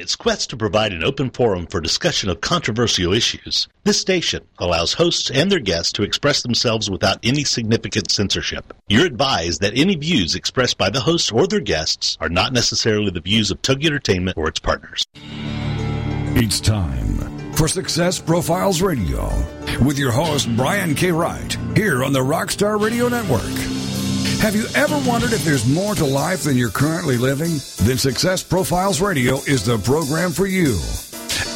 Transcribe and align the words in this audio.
its 0.00 0.16
quest 0.16 0.50
to 0.50 0.56
provide 0.56 0.92
an 0.92 1.04
open 1.04 1.30
forum 1.30 1.66
for 1.66 1.80
discussion 1.80 2.30
of 2.30 2.40
controversial 2.40 3.12
issues, 3.12 3.68
this 3.84 4.00
station 4.00 4.42
allows 4.58 4.94
hosts 4.94 5.30
and 5.30 5.52
their 5.52 5.60
guests 5.60 5.92
to 5.92 6.02
express 6.02 6.42
themselves 6.42 6.90
without 6.90 7.18
any 7.22 7.44
significant 7.44 8.10
censorship. 8.10 8.72
You're 8.88 9.06
advised 9.06 9.60
that 9.60 9.76
any 9.76 9.96
views 9.96 10.34
expressed 10.34 10.78
by 10.78 10.88
the 10.88 11.00
hosts 11.00 11.30
or 11.30 11.46
their 11.46 11.60
guests 11.60 12.16
are 12.20 12.30
not 12.30 12.52
necessarily 12.52 13.10
the 13.10 13.20
views 13.20 13.50
of 13.50 13.60
Togi 13.60 13.86
Entertainment 13.86 14.38
or 14.38 14.48
its 14.48 14.58
partners. 14.58 15.04
It's 16.32 16.60
time 16.60 17.52
for 17.52 17.68
Success 17.68 18.18
Profiles 18.18 18.80
Radio 18.80 19.28
with 19.84 19.98
your 19.98 20.12
host, 20.12 20.48
Brian 20.56 20.94
K. 20.94 21.12
Wright, 21.12 21.56
here 21.76 22.02
on 22.02 22.14
the 22.14 22.20
Rockstar 22.20 22.80
Radio 22.80 23.08
Network. 23.08 23.79
Have 24.40 24.56
you 24.56 24.64
ever 24.74 24.96
wondered 25.06 25.34
if 25.34 25.44
there's 25.44 25.68
more 25.68 25.94
to 25.94 26.04
life 26.06 26.44
than 26.44 26.56
you're 26.56 26.70
currently 26.70 27.18
living? 27.18 27.60
Then 27.86 27.98
Success 27.98 28.42
Profiles 28.42 28.98
Radio 28.98 29.36
is 29.42 29.66
the 29.66 29.76
program 29.76 30.30
for 30.30 30.46
you. 30.46 30.78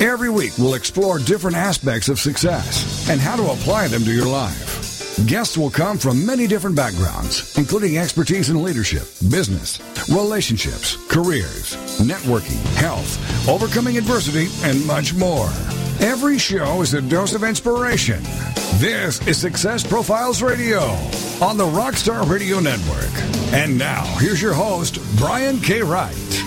Every 0.06 0.28
week, 0.28 0.52
we'll 0.58 0.74
explore 0.74 1.18
different 1.18 1.56
aspects 1.56 2.10
of 2.10 2.20
success 2.20 3.08
and 3.08 3.22
how 3.22 3.36
to 3.36 3.52
apply 3.52 3.88
them 3.88 4.04
to 4.04 4.12
your 4.12 4.26
life. 4.26 5.16
Guests 5.26 5.56
will 5.56 5.70
come 5.70 5.96
from 5.96 6.26
many 6.26 6.46
different 6.46 6.76
backgrounds, 6.76 7.56
including 7.56 7.96
expertise 7.96 8.50
in 8.50 8.62
leadership, 8.62 9.08
business, 9.30 9.80
relationships, 10.10 10.98
careers, 11.08 11.76
networking, 12.00 12.62
health, 12.76 13.48
overcoming 13.48 13.96
adversity, 13.96 14.48
and 14.62 14.86
much 14.86 15.14
more. 15.14 15.48
Every 16.00 16.38
show 16.38 16.82
is 16.82 16.94
a 16.94 17.00
dose 17.00 17.34
of 17.34 17.44
inspiration. 17.44 18.22
This 18.78 19.26
is 19.26 19.38
Success 19.38 19.86
Profiles 19.86 20.42
Radio 20.42 20.80
on 21.40 21.56
the 21.56 21.64
Rockstar 21.64 22.28
Radio 22.28 22.60
Network. 22.60 23.12
And 23.52 23.78
now, 23.78 24.04
here's 24.18 24.42
your 24.42 24.54
host, 24.54 24.98
Brian 25.16 25.60
K. 25.60 25.82
Wright. 25.82 26.43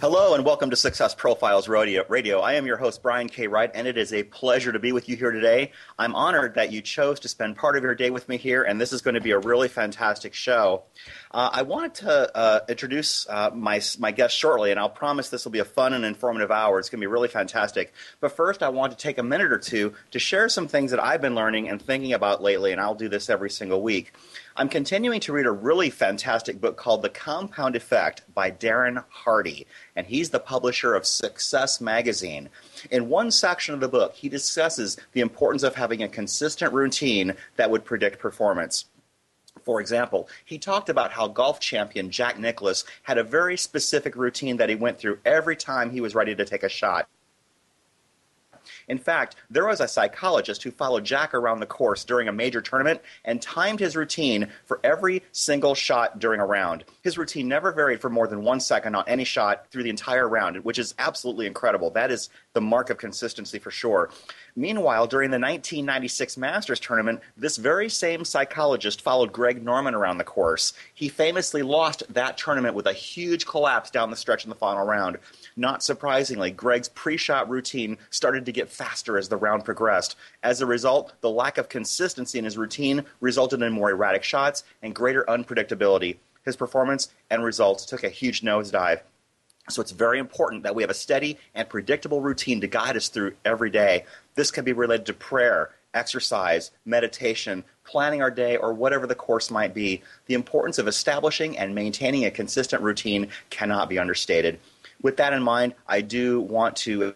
Hello 0.00 0.34
and 0.34 0.44
welcome 0.44 0.70
to 0.70 0.76
Success 0.76 1.12
Profiles 1.12 1.66
Radio. 1.66 2.40
I 2.40 2.52
am 2.52 2.66
your 2.66 2.76
host, 2.76 3.02
Brian 3.02 3.28
K. 3.28 3.48
Wright, 3.48 3.68
and 3.74 3.88
it 3.88 3.98
is 3.98 4.12
a 4.12 4.22
pleasure 4.22 4.70
to 4.70 4.78
be 4.78 4.92
with 4.92 5.08
you 5.08 5.16
here 5.16 5.32
today. 5.32 5.72
I'm 5.98 6.14
honored 6.14 6.54
that 6.54 6.70
you 6.70 6.82
chose 6.82 7.18
to 7.18 7.28
spend 7.28 7.56
part 7.56 7.76
of 7.76 7.82
your 7.82 7.96
day 7.96 8.10
with 8.10 8.28
me 8.28 8.36
here, 8.36 8.62
and 8.62 8.80
this 8.80 8.92
is 8.92 9.02
going 9.02 9.16
to 9.16 9.20
be 9.20 9.32
a 9.32 9.38
really 9.40 9.66
fantastic 9.66 10.34
show. 10.34 10.84
Uh, 11.32 11.50
I 11.52 11.62
wanted 11.62 11.94
to 11.94 12.36
uh, 12.36 12.60
introduce 12.68 13.28
uh, 13.28 13.50
my, 13.52 13.80
my 13.98 14.12
guest 14.12 14.36
shortly, 14.36 14.70
and 14.70 14.78
I'll 14.78 14.88
promise 14.88 15.30
this 15.30 15.44
will 15.44 15.50
be 15.50 15.58
a 15.58 15.64
fun 15.64 15.92
and 15.92 16.04
informative 16.04 16.52
hour. 16.52 16.78
It's 16.78 16.90
going 16.90 17.00
to 17.00 17.02
be 17.02 17.08
really 17.08 17.26
fantastic. 17.26 17.92
But 18.20 18.30
first, 18.30 18.62
I 18.62 18.68
want 18.68 18.92
to 18.92 18.98
take 18.98 19.18
a 19.18 19.24
minute 19.24 19.50
or 19.50 19.58
two 19.58 19.94
to 20.12 20.20
share 20.20 20.48
some 20.48 20.68
things 20.68 20.92
that 20.92 21.02
I've 21.02 21.20
been 21.20 21.34
learning 21.34 21.68
and 21.68 21.82
thinking 21.82 22.12
about 22.12 22.40
lately, 22.40 22.70
and 22.70 22.80
I'll 22.80 22.94
do 22.94 23.08
this 23.08 23.28
every 23.28 23.50
single 23.50 23.82
week. 23.82 24.12
I'm 24.60 24.68
continuing 24.68 25.20
to 25.20 25.32
read 25.32 25.46
a 25.46 25.52
really 25.52 25.88
fantastic 25.88 26.60
book 26.60 26.76
called 26.76 27.02
The 27.02 27.08
Compound 27.08 27.76
Effect 27.76 28.22
by 28.34 28.50
Darren 28.50 29.04
Hardy, 29.08 29.68
and 29.94 30.04
he's 30.04 30.30
the 30.30 30.40
publisher 30.40 30.96
of 30.96 31.06
Success 31.06 31.80
Magazine. 31.80 32.48
In 32.90 33.08
one 33.08 33.30
section 33.30 33.72
of 33.72 33.78
the 33.78 33.86
book, 33.86 34.16
he 34.16 34.28
discusses 34.28 34.96
the 35.12 35.20
importance 35.20 35.62
of 35.62 35.76
having 35.76 36.02
a 36.02 36.08
consistent 36.08 36.72
routine 36.72 37.36
that 37.54 37.70
would 37.70 37.84
predict 37.84 38.18
performance. 38.18 38.86
For 39.64 39.80
example, 39.80 40.28
he 40.44 40.58
talked 40.58 40.88
about 40.88 41.12
how 41.12 41.28
golf 41.28 41.60
champion 41.60 42.10
Jack 42.10 42.36
Nicklaus 42.36 42.84
had 43.04 43.16
a 43.16 43.22
very 43.22 43.56
specific 43.56 44.16
routine 44.16 44.56
that 44.56 44.68
he 44.68 44.74
went 44.74 44.98
through 44.98 45.20
every 45.24 45.54
time 45.54 45.92
he 45.92 46.00
was 46.00 46.16
ready 46.16 46.34
to 46.34 46.44
take 46.44 46.64
a 46.64 46.68
shot. 46.68 47.08
In 48.88 48.98
fact, 48.98 49.36
there 49.50 49.66
was 49.66 49.80
a 49.80 49.88
psychologist 49.88 50.62
who 50.62 50.70
followed 50.70 51.04
Jack 51.04 51.34
around 51.34 51.60
the 51.60 51.66
course 51.66 52.04
during 52.04 52.28
a 52.28 52.32
major 52.32 52.60
tournament 52.60 53.00
and 53.24 53.40
timed 53.40 53.80
his 53.80 53.96
routine 53.96 54.48
for 54.64 54.80
every 54.82 55.22
single 55.32 55.74
shot 55.74 56.18
during 56.18 56.40
a 56.40 56.46
round. 56.46 56.84
His 57.02 57.18
routine 57.18 57.48
never 57.48 57.72
varied 57.72 58.00
for 58.00 58.08
more 58.08 58.26
than 58.26 58.42
one 58.42 58.60
second 58.60 58.94
on 58.94 59.04
any 59.06 59.24
shot 59.24 59.66
through 59.70 59.82
the 59.82 59.90
entire 59.90 60.28
round, 60.28 60.64
which 60.64 60.78
is 60.78 60.94
absolutely 60.98 61.46
incredible. 61.46 61.90
That 61.90 62.10
is 62.10 62.30
the 62.58 62.62
mark 62.62 62.90
of 62.90 62.98
consistency 62.98 63.60
for 63.60 63.70
sure. 63.70 64.10
Meanwhile, 64.56 65.06
during 65.06 65.30
the 65.30 65.38
1996 65.38 66.36
Masters 66.36 66.80
tournament, 66.80 67.20
this 67.36 67.56
very 67.56 67.88
same 67.88 68.24
psychologist 68.24 69.00
followed 69.00 69.32
Greg 69.32 69.62
Norman 69.62 69.94
around 69.94 70.18
the 70.18 70.24
course. 70.24 70.72
He 70.92 71.08
famously 71.08 71.62
lost 71.62 72.02
that 72.12 72.36
tournament 72.36 72.74
with 72.74 72.88
a 72.88 72.92
huge 72.92 73.46
collapse 73.46 73.92
down 73.92 74.10
the 74.10 74.16
stretch 74.16 74.42
in 74.42 74.50
the 74.50 74.56
final 74.56 74.84
round. 74.84 75.18
Not 75.54 75.84
surprisingly, 75.84 76.50
Greg's 76.50 76.88
pre 76.88 77.16
shot 77.16 77.48
routine 77.48 77.96
started 78.10 78.44
to 78.46 78.52
get 78.52 78.68
faster 78.68 79.16
as 79.16 79.28
the 79.28 79.36
round 79.36 79.64
progressed. 79.64 80.16
As 80.42 80.60
a 80.60 80.66
result, 80.66 81.12
the 81.20 81.30
lack 81.30 81.58
of 81.58 81.68
consistency 81.68 82.40
in 82.40 82.44
his 82.44 82.58
routine 82.58 83.04
resulted 83.20 83.62
in 83.62 83.72
more 83.72 83.92
erratic 83.92 84.24
shots 84.24 84.64
and 84.82 84.96
greater 84.96 85.24
unpredictability. 85.28 86.16
His 86.44 86.56
performance 86.56 87.14
and 87.30 87.44
results 87.44 87.86
took 87.86 88.02
a 88.02 88.08
huge 88.08 88.40
nosedive. 88.40 89.02
So 89.68 89.82
it's 89.82 89.92
very 89.92 90.18
important 90.18 90.62
that 90.62 90.74
we 90.74 90.82
have 90.82 90.90
a 90.90 90.94
steady 90.94 91.38
and 91.54 91.68
predictable 91.68 92.20
routine 92.20 92.60
to 92.60 92.66
guide 92.66 92.96
us 92.96 93.08
through 93.08 93.34
every 93.44 93.70
day. 93.70 94.04
This 94.34 94.50
can 94.50 94.64
be 94.64 94.72
related 94.72 95.06
to 95.06 95.14
prayer, 95.14 95.70
exercise, 95.94 96.70
meditation, 96.84 97.64
planning 97.84 98.22
our 98.22 98.30
day, 98.30 98.56
or 98.56 98.72
whatever 98.72 99.06
the 99.06 99.14
course 99.14 99.50
might 99.50 99.74
be. 99.74 100.02
The 100.26 100.34
importance 100.34 100.78
of 100.78 100.88
establishing 100.88 101.58
and 101.58 101.74
maintaining 101.74 102.24
a 102.24 102.30
consistent 102.30 102.82
routine 102.82 103.28
cannot 103.50 103.88
be 103.88 103.98
understated. 103.98 104.58
With 105.02 105.16
that 105.18 105.32
in 105.32 105.42
mind, 105.42 105.74
I 105.86 106.00
do 106.00 106.40
want 106.40 106.76
to 106.76 107.14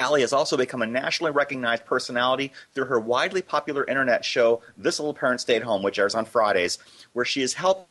Ally 0.00 0.20
has 0.20 0.32
also 0.32 0.56
become 0.56 0.80
a 0.80 0.86
nationally 0.86 1.30
recognized 1.30 1.84
personality 1.84 2.52
through 2.74 2.86
her 2.86 2.98
widely 2.98 3.42
popular 3.42 3.84
internet 3.84 4.24
show, 4.24 4.62
This 4.78 4.98
Little 4.98 5.12
Parent 5.12 5.42
Stayed 5.42 5.62
Home, 5.62 5.82
which 5.82 5.98
airs 5.98 6.14
on 6.14 6.24
Fridays, 6.24 6.78
where 7.12 7.26
she 7.26 7.42
is 7.42 7.52
helping 7.52 7.86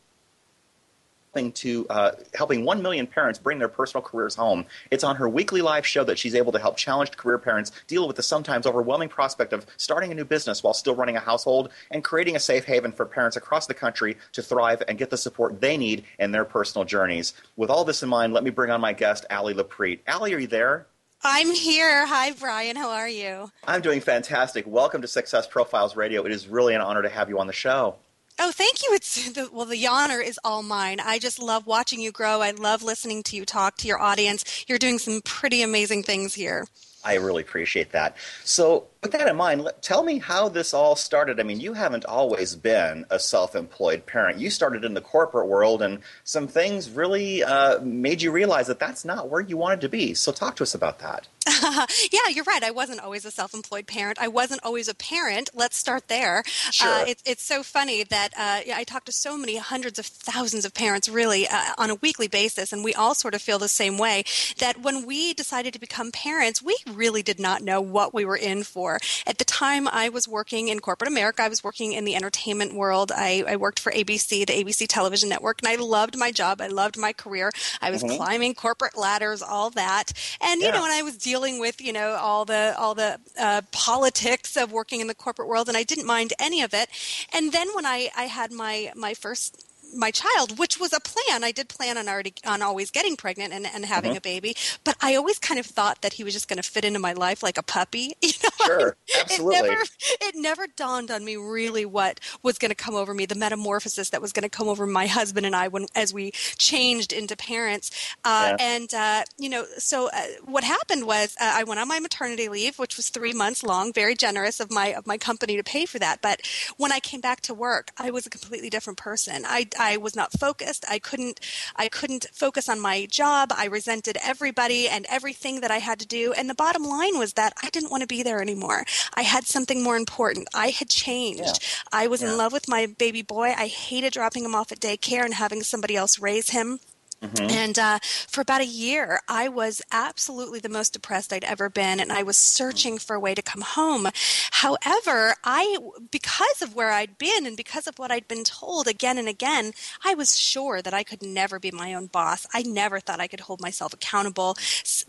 to 1.54 1.86
uh, 1.88 2.10
helping 2.34 2.64
1 2.64 2.82
million 2.82 3.06
parents 3.06 3.38
bring 3.38 3.60
their 3.60 3.68
personal 3.68 4.02
careers 4.02 4.34
home. 4.34 4.66
It's 4.90 5.04
on 5.04 5.14
her 5.14 5.28
weekly 5.28 5.62
live 5.62 5.86
show 5.86 6.02
that 6.02 6.18
she's 6.18 6.34
able 6.34 6.50
to 6.50 6.58
help 6.58 6.76
challenged 6.76 7.16
career 7.16 7.38
parents 7.38 7.70
deal 7.86 8.08
with 8.08 8.16
the 8.16 8.24
sometimes 8.24 8.66
overwhelming 8.66 9.08
prospect 9.08 9.52
of 9.52 9.64
starting 9.76 10.10
a 10.10 10.14
new 10.16 10.24
business 10.24 10.64
while 10.64 10.74
still 10.74 10.96
running 10.96 11.16
a 11.16 11.20
household 11.20 11.70
and 11.92 12.02
creating 12.02 12.34
a 12.34 12.40
safe 12.40 12.64
haven 12.64 12.90
for 12.90 13.06
parents 13.06 13.36
across 13.36 13.68
the 13.68 13.74
country 13.74 14.16
to 14.32 14.42
thrive 14.42 14.82
and 14.88 14.98
get 14.98 15.10
the 15.10 15.16
support 15.16 15.60
they 15.60 15.76
need 15.76 16.02
in 16.18 16.32
their 16.32 16.44
personal 16.44 16.84
journeys. 16.84 17.34
With 17.54 17.70
all 17.70 17.84
this 17.84 18.02
in 18.02 18.08
mind, 18.08 18.32
let 18.32 18.42
me 18.42 18.50
bring 18.50 18.72
on 18.72 18.80
my 18.80 18.94
guest, 18.94 19.24
Ally 19.30 19.52
Loprete. 19.52 20.00
Ally, 20.08 20.32
are 20.32 20.40
you 20.40 20.48
there? 20.48 20.88
I'm 21.22 21.52
here. 21.52 22.06
Hi, 22.06 22.30
Brian. 22.30 22.76
How 22.76 22.90
are 22.90 23.08
you? 23.08 23.50
I'm 23.66 23.82
doing 23.82 24.00
fantastic. 24.00 24.66
Welcome 24.66 25.02
to 25.02 25.08
Success 25.08 25.46
Profiles 25.46 25.94
Radio. 25.94 26.24
It 26.24 26.32
is 26.32 26.48
really 26.48 26.74
an 26.74 26.80
honor 26.80 27.02
to 27.02 27.10
have 27.10 27.28
you 27.28 27.38
on 27.38 27.46
the 27.46 27.52
show. 27.52 27.96
Oh, 28.38 28.50
thank 28.52 28.82
you. 28.82 28.94
It's 28.94 29.30
the, 29.32 29.50
well, 29.52 29.66
the 29.66 29.86
honor 29.86 30.20
is 30.20 30.40
all 30.42 30.62
mine. 30.62 30.98
I 30.98 31.18
just 31.18 31.38
love 31.38 31.66
watching 31.66 32.00
you 32.00 32.10
grow. 32.10 32.40
I 32.40 32.52
love 32.52 32.82
listening 32.82 33.22
to 33.24 33.36
you 33.36 33.44
talk 33.44 33.76
to 33.78 33.86
your 33.88 34.00
audience. 34.00 34.64
You're 34.66 34.78
doing 34.78 34.98
some 34.98 35.20
pretty 35.22 35.60
amazing 35.60 36.04
things 36.04 36.32
here. 36.32 36.66
I 37.04 37.14
really 37.14 37.42
appreciate 37.42 37.92
that. 37.92 38.16
So, 38.44 38.86
with 39.02 39.12
that 39.12 39.26
in 39.26 39.36
mind, 39.36 39.66
tell 39.80 40.02
me 40.02 40.18
how 40.18 40.50
this 40.50 40.74
all 40.74 40.94
started. 40.94 41.40
I 41.40 41.42
mean, 41.42 41.58
you 41.58 41.72
haven't 41.72 42.04
always 42.04 42.54
been 42.54 43.06
a 43.10 43.18
self 43.18 43.56
employed 43.56 44.04
parent. 44.04 44.38
You 44.38 44.50
started 44.50 44.84
in 44.84 44.92
the 44.94 45.00
corporate 45.00 45.48
world, 45.48 45.80
and 45.80 46.00
some 46.24 46.46
things 46.46 46.90
really 46.90 47.42
uh, 47.42 47.80
made 47.80 48.20
you 48.20 48.30
realize 48.30 48.66
that 48.66 48.78
that's 48.78 49.04
not 49.04 49.30
where 49.30 49.40
you 49.40 49.56
wanted 49.56 49.80
to 49.82 49.88
be. 49.88 50.12
So, 50.14 50.32
talk 50.32 50.56
to 50.56 50.62
us 50.62 50.74
about 50.74 50.98
that. 50.98 51.26
yeah, 52.12 52.28
you're 52.30 52.44
right. 52.44 52.62
I 52.62 52.70
wasn't 52.70 53.00
always 53.00 53.24
a 53.24 53.30
self-employed 53.30 53.86
parent. 53.86 54.18
I 54.20 54.28
wasn't 54.28 54.60
always 54.62 54.88
a 54.88 54.94
parent. 54.94 55.48
Let's 55.54 55.76
start 55.76 56.08
there. 56.08 56.42
Sure. 56.46 56.88
Uh, 56.88 57.04
it, 57.06 57.22
it's 57.24 57.42
so 57.42 57.62
funny 57.62 58.02
that 58.04 58.28
uh, 58.36 58.60
I 58.74 58.84
talk 58.84 59.04
to 59.06 59.12
so 59.12 59.38
many 59.38 59.56
hundreds 59.56 59.98
of 59.98 60.06
thousands 60.06 60.64
of 60.64 60.74
parents, 60.74 61.08
really, 61.08 61.48
uh, 61.48 61.72
on 61.78 61.88
a 61.90 61.94
weekly 61.96 62.28
basis, 62.28 62.72
and 62.72 62.84
we 62.84 62.92
all 62.94 63.14
sort 63.14 63.34
of 63.34 63.40
feel 63.40 63.58
the 63.58 63.68
same 63.68 63.96
way. 63.96 64.24
That 64.58 64.82
when 64.82 65.06
we 65.06 65.32
decided 65.32 65.72
to 65.72 65.80
become 65.80 66.12
parents, 66.12 66.62
we 66.62 66.76
really 66.90 67.22
did 67.22 67.40
not 67.40 67.62
know 67.62 67.80
what 67.80 68.12
we 68.12 68.24
were 68.24 68.36
in 68.36 68.62
for. 68.62 68.98
At 69.26 69.38
the 69.38 69.44
time, 69.44 69.88
I 69.88 70.10
was 70.10 70.28
working 70.28 70.68
in 70.68 70.80
corporate 70.80 71.10
America. 71.10 71.42
I 71.42 71.48
was 71.48 71.64
working 71.64 71.92
in 71.92 72.04
the 72.04 72.16
entertainment 72.16 72.74
world. 72.74 73.12
I, 73.14 73.44
I 73.48 73.56
worked 73.56 73.78
for 73.78 73.92
ABC, 73.92 74.46
the 74.46 74.64
ABC 74.64 74.86
Television 74.88 75.30
Network, 75.30 75.62
and 75.62 75.68
I 75.68 75.76
loved 75.76 76.18
my 76.18 76.32
job. 76.32 76.60
I 76.60 76.66
loved 76.66 76.98
my 76.98 77.14
career. 77.14 77.50
I 77.80 77.90
was 77.90 78.02
mm-hmm. 78.02 78.16
climbing 78.16 78.54
corporate 78.54 78.96
ladders, 78.96 79.40
all 79.42 79.70
that, 79.70 80.12
and 80.40 80.60
you 80.60 80.70
know, 80.70 80.82
when 80.82 80.90
I 80.90 81.02
was 81.02 81.16
dealing 81.16 81.39
with 81.40 81.80
you 81.80 81.92
know 81.92 82.10
all 82.10 82.44
the 82.44 82.74
all 82.78 82.94
the 82.94 83.18
uh, 83.38 83.62
politics 83.72 84.56
of 84.56 84.72
working 84.72 85.00
in 85.00 85.06
the 85.06 85.14
corporate 85.14 85.48
world, 85.48 85.68
and 85.68 85.76
I 85.76 85.82
didn't 85.82 86.06
mind 86.06 86.32
any 86.38 86.62
of 86.62 86.74
it. 86.74 86.88
And 87.32 87.52
then 87.52 87.68
when 87.74 87.86
I 87.86 88.10
I 88.16 88.24
had 88.24 88.52
my 88.52 88.92
my 88.94 89.14
first 89.14 89.69
my 89.94 90.10
child, 90.10 90.58
which 90.58 90.78
was 90.78 90.92
a 90.92 91.00
plan. 91.00 91.44
I 91.44 91.52
did 91.52 91.68
plan 91.68 91.98
on 91.98 92.08
already 92.08 92.34
on 92.46 92.62
always 92.62 92.90
getting 92.90 93.16
pregnant 93.16 93.52
and, 93.52 93.66
and 93.66 93.84
having 93.84 94.12
mm-hmm. 94.12 94.18
a 94.18 94.20
baby, 94.20 94.56
but 94.84 94.96
I 95.00 95.14
always 95.14 95.38
kind 95.38 95.58
of 95.58 95.66
thought 95.66 96.02
that 96.02 96.14
he 96.14 96.24
was 96.24 96.34
just 96.34 96.48
going 96.48 96.58
to 96.58 96.68
fit 96.68 96.84
into 96.84 96.98
my 96.98 97.12
life 97.12 97.42
like 97.42 97.58
a 97.58 97.62
puppy. 97.62 98.14
You 98.30 98.34
know? 98.44 98.66
Sure, 98.66 98.96
absolutely. 99.18 99.56
It 99.56 99.62
never, 99.62 99.82
it 100.20 100.34
never 100.36 100.66
dawned 100.68 101.10
on 101.10 101.24
me 101.24 101.36
really 101.36 101.84
what 101.84 102.20
was 102.44 102.58
going 102.58 102.68
to 102.68 102.76
come 102.76 102.94
over 102.94 103.12
me, 103.12 103.26
the 103.26 103.34
metamorphosis 103.34 104.10
that 104.10 104.22
was 104.22 104.32
going 104.32 104.44
to 104.44 104.48
come 104.48 104.68
over 104.68 104.86
my 104.86 105.08
husband 105.08 105.46
and 105.46 105.56
I 105.56 105.66
when 105.66 105.86
as 105.96 106.14
we 106.14 106.30
changed 106.30 107.12
into 107.12 107.36
parents. 107.36 107.90
Uh, 108.24 108.54
yeah. 108.56 108.64
And 108.64 108.94
uh, 108.94 109.24
you 109.36 109.48
know, 109.48 109.64
so 109.78 110.10
uh, 110.12 110.22
what 110.44 110.62
happened 110.62 111.06
was 111.06 111.34
uh, 111.40 111.52
I 111.54 111.64
went 111.64 111.80
on 111.80 111.88
my 111.88 111.98
maternity 111.98 112.48
leave, 112.48 112.78
which 112.78 112.96
was 112.96 113.08
three 113.08 113.32
months 113.32 113.64
long. 113.64 113.92
Very 113.92 114.14
generous 114.14 114.60
of 114.60 114.70
my 114.70 114.88
of 114.94 115.06
my 115.06 115.18
company 115.18 115.56
to 115.56 115.64
pay 115.64 115.86
for 115.86 115.98
that. 115.98 116.22
But 116.22 116.42
when 116.76 116.92
I 116.92 117.00
came 117.00 117.20
back 117.20 117.40
to 117.42 117.54
work, 117.54 117.90
I 117.96 118.10
was 118.10 118.26
a 118.26 118.30
completely 118.30 118.70
different 118.70 118.98
person. 118.98 119.42
I 119.44 119.68
I 119.80 119.96
was 119.96 120.14
not 120.14 120.38
focused. 120.38 120.84
I 120.88 120.98
couldn't 120.98 121.40
I 121.74 121.88
couldn't 121.88 122.26
focus 122.32 122.68
on 122.68 122.78
my 122.80 123.06
job. 123.06 123.52
I 123.56 123.66
resented 123.66 124.18
everybody 124.22 124.88
and 124.88 125.06
everything 125.08 125.60
that 125.62 125.70
I 125.70 125.78
had 125.78 125.98
to 126.00 126.06
do. 126.06 126.32
And 126.32 126.48
the 126.48 126.54
bottom 126.54 126.84
line 126.84 127.18
was 127.18 127.32
that 127.32 127.54
I 127.62 127.70
didn't 127.70 127.90
want 127.90 128.02
to 128.02 128.06
be 128.06 128.22
there 128.22 128.42
anymore. 128.42 128.84
I 129.14 129.22
had 129.22 129.44
something 129.46 129.82
more 129.82 129.96
important. 129.96 130.48
I 130.54 130.68
had 130.68 130.90
changed. 130.90 131.40
Yeah. 131.40 131.52
I 131.92 132.06
was 132.06 132.22
yeah. 132.22 132.30
in 132.30 132.36
love 132.36 132.52
with 132.52 132.68
my 132.68 132.86
baby 132.86 133.22
boy. 133.22 133.54
I 133.56 133.66
hated 133.66 134.12
dropping 134.12 134.44
him 134.44 134.54
off 134.54 134.70
at 134.70 134.80
daycare 134.80 135.24
and 135.24 135.34
having 135.34 135.62
somebody 135.62 135.96
else 135.96 136.18
raise 136.18 136.50
him. 136.50 136.80
Mm-hmm. 137.22 137.50
And 137.50 137.78
uh, 137.78 137.98
for 138.28 138.40
about 138.40 138.62
a 138.62 138.66
year, 138.66 139.20
I 139.28 139.48
was 139.48 139.82
absolutely 139.92 140.58
the 140.58 140.70
most 140.70 140.94
depressed 140.94 141.32
I'd 141.32 141.44
ever 141.44 141.68
been, 141.68 142.00
and 142.00 142.10
I 142.10 142.22
was 142.22 142.36
searching 142.36 142.96
for 142.98 143.14
a 143.14 143.20
way 143.20 143.34
to 143.34 143.42
come 143.42 143.60
home. 143.60 144.08
However, 144.52 145.34
I, 145.44 145.76
because 146.10 146.62
of 146.62 146.74
where 146.74 146.90
I'd 146.90 147.18
been 147.18 147.46
and 147.46 147.58
because 147.58 147.86
of 147.86 147.98
what 147.98 148.10
I'd 148.10 148.26
been 148.26 148.44
told 148.44 148.88
again 148.88 149.18
and 149.18 149.28
again, 149.28 149.72
I 150.02 150.14
was 150.14 150.38
sure 150.38 150.80
that 150.80 150.94
I 150.94 151.02
could 151.02 151.22
never 151.22 151.58
be 151.58 151.70
my 151.70 151.92
own 151.92 152.06
boss. 152.06 152.46
I 152.54 152.62
never 152.62 153.00
thought 153.00 153.20
I 153.20 153.26
could 153.26 153.40
hold 153.40 153.60
myself 153.60 153.92
accountable. 153.92 154.56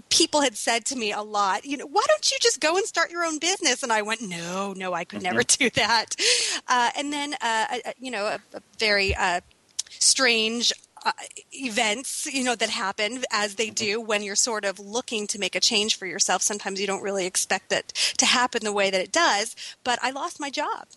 People 0.09 0.41
had 0.41 0.57
said 0.57 0.85
to 0.87 0.97
me 0.97 1.13
a 1.13 1.21
lot, 1.21 1.63
you 1.65 1.77
know, 1.77 1.87
why 1.87 2.03
don't 2.07 2.29
you 2.29 2.37
just 2.41 2.59
go 2.59 2.75
and 2.75 2.85
start 2.85 3.11
your 3.11 3.23
own 3.23 3.39
business? 3.39 3.83
And 3.83 3.91
I 3.91 4.01
went, 4.01 4.21
no, 4.21 4.73
no, 4.73 4.93
I 4.93 5.05
could 5.05 5.19
mm-hmm. 5.19 5.33
never 5.33 5.43
do 5.47 5.69
that. 5.71 6.15
Uh, 6.67 6.89
and 6.97 7.13
then, 7.13 7.35
uh, 7.39 7.77
you 7.99 8.11
know, 8.11 8.25
a, 8.25 8.39
a 8.53 8.61
very 8.77 9.15
uh, 9.15 9.39
strange 9.89 10.73
uh, 11.03 11.11
events, 11.53 12.27
you 12.31 12.43
know, 12.43 12.55
that 12.55 12.69
happen 12.69 13.23
as 13.31 13.55
they 13.55 13.69
do 13.69 13.99
when 13.99 14.23
you're 14.23 14.35
sort 14.35 14.65
of 14.65 14.79
looking 14.79 15.27
to 15.27 15.39
make 15.39 15.55
a 15.55 15.59
change 15.59 15.97
for 15.97 16.05
yourself. 16.05 16.41
Sometimes 16.41 16.79
you 16.79 16.87
don't 16.87 17.01
really 17.01 17.25
expect 17.25 17.71
it 17.71 17.87
to 18.17 18.25
happen 18.25 18.63
the 18.63 18.73
way 18.73 18.89
that 18.89 19.01
it 19.01 19.11
does. 19.11 19.55
But 19.83 19.99
I 20.01 20.11
lost 20.11 20.39
my 20.39 20.49
job. 20.49 20.87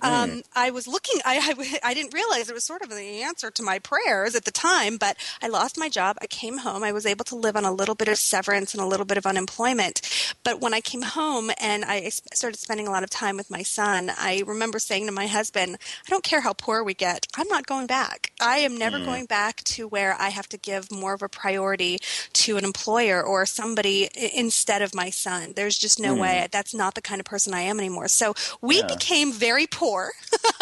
Um, 0.00 0.30
mm. 0.30 0.44
I 0.54 0.70
was 0.70 0.86
looking, 0.86 1.20
I, 1.24 1.54
I, 1.82 1.90
I, 1.90 1.94
didn't 1.94 2.14
realize 2.14 2.48
it 2.48 2.54
was 2.54 2.64
sort 2.64 2.82
of 2.82 2.90
the 2.90 3.22
answer 3.22 3.50
to 3.50 3.62
my 3.62 3.78
prayers 3.80 4.34
at 4.36 4.44
the 4.44 4.50
time, 4.50 4.96
but 4.96 5.16
I 5.42 5.48
lost 5.48 5.78
my 5.78 5.88
job. 5.88 6.16
I 6.22 6.26
came 6.26 6.58
home. 6.58 6.84
I 6.84 6.92
was 6.92 7.04
able 7.04 7.24
to 7.26 7.34
live 7.34 7.56
on 7.56 7.64
a 7.64 7.72
little 7.72 7.96
bit 7.96 8.08
of 8.08 8.16
severance 8.16 8.74
and 8.74 8.82
a 8.82 8.86
little 8.86 9.06
bit 9.06 9.18
of 9.18 9.26
unemployment. 9.26 10.00
But 10.44 10.60
when 10.60 10.72
I 10.72 10.80
came 10.80 11.02
home 11.02 11.50
and 11.60 11.84
I 11.84 12.10
started 12.10 12.58
spending 12.58 12.86
a 12.86 12.90
lot 12.90 13.02
of 13.02 13.10
time 13.10 13.36
with 13.36 13.50
my 13.50 13.62
son, 13.62 14.12
I 14.16 14.44
remember 14.46 14.78
saying 14.78 15.06
to 15.06 15.12
my 15.12 15.26
husband, 15.26 15.76
I 16.06 16.10
don't 16.10 16.24
care 16.24 16.42
how 16.42 16.52
poor 16.52 16.84
we 16.84 16.94
get, 16.94 17.26
I'm 17.36 17.48
not 17.48 17.66
going 17.66 17.86
back. 17.86 18.32
I 18.40 18.58
am 18.58 18.76
never 18.76 18.98
mm. 18.98 19.04
going 19.04 19.26
back 19.26 19.64
to 19.64 19.88
where 19.88 20.14
I 20.14 20.28
have 20.28 20.48
to 20.50 20.58
give 20.58 20.92
more 20.92 21.14
of 21.14 21.22
a 21.22 21.28
priority 21.28 21.98
to 22.34 22.56
an 22.56 22.64
employer 22.64 23.22
or 23.22 23.46
somebody 23.46 24.08
instead 24.34 24.82
of 24.82 24.94
my 24.94 25.10
son. 25.10 25.54
There's 25.56 25.78
just 25.78 26.00
no 26.00 26.14
mm. 26.14 26.20
way. 26.20 26.48
That's 26.52 26.74
not 26.74 26.94
the 26.94 27.02
kind 27.02 27.20
of 27.20 27.24
person 27.24 27.52
I 27.52 27.62
am 27.62 27.78
anymore. 27.78 28.08
So 28.08 28.34
we 28.60 28.78
yeah. 28.78 28.86
became 28.86 29.32
very 29.32 29.66
poor. 29.70 30.12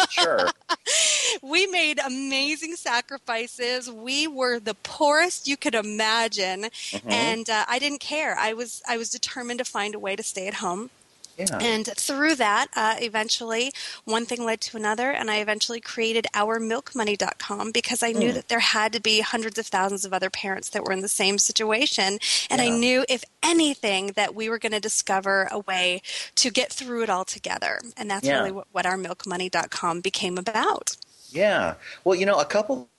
sure. 0.09 0.49
we 1.41 1.67
made 1.67 1.99
amazing 1.99 2.75
sacrifices. 2.75 3.89
We 3.89 4.27
were 4.27 4.59
the 4.59 4.75
poorest 4.75 5.47
you 5.47 5.57
could 5.57 5.75
imagine, 5.75 6.63
mm-hmm. 6.63 7.09
and 7.09 7.49
uh, 7.49 7.65
I 7.67 7.79
didn't 7.79 7.99
care. 7.99 8.35
I 8.37 8.53
was 8.53 8.81
I 8.87 8.97
was 8.97 9.09
determined 9.09 9.59
to 9.59 9.65
find 9.65 9.95
a 9.95 9.99
way 9.99 10.15
to 10.15 10.23
stay 10.23 10.47
at 10.47 10.55
home. 10.55 10.89
Yeah. 11.37 11.57
And 11.61 11.85
through 11.85 12.35
that, 12.35 12.67
uh, 12.75 12.95
eventually, 12.99 13.71
one 14.05 14.25
thing 14.25 14.43
led 14.43 14.59
to 14.61 14.77
another, 14.77 15.11
and 15.11 15.29
I 15.29 15.37
eventually 15.37 15.79
created 15.79 16.25
OurMilkMoney.com 16.33 17.71
because 17.71 18.01
I 18.01 18.11
knew 18.11 18.31
mm. 18.31 18.33
that 18.33 18.47
there 18.47 18.59
had 18.59 18.91
to 18.93 18.99
be 18.99 19.21
hundreds 19.21 19.59
of 19.59 19.67
thousands 19.67 20.03
of 20.03 20.13
other 20.13 20.31
parents 20.31 20.69
that 20.69 20.83
were 20.83 20.91
in 20.91 21.01
the 21.01 21.07
same 21.07 21.37
situation. 21.37 22.17
And 22.49 22.59
yeah. 22.59 22.67
I 22.67 22.69
knew, 22.69 23.05
if 23.07 23.23
anything, 23.43 24.13
that 24.15 24.33
we 24.33 24.49
were 24.49 24.57
going 24.57 24.71
to 24.71 24.79
discover 24.79 25.47
a 25.51 25.59
way 25.59 26.01
to 26.35 26.49
get 26.49 26.73
through 26.73 27.03
it 27.03 27.09
all 27.09 27.25
together. 27.25 27.81
And 27.95 28.09
that's 28.09 28.25
yeah. 28.25 28.39
really 28.39 28.51
what, 28.51 28.67
what 28.71 28.85
OurMilkMoney.com 28.85 30.01
became 30.01 30.37
about. 30.39 30.97
Yeah. 31.29 31.75
Well, 32.03 32.15
you 32.15 32.25
know, 32.25 32.39
a 32.39 32.45
couple 32.45 32.89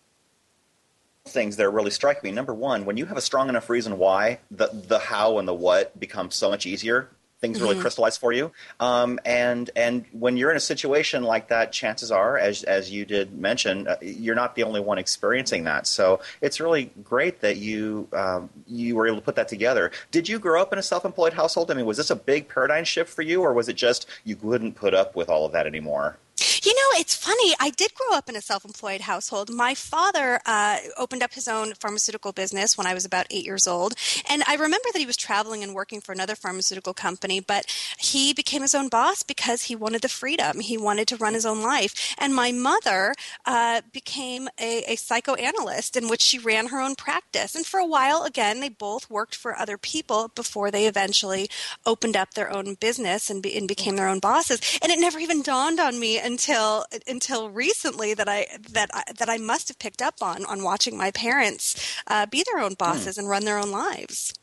things 1.26 1.56
that 1.56 1.69
really 1.70 1.91
strike 1.91 2.23
me. 2.23 2.31
Number 2.31 2.55
one, 2.55 2.84
when 2.84 2.96
you 2.96 3.06
have 3.06 3.17
a 3.17 3.20
strong 3.20 3.49
enough 3.49 3.69
reason 3.69 3.99
why, 3.99 4.38
the 4.50 4.69
the 4.73 4.99
how 4.99 5.38
and 5.38 5.46
the 5.46 5.55
what 5.55 5.99
becomes 5.99 6.34
so 6.34 6.49
much 6.49 6.67
easier 6.67 7.11
things 7.40 7.61
really 7.61 7.75
mm-hmm. 7.75 7.82
crystallize 7.82 8.17
for 8.17 8.32
you. 8.32 8.50
Um, 8.81 9.19
and 9.25 9.70
and 9.76 10.05
when 10.12 10.37
you're 10.37 10.50
in 10.50 10.56
a 10.56 10.61
situation 10.61 11.23
like 11.23 11.49
that, 11.49 11.73
chances 11.73 12.11
are, 12.11 12.38
as 12.38 12.64
as 12.64 12.90
you 12.90 13.05
did 13.05 13.38
mention, 13.38 13.88
uh, 13.88 13.96
you're 14.00 14.35
not 14.35 14.55
the 14.55 14.64
only 14.64 14.81
one 14.81 14.99
experiencing 14.99 15.64
that. 15.64 15.87
So 15.87 16.20
it's 16.40 16.61
really 16.61 16.90
great 17.02 17.40
that 17.40 17.56
you 17.56 18.08
um, 18.12 18.50
you 18.67 18.96
were 18.96 19.06
able 19.06 19.19
to 19.19 19.23
put 19.23 19.37
that 19.37 19.49
together. 19.49 19.90
Did 20.11 20.29
you 20.29 20.38
grow 20.38 20.61
up 20.61 20.73
in 20.73 20.79
a 20.79 20.82
self-employed 20.82 21.32
household? 21.32 21.70
I 21.70 21.75
mean, 21.75 21.87
was 21.87 21.96
this 21.96 22.11
a 22.11 22.17
big 22.17 22.49
paradigm 22.49 22.85
shift 22.85 23.11
for 23.11 23.23
you, 23.23 23.43
or 23.43 23.52
was 23.52 23.69
it 23.69 23.76
just 23.76 24.06
you 24.25 24.37
couldn't 24.37 24.75
put 24.75 24.94
up 24.94 25.14
with 25.14 25.29
all 25.29 25.46
of 25.46 25.52
that 25.52 25.67
anymore? 25.67 26.19
You 26.62 26.75
it's 26.94 27.14
funny. 27.14 27.55
I 27.61 27.70
did 27.70 27.94
grow 27.94 28.17
up 28.17 28.29
in 28.29 28.37
a 28.37 28.40
self 28.40 28.64
employed 28.64 29.02
household. 29.02 29.50
My 29.50 29.75
father 29.75 30.40
uh, 30.46 30.79
opened 30.96 31.23
up 31.23 31.35
his 31.35 31.49
own 31.49 31.75
pharmaceutical 31.75 32.32
business 32.32 32.76
when 32.76 32.87
I 32.87 32.94
was 32.94 33.05
about 33.05 33.26
eight 33.31 33.44
years 33.44 33.67
old. 33.67 33.94
And 34.29 34.43
I 34.46 34.55
remember 34.55 34.88
that 34.93 34.99
he 34.99 35.06
was 35.06 35.17
traveling 35.17 35.62
and 35.62 35.75
working 35.75 36.00
for 36.00 36.12
another 36.12 36.35
pharmaceutical 36.35 36.94
company, 36.94 37.40
but 37.40 37.67
he 37.99 38.32
became 38.32 38.62
his 38.62 38.75
own 38.75 38.88
boss 38.88 39.23
because 39.23 39.62
he 39.62 39.76
wanted 39.76 40.02
the 40.02 40.08
freedom. 40.08 40.61
He 40.61 40.76
wanted 40.79 41.08
to 41.08 41.17
run 41.17 41.35
his 41.35 41.46
own 41.46 41.62
life. 41.62 42.14
And 42.19 42.35
my 42.35 42.52
mother 42.52 43.14
uh, 43.44 43.82
became 43.93 44.48
a, 44.58 44.84
a 44.93 44.96
psychoanalyst 44.96 45.96
in 45.96 46.08
which 46.08 46.22
she 46.22 46.39
ran 46.39 46.69
her 46.69 46.81
own 46.81 46.94
practice. 46.94 47.55
And 47.55 47.67
for 47.67 47.81
a 47.81 47.86
while, 47.86 48.22
again, 48.22 48.60
they 48.60 48.69
both 48.69 49.10
worked 49.10 49.34
for 49.34 49.56
other 49.56 49.79
people 49.79 50.29
before 50.34 50.70
they 50.70 50.86
eventually 50.86 51.48
opened 51.86 52.17
up 52.17 52.34
their 52.34 52.53
own 52.53 52.74
business 52.74 53.31
and, 53.31 53.43
be, 53.43 53.56
and 53.56 53.67
became 53.69 53.96
their 53.96 54.08
own 54.08 54.20
bosses. 54.20 54.60
And 54.82 54.91
it 54.93 54.98
never 54.98 55.19
even 55.19 55.43
dawned 55.43 55.81
on 55.81 55.98
me 55.98 56.19
until 56.19 56.78
until 57.06 57.19
until 57.29 57.51
recently 57.51 58.15
that 58.15 58.29
I 58.29 58.47
that 58.70 58.91
I, 58.93 59.03
that 59.19 59.29
I 59.29 59.37
must 59.37 59.69
have 59.69 59.79
picked 59.79 60.01
up 60.01 60.17
on 60.23 60.44
on 60.47 60.63
watching 60.63 60.97
my 60.97 61.11
parents 61.11 62.01
uh, 62.06 62.27
be 62.27 62.44
their 62.51 62.63
own 62.63 62.75
bosses 62.75 63.17
mm. 63.17 63.19
and 63.19 63.29
run 63.29 63.44
their 63.44 63.58
own 63.58 63.70
lives. 63.70 64.35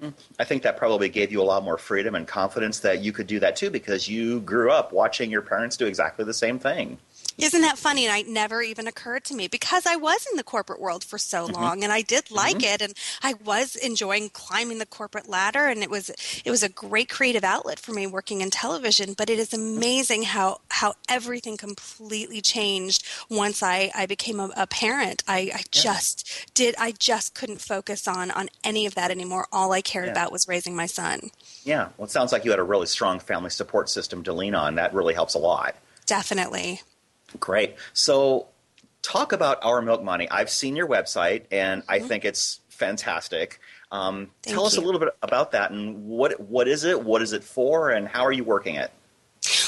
Hmm. 0.00 0.10
I 0.38 0.44
think 0.44 0.62
that 0.62 0.76
probably 0.76 1.08
gave 1.08 1.30
you 1.30 1.40
a 1.40 1.44
lot 1.44 1.62
more 1.62 1.78
freedom 1.78 2.14
and 2.14 2.26
confidence 2.26 2.80
that 2.80 3.02
you 3.02 3.12
could 3.12 3.26
do 3.26 3.40
that 3.40 3.56
too 3.56 3.70
because 3.70 4.08
you 4.08 4.40
grew 4.40 4.70
up 4.70 4.92
watching 4.92 5.30
your 5.30 5.42
parents 5.42 5.76
do 5.76 5.86
exactly 5.86 6.24
the 6.24 6.34
same 6.34 6.58
thing. 6.58 6.98
Isn't 7.38 7.62
that 7.62 7.78
funny? 7.78 8.06
And 8.06 8.20
it 8.20 8.28
never 8.30 8.62
even 8.62 8.86
occurred 8.86 9.24
to 9.24 9.34
me 9.34 9.48
because 9.48 9.86
I 9.86 9.96
was 9.96 10.26
in 10.30 10.36
the 10.36 10.44
corporate 10.44 10.80
world 10.80 11.02
for 11.02 11.18
so 11.18 11.46
mm-hmm. 11.46 11.54
long 11.54 11.82
and 11.82 11.92
I 11.92 12.02
did 12.02 12.30
like 12.30 12.58
mm-hmm. 12.58 12.74
it 12.74 12.82
and 12.82 12.94
I 13.22 13.34
was 13.44 13.76
enjoying 13.76 14.30
climbing 14.30 14.78
the 14.78 14.86
corporate 14.86 15.28
ladder 15.28 15.66
and 15.66 15.82
it 15.82 15.90
was 15.90 16.10
it 16.44 16.50
was 16.50 16.62
a 16.62 16.68
great 16.68 17.08
creative 17.08 17.44
outlet 17.44 17.78
for 17.78 17.92
me 17.92 18.06
working 18.06 18.40
in 18.40 18.50
television. 18.50 19.14
But 19.14 19.30
it 19.30 19.38
is 19.38 19.52
amazing 19.52 20.22
how 20.24 20.60
how 20.70 20.94
everything 21.08 21.56
completely 21.56 22.40
changed 22.40 23.04
once 23.28 23.62
I, 23.62 23.90
I 23.94 24.06
became 24.06 24.38
a, 24.38 24.50
a 24.56 24.66
parent. 24.66 25.24
I, 25.26 25.38
I 25.38 25.40
yeah. 25.42 25.62
just 25.70 26.54
did 26.54 26.74
I 26.78 26.92
just 26.92 27.34
couldn't 27.34 27.60
focus 27.60 28.06
on 28.06 28.30
on 28.30 28.48
any 28.62 28.86
of 28.86 28.94
that 28.94 29.10
anymore. 29.10 29.48
All 29.52 29.72
I 29.72 29.82
cared 29.82 30.06
yeah. 30.06 30.12
about 30.12 30.32
was 30.32 30.46
raising 30.46 30.76
my 30.76 30.86
son. 30.86 31.30
Yeah. 31.64 31.88
Well 31.96 32.06
it 32.06 32.10
sounds 32.10 32.30
like 32.32 32.44
you 32.44 32.50
had 32.50 32.60
a 32.60 32.64
really 32.64 32.86
strong 32.86 33.18
family 33.18 33.50
support 33.50 33.88
system 33.88 34.22
to 34.24 34.32
lean 34.32 34.54
on. 34.54 34.76
That 34.76 34.94
really 34.94 35.14
helps 35.14 35.34
a 35.34 35.38
lot. 35.38 35.74
Definitely. 36.06 36.82
Great. 37.40 37.76
So, 37.92 38.48
talk 39.02 39.32
about 39.32 39.58
Our 39.62 39.82
Milk 39.82 40.02
Money. 40.02 40.28
I've 40.30 40.50
seen 40.50 40.76
your 40.76 40.88
website, 40.88 41.44
and 41.50 41.82
I 41.88 41.98
mm-hmm. 41.98 42.08
think 42.08 42.24
it's 42.24 42.60
fantastic. 42.68 43.60
Um, 43.92 44.30
tell 44.42 44.66
us 44.66 44.76
a 44.76 44.80
little 44.80 44.98
bit 44.98 45.10
about 45.22 45.52
that 45.52 45.70
and 45.70 46.04
what 46.06 46.40
what 46.40 46.66
is 46.66 46.82
it? 46.82 47.04
What 47.04 47.22
is 47.22 47.32
it 47.32 47.44
for? 47.44 47.90
And 47.90 48.08
how 48.08 48.24
are 48.24 48.32
you 48.32 48.42
working 48.42 48.74
it? 48.74 48.90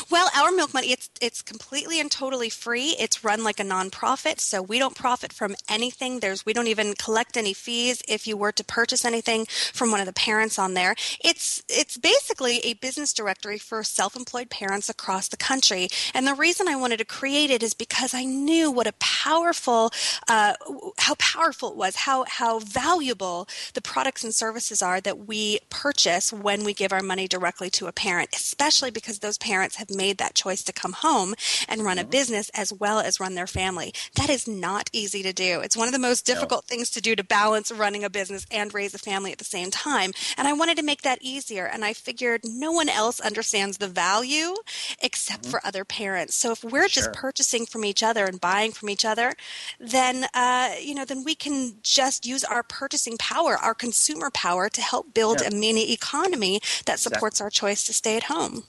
Well, 0.09 0.31
our 0.37 0.53
Milk 0.53 0.73
Money, 0.73 0.93
it's 0.93 1.11
it's 1.21 1.43
completely 1.43 1.99
and 1.99 2.09
totally 2.09 2.49
free. 2.49 2.95
It's 2.97 3.25
run 3.25 3.43
like 3.43 3.59
a 3.59 3.65
nonprofit, 3.65 4.39
so 4.39 4.63
we 4.63 4.79
don't 4.79 4.95
profit 4.95 5.33
from 5.33 5.57
anything. 5.69 6.21
There's 6.21 6.47
we 6.47 6.53
don't 6.53 6.69
even 6.69 6.95
collect 6.95 7.37
any 7.37 7.53
fees 7.53 8.03
if 8.07 8.25
you 8.25 8.37
were 8.37 8.53
to 8.53 8.63
purchase 8.63 9.05
anything 9.05 9.47
from 9.47 9.91
one 9.91 9.99
of 9.99 10.07
the 10.07 10.13
parents 10.13 10.61
on 10.61 10.75
there. 10.75 10.95
It's 11.25 11.61
it's 11.69 11.97
basically 11.97 12.59
a 12.61 12.75
business 12.75 13.13
directory 13.13 13.59
for 13.59 13.83
self-employed 13.83 14.49
parents 14.49 14.89
across 14.89 15.27
the 15.27 15.37
country. 15.37 15.89
And 16.15 16.25
the 16.25 16.35
reason 16.35 16.69
I 16.69 16.77
wanted 16.77 16.99
to 16.99 17.05
create 17.05 17.51
it 17.51 17.65
is 17.65 17.75
because 17.75 18.15
I 18.15 18.25
knew 18.25 18.71
what 18.71 18.87
a 18.87 18.93
powerful 19.01 19.91
uh, 20.29 20.55
how 20.99 21.17
powerful 21.17 21.71
it 21.73 21.77
was, 21.77 21.97
how 21.97 22.25
how 22.29 22.61
valuable 22.61 23.49
the 23.75 23.83
products 23.83 24.23
and 24.23 24.33
services 24.33 24.83
are 24.83 25.01
that 25.01 25.27
we 25.27 25.59
purchase 25.69 26.33
when 26.33 26.63
we 26.63 26.75
give 26.75 26.93
our 26.93 27.03
money 27.03 27.27
directly 27.27 27.71
to 27.71 27.89
a 27.89 27.93
parent, 27.93 28.31
especially 28.33 28.93
because 28.93 29.19
those 29.19 29.39
parents 29.39 29.75
have 29.75 29.91
made 29.97 30.19
that 30.19 30.35
choice 30.35 30.63
to 30.65 30.73
come 30.73 30.93
home 30.93 31.35
and 31.69 31.83
run 31.83 31.99
a 31.99 32.03
mm-hmm. 32.03 32.11
business 32.11 32.51
as 32.55 32.73
well 32.73 33.01
as 33.01 33.21
run 33.21 33.35
their 33.35 33.47
family. 33.47 33.93
That 34.15 34.31
is 34.31 34.47
not 34.47 34.91
easy 34.93 35.23
to 35.23 35.33
do. 35.33 35.61
It's 35.61 35.77
one 35.77 35.89
of 35.89 35.93
the 35.93 35.99
most 35.99 36.27
difficult 36.27 36.65
no. 36.65 36.75
things 36.75 36.91
to 36.91 37.01
do 37.01 37.17
to 37.17 37.25
balance 37.25 37.73
running 37.73 38.05
a 38.05 38.11
business 38.11 38.47
and 38.51 38.73
raise 38.73 38.95
a 38.95 38.99
family 38.99 39.33
at 39.33 39.39
the 39.39 39.45
same 39.45 39.71
time. 39.71 40.13
And 40.37 40.47
I 40.47 40.53
wanted 40.53 40.77
to 40.79 40.83
make 40.83 41.03
that 41.03 41.19
easier. 41.21 41.67
And 41.67 41.85
I 41.85 41.93
figured 41.93 42.43
no 42.45 42.73
one 42.73 42.89
else 42.89 43.21
understands 43.21 43.79
the 43.79 43.89
value 43.89 44.55
except 45.03 45.43
mm-hmm. 45.43 45.51
for 45.51 45.67
other 45.67 45.85
parents. 45.85 46.35
So 46.35 46.53
if 46.53 46.63
we're 46.65 46.89
sure. 46.89 47.05
just 47.05 47.13
purchasing 47.13 47.67
from 47.67 47.85
each 47.85 48.03
other 48.03 48.25
and 48.25 48.41
buying 48.41 48.73
from 48.73 48.91
each 48.91 49.05
other, 49.05 49.35
then 49.81 50.27
uh, 50.35 50.75
you 50.81 50.95
know, 50.95 51.05
then 51.05 51.25
we 51.25 51.35
can 51.35 51.77
just 51.83 52.27
use 52.27 52.45
our 52.45 52.63
purchasing 52.63 53.17
power, 53.19 53.57
our 53.57 53.75
consumer 53.75 54.31
power, 54.31 54.69
to 54.69 54.81
help 54.81 55.15
build 55.15 55.41
yeah. 55.41 55.49
a 55.49 55.51
mini 55.55 55.93
economy 55.93 56.61
that 56.87 56.99
supports 56.99 57.37
exactly. 57.41 57.47
our 57.47 57.51
choice 57.51 57.85
to 57.85 57.93
stay 57.93 58.17
at 58.17 58.25
home. 58.25 58.65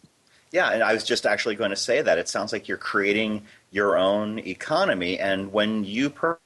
Yeah, 0.52 0.70
and 0.72 0.84
I 0.84 0.94
was 0.94 1.04
just 1.04 1.26
actually 1.26 1.56
going 1.56 1.72
to 1.72 1.76
say 1.76 2.02
that. 2.02 2.18
It 2.18 2.30
sounds 2.30 2.54
like 2.54 2.68
you're 2.68 2.78
creating 2.78 3.44
your 3.72 3.98
own 3.98 4.40
economy, 4.40 5.20
and 5.20 5.52
when 5.52 5.84
you 5.84 6.10
per- 6.10 6.40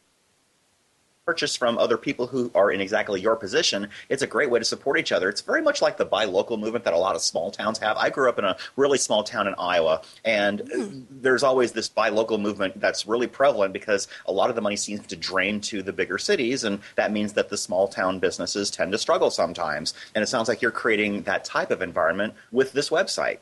purchase 1.25 1.55
from 1.55 1.77
other 1.77 1.97
people 1.97 2.27
who 2.27 2.51
are 2.55 2.71
in 2.71 2.81
exactly 2.81 3.21
your 3.21 3.35
position, 3.35 3.87
it's 4.09 4.23
a 4.23 4.27
great 4.27 4.49
way 4.49 4.59
to 4.59 4.65
support 4.65 4.97
each 4.99 5.11
other. 5.11 5.29
It's 5.29 5.41
very 5.41 5.61
much 5.61 5.81
like 5.81 5.97
the 5.97 6.05
buy 6.05 6.25
local 6.25 6.57
movement 6.57 6.83
that 6.85 6.93
a 6.93 6.97
lot 6.97 7.15
of 7.15 7.21
small 7.21 7.51
towns 7.51 7.77
have. 7.79 7.95
I 7.95 8.09
grew 8.09 8.27
up 8.27 8.39
in 8.39 8.45
a 8.45 8.57
really 8.75 8.97
small 8.97 9.23
town 9.23 9.47
in 9.47 9.53
Iowa, 9.57 10.01
and 10.25 10.59
mm. 10.61 11.05
there's 11.09 11.43
always 11.43 11.73
this 11.73 11.87
buy 11.87 12.09
local 12.09 12.39
movement 12.39 12.79
that's 12.79 13.05
really 13.05 13.27
prevalent 13.27 13.71
because 13.71 14.07
a 14.25 14.31
lot 14.31 14.49
of 14.49 14.55
the 14.55 14.61
money 14.61 14.75
seems 14.75 15.05
to 15.07 15.15
drain 15.15 15.61
to 15.61 15.83
the 15.83 15.93
bigger 15.93 16.17
cities, 16.17 16.63
and 16.63 16.79
that 16.95 17.11
means 17.11 17.33
that 17.33 17.49
the 17.49 17.57
small 17.57 17.87
town 17.87 18.17
businesses 18.17 18.71
tend 18.71 18.91
to 18.91 18.97
struggle 18.97 19.29
sometimes. 19.29 19.93
And 20.15 20.23
it 20.23 20.27
sounds 20.27 20.49
like 20.49 20.61
you're 20.61 20.71
creating 20.71 21.21
that 21.23 21.45
type 21.45 21.69
of 21.69 21.83
environment 21.83 22.33
with 22.51 22.73
this 22.73 22.89
website. 22.89 23.37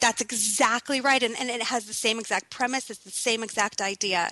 That's 0.00 0.20
exactly 0.20 1.00
right. 1.00 1.22
And, 1.22 1.34
and 1.38 1.50
it 1.50 1.62
has 1.62 1.86
the 1.86 1.94
same 1.94 2.18
exact 2.18 2.50
premise, 2.50 2.90
it's 2.90 3.00
the 3.00 3.10
same 3.10 3.42
exact 3.42 3.80
idea. 3.80 4.30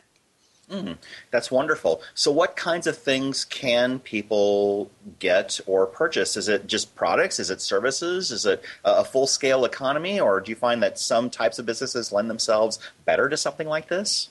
Mm, 0.71 0.99
that's 1.31 1.49
wonderful. 1.49 2.03
So, 2.15 2.33
what 2.33 2.57
kinds 2.57 2.89
of 2.89 2.99
things 2.99 3.45
can 3.45 4.01
people 4.01 4.91
get 5.21 5.61
or 5.67 5.87
purchase? 5.87 6.37
Is 6.37 6.49
it 6.49 6.67
just 6.67 6.97
products? 6.97 7.39
Is 7.39 7.51
it 7.51 7.61
services? 7.61 8.33
Is 8.33 8.47
it 8.47 8.63
a 8.85 9.05
full 9.05 9.29
scale 9.29 9.65
economy? 9.65 10.19
Or 10.19 10.41
do 10.41 10.51
you 10.51 10.57
find 10.57 10.83
that 10.83 10.99
some 10.99 11.31
types 11.31 11.61
of 11.61 11.67
businesses 11.67 12.11
lend 12.11 12.29
themselves 12.29 12.81
better 13.05 13.29
to 13.29 13.37
something 13.37 13.69
like 13.69 13.87
this? 13.89 14.31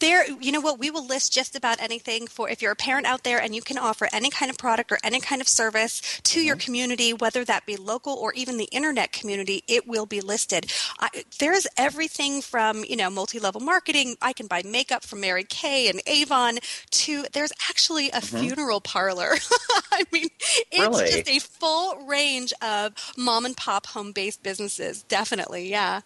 There, 0.00 0.28
you 0.40 0.52
know 0.52 0.60
what? 0.60 0.78
We 0.78 0.90
will 0.90 1.06
list 1.06 1.32
just 1.32 1.56
about 1.56 1.80
anything 1.80 2.26
for 2.26 2.48
if 2.48 2.62
you're 2.62 2.72
a 2.72 2.76
parent 2.76 3.06
out 3.06 3.24
there 3.24 3.40
and 3.40 3.54
you 3.54 3.62
can 3.62 3.78
offer 3.78 4.08
any 4.12 4.30
kind 4.30 4.50
of 4.50 4.58
product 4.58 4.92
or 4.92 4.98
any 5.02 5.20
kind 5.20 5.40
of 5.40 5.48
service 5.48 6.00
to 6.24 6.38
mm-hmm. 6.38 6.46
your 6.46 6.56
community, 6.56 7.12
whether 7.12 7.44
that 7.44 7.66
be 7.66 7.76
local 7.76 8.14
or 8.14 8.32
even 8.34 8.56
the 8.56 8.68
internet 8.72 9.12
community, 9.12 9.64
it 9.66 9.86
will 9.86 10.06
be 10.06 10.20
listed. 10.20 10.72
I, 10.98 11.08
there's 11.38 11.66
everything 11.76 12.42
from 12.42 12.84
you 12.84 12.96
know 12.96 13.10
multi-level 13.10 13.60
marketing. 13.60 14.16
I 14.22 14.32
can 14.32 14.46
buy 14.46 14.62
makeup 14.64 15.04
from 15.04 15.20
Mary 15.20 15.44
Kay 15.44 15.88
and 15.88 16.00
Avon 16.06 16.58
to 16.90 17.24
there's 17.32 17.52
actually 17.68 18.08
a 18.10 18.20
mm-hmm. 18.20 18.38
funeral 18.38 18.80
parlor. 18.80 19.34
I 19.92 20.04
mean, 20.12 20.28
it's 20.70 20.78
really? 20.78 21.06
just 21.06 21.28
a 21.28 21.38
full 21.40 22.06
range 22.06 22.52
of 22.62 22.94
mom 23.16 23.44
and 23.44 23.56
pop 23.56 23.86
home-based 23.86 24.42
businesses. 24.42 25.02
Definitely, 25.02 25.68
yeah. 25.68 26.00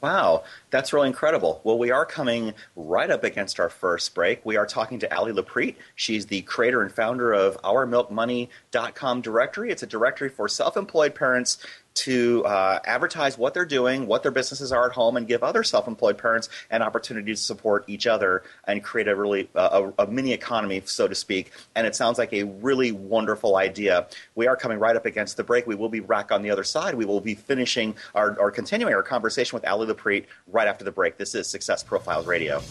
Wow, 0.00 0.44
that's 0.70 0.92
really 0.92 1.08
incredible. 1.08 1.60
Well, 1.64 1.76
we 1.76 1.90
are 1.90 2.06
coming 2.06 2.54
right 2.76 3.10
up 3.10 3.24
against 3.24 3.58
our 3.58 3.68
first 3.68 4.14
break. 4.14 4.44
We 4.46 4.56
are 4.56 4.66
talking 4.66 5.00
to 5.00 5.12
Ally 5.12 5.32
Loprete. 5.32 5.74
She's 5.96 6.26
the 6.26 6.42
creator 6.42 6.82
and 6.82 6.92
founder 6.92 7.32
of 7.32 7.60
OurMilkMoney.com 7.62 9.20
directory. 9.22 9.72
It's 9.72 9.82
a 9.82 9.88
directory 9.88 10.28
for 10.28 10.46
self 10.46 10.76
employed 10.76 11.16
parents 11.16 11.58
to 11.98 12.44
uh, 12.44 12.78
advertise 12.84 13.36
what 13.36 13.54
they're 13.54 13.64
doing, 13.64 14.06
what 14.06 14.22
their 14.22 14.30
businesses 14.30 14.72
are 14.72 14.86
at 14.86 14.92
home, 14.92 15.16
and 15.16 15.26
give 15.26 15.42
other 15.42 15.64
self-employed 15.64 16.16
parents 16.16 16.48
an 16.70 16.82
opportunity 16.82 17.32
to 17.32 17.36
support 17.36 17.84
each 17.88 18.06
other 18.06 18.44
and 18.64 18.84
create 18.84 19.08
a 19.08 19.16
really 19.16 19.48
uh, 19.54 19.90
a, 19.98 20.04
a, 20.04 20.06
mini 20.06 20.32
economy, 20.32 20.80
so 20.84 21.08
to 21.08 21.14
speak. 21.14 21.50
And 21.74 21.86
it 21.86 21.96
sounds 21.96 22.18
like 22.18 22.32
a 22.32 22.44
really 22.44 22.92
wonderful 22.92 23.56
idea. 23.56 24.06
We 24.36 24.46
are 24.46 24.56
coming 24.56 24.78
right 24.78 24.94
up 24.94 25.06
against 25.06 25.36
the 25.36 25.44
break. 25.44 25.66
We 25.66 25.74
will 25.74 25.88
be 25.88 26.00
back 26.00 26.30
on 26.30 26.42
the 26.42 26.50
other 26.50 26.64
side. 26.64 26.94
We 26.94 27.04
will 27.04 27.20
be 27.20 27.34
finishing 27.34 27.96
our, 28.14 28.38
or 28.38 28.50
continuing 28.50 28.94
our 28.94 29.02
conversation 29.02 29.56
with 29.56 29.64
Ally 29.64 29.86
Loprete 29.86 30.26
right 30.46 30.68
after 30.68 30.84
the 30.84 30.92
break. 30.92 31.16
This 31.16 31.34
is 31.34 31.48
Success 31.48 31.82
Profiles 31.82 32.26
Radio. 32.26 32.62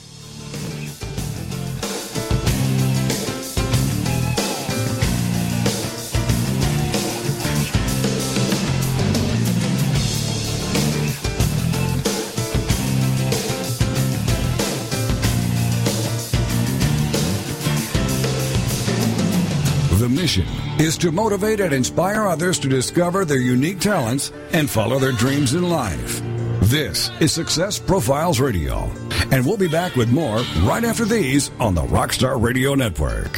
Mission 20.27 20.45
is 20.77 20.97
to 20.97 21.09
motivate 21.09 21.61
and 21.61 21.71
inspire 21.71 22.27
others 22.27 22.59
to 22.59 22.67
discover 22.67 23.23
their 23.23 23.39
unique 23.39 23.79
talents 23.79 24.33
and 24.51 24.69
follow 24.69 24.99
their 24.99 25.13
dreams 25.13 25.53
in 25.53 25.69
life. 25.69 26.21
This 26.63 27.09
is 27.21 27.31
Success 27.31 27.79
Profiles 27.79 28.41
Radio, 28.41 28.91
and 29.31 29.45
we'll 29.45 29.55
be 29.55 29.69
back 29.69 29.95
with 29.95 30.11
more 30.11 30.39
right 30.63 30.83
after 30.83 31.05
these 31.05 31.49
on 31.61 31.75
the 31.75 31.83
Rockstar 31.83 32.41
Radio 32.41 32.75
Network. 32.75 33.31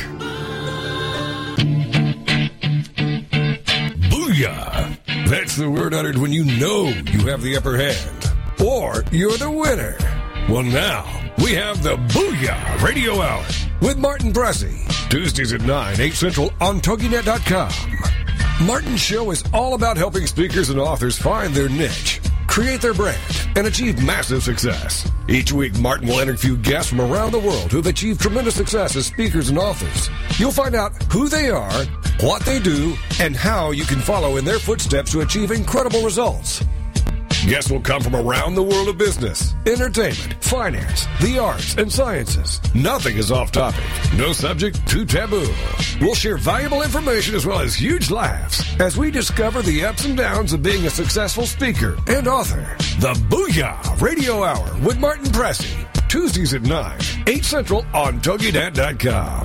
Booyah! 4.10 5.30
That's 5.30 5.58
the 5.58 5.70
word 5.70 5.94
uttered 5.94 6.18
when 6.18 6.34
you 6.34 6.44
know 6.44 6.88
you 6.88 7.28
have 7.28 7.44
the 7.44 7.56
upper 7.56 7.78
hand, 7.78 8.32
or 8.66 9.04
you're 9.12 9.38
the 9.38 9.52
winner. 9.52 9.96
Well, 10.50 10.64
now 10.64 11.06
we 11.38 11.52
have 11.54 11.84
the 11.84 11.98
Booyah 11.98 12.82
Radio 12.82 13.22
Hour 13.22 13.46
with 13.82 13.98
Martin 13.98 14.32
Bressy. 14.34 14.88
Tuesdays 15.10 15.54
at 15.54 15.62
9, 15.62 16.00
8 16.00 16.14
Central 16.14 16.54
on 16.62 16.80
TogiNet.com. 16.82 17.72
Martin's 18.66 19.00
show 19.00 19.32
is 19.32 19.44
all 19.54 19.74
about 19.74 19.98
helping 19.98 20.28
speakers 20.28 20.70
and 20.70 20.80
authors 20.80 21.18
find 21.18 21.54
their 21.54 21.70
niche, 21.70 22.20
create 22.48 22.82
their 22.82 22.94
brand, 22.94 23.20
and 23.56 23.68
achieve 23.68 24.04
massive 24.04 24.44
success. 24.44 25.10
Each 25.30 25.54
week, 25.54 25.78
Martin 25.80 26.08
will 26.08 26.20
interview 26.20 26.58
guests 26.58 26.90
from 26.90 27.00
around 27.00 27.32
the 27.32 27.40
world 27.40 27.72
who 27.72 27.78
have 27.78 27.88
achieved 27.88 28.20
tremendous 28.20 28.56
success 28.56 28.96
as 28.96 29.06
speakers 29.06 29.50
and 29.50 29.58
authors. 29.58 30.10
You'll 30.38 30.52
find 30.52 30.76
out 30.76 31.02
who 31.12 31.30
they 31.30 31.50
are, 31.50 31.86
what 32.20 32.42
they 32.44 32.60
do, 32.60 32.96
and 33.20 33.36
how 33.36 33.72
you 33.72 33.86
can 33.86 34.00
follow 34.00 34.38
in 34.38 34.46
their 34.46 34.60
footsteps 34.60 35.12
to 35.14 35.22
achieve 35.22 35.52
incredible 35.52 36.04
results. 36.04 36.64
Guests 37.50 37.72
will 37.72 37.82
come 37.82 38.00
from 38.04 38.16
around 38.16 38.54
the 38.54 38.62
world 38.62 38.90
of 38.90 39.00
business, 39.00 39.56
entertainment, 39.66 40.36
finance, 40.44 41.08
the 41.20 41.40
arts, 41.40 41.74
and 41.78 41.92
sciences. 41.92 42.62
Nothing 42.76 43.18
is 43.18 43.32
off 43.32 43.52
topic. 43.52 43.84
No 44.16 44.34
subject 44.34 44.88
too 44.88 45.04
taboo. 45.04 45.52
We'll 46.00 46.14
share 46.14 46.38
valuable 46.38 46.84
information 46.84 47.34
as 47.34 47.48
well 47.48 47.58
as 47.58 47.74
huge 47.74 48.12
laughs 48.12 48.80
as 48.80 48.98
we 48.98 49.10
discover 49.10 49.64
the 49.64 49.84
ups 49.84 50.06
and 50.06 50.16
downs 50.16 50.54
of 50.54 50.62
being 50.62 50.86
a 50.86 50.92
successful 50.92 51.48
speaker 51.48 51.98
and 52.06 52.28
author. 52.28 52.78
The 53.00 53.14
Booyah 53.30 54.00
Radio 54.00 54.44
Hour 54.44 54.78
with 54.86 55.00
Martin 55.00 55.26
Bressy. 55.26 55.76
Tuesdays 56.08 56.54
at 56.54 56.62
9, 56.62 57.00
8 57.26 57.44
Central 57.44 57.84
on 57.96 58.22
TogiNet.com. 58.22 59.44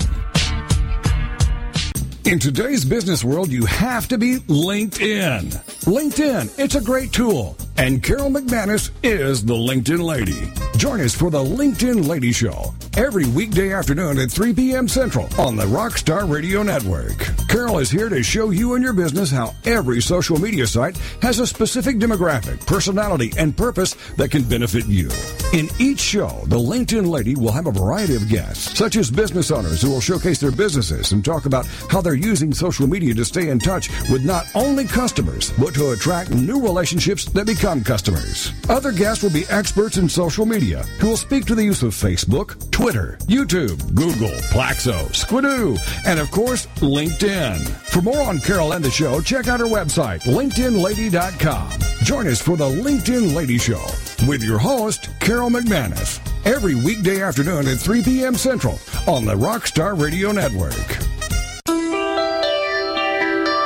In 2.27 2.39
today's 2.39 2.85
business 2.85 3.25
world, 3.25 3.51
you 3.51 3.65
have 3.65 4.09
to 4.09 4.19
be 4.19 4.41
LinkedIn. 4.41 5.55
LinkedIn, 5.85 6.59
it's 6.59 6.75
a 6.75 6.83
great 6.83 7.11
tool. 7.11 7.57
And 7.77 8.03
Carol 8.03 8.31
McManus 8.31 8.91
is 9.03 9.45
the 9.45 9.55
LinkedIn 9.55 10.01
lady. 10.03 10.51
Join 10.79 11.01
us 11.01 11.15
for 11.15 11.31
the 11.31 11.43
LinkedIn 11.43 12.07
Lady 12.07 12.33
Show 12.33 12.73
every 12.97 13.27
weekday 13.27 13.73
afternoon 13.73 14.19
at 14.19 14.31
3 14.31 14.55
p.m. 14.55 14.87
Central 14.87 15.29
on 15.37 15.57
the 15.57 15.65
Rockstar 15.65 16.31
Radio 16.31 16.63
Network. 16.63 17.19
Carol 17.49 17.79
is 17.79 17.91
here 17.91 18.09
to 18.09 18.23
show 18.23 18.51
you 18.51 18.75
and 18.75 18.85
your 18.85 18.93
business 18.93 19.33
how 19.33 19.53
every 19.65 20.01
social 20.01 20.39
media 20.41 20.67
site 20.67 20.97
has 21.21 21.41
a 21.41 21.47
specific 21.47 21.97
demographic, 21.97 22.65
personality, 22.67 23.33
and 23.37 23.57
purpose 23.57 23.95
that 24.17 24.31
can 24.31 24.45
benefit 24.45 24.87
you. 24.87 25.11
In 25.53 25.69
each 25.81 25.99
show, 25.99 26.43
the 26.47 26.59
LinkedIn 26.59 27.07
Lady 27.07 27.35
will 27.35 27.51
have 27.51 27.67
a 27.67 27.73
variety 27.73 28.15
of 28.15 28.29
guests, 28.29 28.77
such 28.77 28.97
as 28.97 29.11
business 29.11 29.51
owners 29.51 29.83
who 29.83 29.91
will 29.91 30.01
showcase 30.01 30.39
their 30.39 30.53
businesses 30.53 31.13
and 31.13 31.25
talk 31.25 31.47
about 31.47 31.67
how 31.91 32.01
they're 32.01 32.15
using 32.15 32.55
social 32.55 32.87
media 32.87 33.15
to 33.15 33.25
stay 33.25 33.49
in 33.49 33.59
touch 33.59 33.89
with 34.11 34.25
not 34.25 34.47
only 34.55 34.85
customers, 34.85 35.53
but 35.59 35.75
to 35.75 35.91
attract 35.91 36.31
new 36.31 36.61
relationships 36.61 37.25
that 37.25 37.47
become 37.47 37.83
customers. 37.83 38.53
Other 38.69 38.93
guests 38.93 39.23
will 39.23 39.33
be 39.33 39.47
experts 39.49 39.97
in 39.97 40.09
social 40.09 40.47
media 40.47 40.83
who 40.99 41.09
will 41.09 41.17
speak 41.17 41.45
to 41.47 41.55
the 41.57 41.65
use 41.65 41.83
of 41.83 41.93
Facebook, 41.93 42.71
Twitter, 42.71 42.84
YouTube, 42.85 43.95
Google, 43.95 44.37
Plaxo, 44.53 45.09
Squidoo, 45.09 45.79
and 46.07 46.21
of 46.21 46.31
course, 46.31 46.67
LinkedIn. 46.81 47.67
For 47.67 48.03
more 48.03 48.21
on 48.21 48.41
Carol 48.41 48.73
and 48.73 48.85
the 48.85 48.91
show, 48.91 49.23
check 49.23 49.49
out 49.49 49.61
her 49.61 49.67
website, 49.67 50.21
LinkedInLady.com. 50.25 51.71
Join 52.03 52.29
us 52.29 52.43
for 52.43 52.59
the 52.59 52.69
LinkedIn 52.69 53.35
Lady 53.35 53.57
Show 53.57 53.83
with 54.29 54.43
your 54.43 54.59
host, 54.59 55.09
Carol 55.19 55.49
McManus, 55.49 56.21
every 56.45 56.75
weekday 56.75 57.23
afternoon 57.23 57.67
at 57.69 57.79
3 57.79 58.03
p.m. 58.03 58.35
Central 58.35 58.79
on 59.07 59.25
the 59.25 59.35
Rockstar 59.35 59.99
Radio 59.99 60.31
Network. 60.31 61.14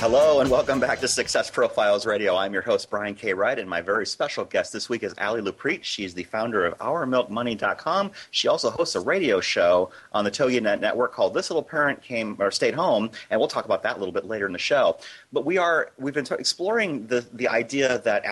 Hello 0.00 0.38
and 0.38 0.48
welcome 0.48 0.78
back 0.78 1.00
to 1.00 1.08
Success 1.08 1.50
Profiles 1.50 2.06
Radio. 2.06 2.36
I'm 2.36 2.52
your 2.52 2.62
host, 2.62 2.88
Brian 2.88 3.16
K. 3.16 3.34
Wright, 3.34 3.58
and 3.58 3.68
my 3.68 3.80
very 3.80 4.06
special 4.06 4.44
guest 4.44 4.72
this 4.72 4.88
week 4.88 5.02
is 5.02 5.12
Ally 5.18 5.40
Loprete. 5.40 5.82
She's 5.82 6.14
the 6.14 6.22
founder 6.22 6.64
of 6.64 6.78
OurMilkMoney.com. 6.78 8.12
She 8.30 8.46
also 8.46 8.70
hosts 8.70 8.94
a 8.94 9.00
radio 9.00 9.40
show 9.40 9.90
on 10.12 10.22
the 10.22 10.30
TogiNet 10.30 10.78
network 10.78 11.12
called 11.12 11.34
This 11.34 11.50
Little 11.50 11.64
Parent 11.64 12.00
Came 12.00 12.36
or 12.38 12.52
Stayed 12.52 12.74
Home, 12.74 13.10
and 13.28 13.40
we'll 13.40 13.48
talk 13.48 13.64
about 13.64 13.82
that 13.82 13.96
a 13.96 13.98
little 13.98 14.14
bit 14.14 14.24
later 14.24 14.46
in 14.46 14.52
the 14.52 14.58
show. 14.58 14.98
But 15.32 15.44
we 15.44 15.58
are 15.58 15.90
we've 15.98 16.14
been 16.14 16.24
t- 16.24 16.36
exploring 16.38 17.08
the 17.08 17.26
the 17.32 17.48
idea 17.48 17.98
that 17.98 18.24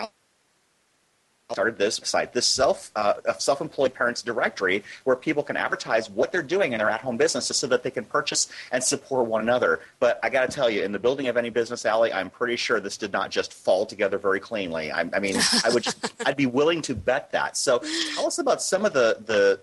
started 1.49 1.77
this 1.77 2.01
site, 2.03 2.33
this 2.33 2.45
self 2.45 2.91
uh, 2.97 3.13
self-employed 3.37 3.93
parents 3.93 4.21
directory, 4.21 4.83
where 5.05 5.15
people 5.15 5.43
can 5.43 5.55
advertise 5.55 6.09
what 6.09 6.29
they're 6.29 6.43
doing 6.43 6.73
in 6.73 6.79
their 6.79 6.89
at-home 6.89 7.15
businesses 7.15 7.55
so 7.55 7.67
that 7.67 7.83
they 7.83 7.91
can 7.91 8.03
purchase 8.03 8.49
and 8.73 8.83
support 8.83 9.27
one 9.27 9.41
another. 9.41 9.79
But 10.01 10.19
I 10.21 10.29
got 10.29 10.49
to 10.49 10.53
tell 10.53 10.69
you, 10.69 10.83
in 10.83 10.91
the 10.91 10.99
building 10.99 11.29
of 11.29 11.37
any 11.37 11.49
business 11.49 11.85
Ally, 11.85 12.11
I'm 12.13 12.29
pretty 12.29 12.57
sure 12.57 12.81
this 12.81 12.97
did 12.97 13.13
not 13.13 13.31
just 13.31 13.53
fall 13.53 13.85
together 13.85 14.17
very 14.17 14.41
cleanly. 14.41 14.91
I, 14.91 15.09
I 15.13 15.19
mean, 15.19 15.37
I 15.63 15.69
would, 15.69 15.87
I'd 16.25 16.35
be 16.35 16.47
willing 16.47 16.81
to 16.83 16.95
bet 16.95 17.31
that. 17.31 17.55
So, 17.55 17.81
tell 18.15 18.27
us 18.27 18.39
about 18.39 18.61
some 18.61 18.83
of 18.83 18.91
the 18.91 19.17
the 19.25 19.61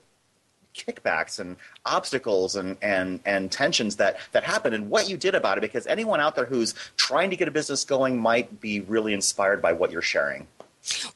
kickbacks 0.74 1.38
and 1.38 1.56
obstacles 1.84 2.56
and, 2.56 2.76
and, 2.82 3.20
and 3.24 3.52
tensions 3.52 3.94
that, 3.94 4.18
that 4.32 4.42
happened 4.42 4.74
and 4.74 4.90
what 4.90 5.08
you 5.08 5.16
did 5.16 5.32
about 5.32 5.56
it 5.56 5.60
because 5.60 5.86
anyone 5.86 6.18
out 6.18 6.34
there 6.34 6.46
who's 6.46 6.74
trying 6.96 7.30
to 7.30 7.36
get 7.36 7.46
a 7.46 7.50
business 7.52 7.84
going 7.84 8.18
might 8.18 8.60
be 8.60 8.80
really 8.80 9.14
inspired 9.14 9.62
by 9.62 9.72
what 9.72 9.92
you're 9.92 10.02
sharing. 10.02 10.48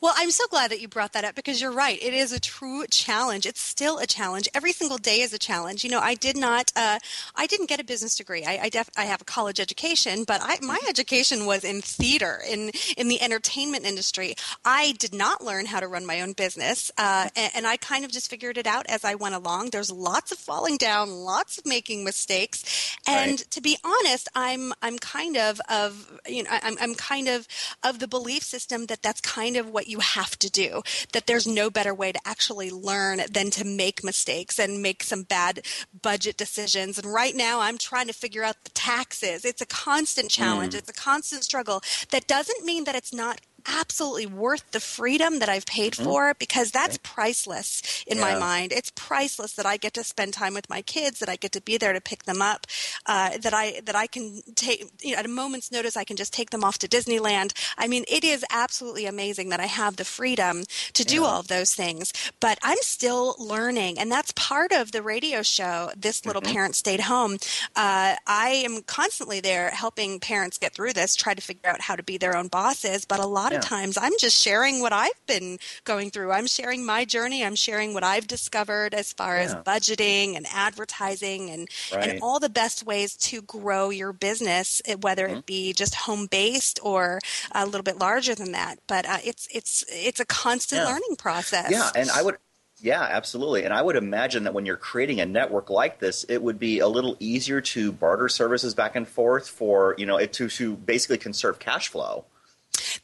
Well, 0.00 0.14
I'm 0.16 0.30
so 0.30 0.46
glad 0.48 0.70
that 0.70 0.80
you 0.80 0.88
brought 0.88 1.12
that 1.14 1.24
up 1.24 1.34
because 1.34 1.60
you're 1.60 1.72
right. 1.72 2.00
It 2.00 2.14
is 2.14 2.32
a 2.32 2.38
true 2.40 2.86
challenge. 2.88 3.46
It's 3.46 3.60
still 3.60 3.98
a 3.98 4.06
challenge. 4.06 4.48
Every 4.54 4.72
single 4.72 4.96
day 4.96 5.20
is 5.22 5.32
a 5.32 5.38
challenge. 5.38 5.82
You 5.82 5.90
know, 5.90 5.98
I 5.98 6.14
did 6.14 6.36
not, 6.36 6.72
uh, 6.76 7.00
I 7.34 7.46
didn't 7.46 7.68
get 7.68 7.80
a 7.80 7.84
business 7.84 8.16
degree. 8.16 8.44
I, 8.44 8.58
I, 8.62 8.68
def, 8.68 8.88
I 8.96 9.04
have 9.04 9.22
a 9.22 9.24
college 9.24 9.58
education, 9.58 10.24
but 10.24 10.40
I, 10.42 10.58
my 10.62 10.78
education 10.88 11.46
was 11.46 11.64
in 11.64 11.82
theater, 11.82 12.40
in 12.48 12.70
in 12.96 13.08
the 13.08 13.20
entertainment 13.20 13.84
industry. 13.84 14.34
I 14.64 14.92
did 14.98 15.14
not 15.14 15.44
learn 15.44 15.66
how 15.66 15.80
to 15.80 15.88
run 15.88 16.06
my 16.06 16.20
own 16.20 16.32
business, 16.32 16.90
uh, 16.96 17.28
and, 17.34 17.52
and 17.56 17.66
I 17.66 17.76
kind 17.76 18.04
of 18.04 18.12
just 18.12 18.30
figured 18.30 18.56
it 18.56 18.66
out 18.66 18.86
as 18.88 19.04
I 19.04 19.16
went 19.16 19.34
along. 19.34 19.70
There's 19.70 19.90
lots 19.90 20.30
of 20.32 20.38
falling 20.38 20.76
down, 20.76 21.10
lots 21.10 21.58
of 21.58 21.66
making 21.66 22.04
mistakes, 22.04 22.96
and 23.06 23.32
right. 23.32 23.50
to 23.50 23.60
be 23.60 23.76
honest, 23.84 24.28
I'm 24.34 24.72
I'm 24.80 24.98
kind 24.98 25.36
of 25.36 25.60
of 25.68 26.20
you 26.26 26.44
know 26.44 26.50
I'm 26.52 26.76
I'm 26.80 26.94
kind 26.94 27.28
of 27.28 27.48
of 27.82 27.98
the 27.98 28.08
belief 28.08 28.44
system 28.44 28.86
that 28.86 29.02
that's 29.02 29.20
kind 29.20 29.56
of 29.56 29.68
of 29.68 29.72
what 29.88 29.92
you 29.92 30.00
have 30.00 30.38
to 30.38 30.50
do, 30.50 30.82
that 31.12 31.26
there's 31.26 31.46
no 31.46 31.70
better 31.70 31.94
way 31.94 32.12
to 32.12 32.20
actually 32.24 32.70
learn 32.70 33.20
than 33.30 33.50
to 33.50 33.64
make 33.64 34.04
mistakes 34.04 34.58
and 34.58 34.82
make 34.82 35.02
some 35.02 35.22
bad 35.22 35.64
budget 36.02 36.36
decisions. 36.36 36.98
And 36.98 37.12
right 37.12 37.34
now, 37.34 37.60
I'm 37.60 37.78
trying 37.78 38.06
to 38.08 38.12
figure 38.12 38.44
out 38.44 38.64
the 38.64 38.70
taxes. 38.70 39.44
It's 39.44 39.62
a 39.62 39.66
constant 39.66 40.30
challenge, 40.30 40.74
mm. 40.74 40.78
it's 40.78 40.90
a 40.90 40.92
constant 40.92 41.44
struggle. 41.44 41.80
That 42.10 42.26
doesn't 42.26 42.64
mean 42.64 42.84
that 42.84 42.94
it's 42.94 43.14
not 43.14 43.40
absolutely 43.68 44.26
worth 44.26 44.70
the 44.70 44.80
freedom 44.80 45.38
that 45.38 45.48
I've 45.48 45.66
paid 45.66 45.92
mm-hmm. 45.92 46.04
for 46.04 46.34
because 46.38 46.70
that's 46.70 46.96
okay. 46.96 47.02
priceless 47.02 48.04
in 48.06 48.18
yeah. 48.18 48.24
my 48.24 48.38
mind. 48.38 48.72
It's 48.72 48.90
priceless 48.94 49.52
that 49.54 49.66
I 49.66 49.76
get 49.76 49.94
to 49.94 50.04
spend 50.04 50.34
time 50.34 50.54
with 50.54 50.68
my 50.68 50.82
kids, 50.82 51.20
that 51.20 51.28
I 51.28 51.36
get 51.36 51.52
to 51.52 51.60
be 51.60 51.76
there 51.76 51.92
to 51.92 52.00
pick 52.00 52.24
them 52.24 52.42
up, 52.42 52.66
uh, 53.06 53.38
that 53.38 53.54
I 53.54 53.80
that 53.84 53.94
I 53.94 54.06
can 54.06 54.42
take 54.54 54.84
you 55.00 55.12
know, 55.12 55.18
at 55.18 55.26
a 55.26 55.28
moment's 55.28 55.70
notice 55.70 55.96
I 55.96 56.04
can 56.04 56.16
just 56.16 56.32
take 56.32 56.50
them 56.50 56.64
off 56.64 56.78
to 56.78 56.88
Disneyland. 56.88 57.52
I 57.76 57.88
mean, 57.88 58.04
it 58.08 58.24
is 58.24 58.44
absolutely 58.50 59.06
amazing 59.06 59.50
that 59.50 59.60
I 59.60 59.66
have 59.66 59.96
the 59.96 60.04
freedom 60.04 60.64
to 60.94 61.04
do 61.04 61.16
yeah. 61.16 61.22
all 61.22 61.40
of 61.40 61.48
those 61.48 61.74
things. 61.74 62.12
But 62.40 62.58
I'm 62.62 62.78
still 62.80 63.36
learning, 63.38 63.98
and 63.98 64.10
that's 64.10 64.32
part 64.32 64.72
of 64.72 64.92
the 64.92 65.02
radio 65.02 65.42
show. 65.42 65.90
This 65.96 66.24
little 66.24 66.42
mm-hmm. 66.42 66.52
parent 66.52 66.74
stayed 66.76 67.00
home. 67.00 67.38
Uh, 67.76 68.16
I 68.26 68.62
am 68.64 68.82
constantly 68.82 69.40
there 69.40 69.70
helping 69.70 70.20
parents 70.20 70.58
get 70.58 70.74
through 70.74 70.94
this, 70.94 71.14
try 71.14 71.34
to 71.34 71.42
figure 71.42 71.70
out 71.70 71.82
how 71.82 71.96
to 71.96 72.02
be 72.02 72.16
their 72.16 72.36
own 72.36 72.48
bosses. 72.48 73.04
But 73.04 73.20
a 73.20 73.26
lot 73.26 73.52
of 73.52 73.57
times 73.60 73.98
I'm 73.98 74.12
just 74.18 74.40
sharing 74.40 74.80
what 74.80 74.92
I've 74.92 75.26
been 75.26 75.58
going 75.84 76.10
through. 76.10 76.32
I'm 76.32 76.46
sharing 76.46 76.84
my 76.84 77.04
journey. 77.04 77.44
I'm 77.44 77.54
sharing 77.54 77.94
what 77.94 78.04
I've 78.04 78.26
discovered 78.26 78.94
as 78.94 79.12
far 79.12 79.36
yeah. 79.36 79.42
as 79.44 79.54
budgeting 79.54 80.36
and 80.36 80.46
advertising 80.52 81.50
and, 81.50 81.68
right. 81.92 82.08
and 82.08 82.20
all 82.22 82.40
the 82.40 82.48
best 82.48 82.84
ways 82.84 83.16
to 83.16 83.42
grow 83.42 83.90
your 83.90 84.12
business, 84.12 84.82
eh, 84.86 84.94
whether 84.94 85.26
mm-hmm. 85.26 85.38
it 85.38 85.46
be 85.46 85.72
just 85.72 85.94
home 85.94 86.26
based 86.26 86.80
or 86.82 87.20
a 87.52 87.66
little 87.66 87.82
bit 87.82 87.98
larger 87.98 88.34
than 88.34 88.52
that. 88.52 88.78
But 88.86 89.06
uh, 89.06 89.18
it's 89.24 89.48
it's 89.52 89.84
it's 89.88 90.20
a 90.20 90.26
constant 90.26 90.82
yeah. 90.82 90.88
learning 90.88 91.16
process. 91.16 91.70
Yeah, 91.70 91.90
and 91.94 92.10
I 92.10 92.22
would 92.22 92.36
yeah, 92.80 93.02
absolutely. 93.02 93.64
And 93.64 93.74
I 93.74 93.82
would 93.82 93.96
imagine 93.96 94.44
that 94.44 94.54
when 94.54 94.64
you're 94.64 94.76
creating 94.76 95.20
a 95.20 95.26
network 95.26 95.68
like 95.68 95.98
this, 95.98 96.24
it 96.24 96.42
would 96.42 96.58
be 96.58 96.78
a 96.78 96.88
little 96.88 97.16
easier 97.18 97.60
to 97.60 97.92
barter 97.92 98.28
services 98.28 98.74
back 98.74 98.94
and 98.94 99.08
forth 99.08 99.48
for, 99.48 99.94
you 99.98 100.06
know, 100.06 100.24
to, 100.24 100.48
to 100.48 100.76
basically 100.76 101.18
conserve 101.18 101.58
cash 101.58 101.88
flow. 101.88 102.24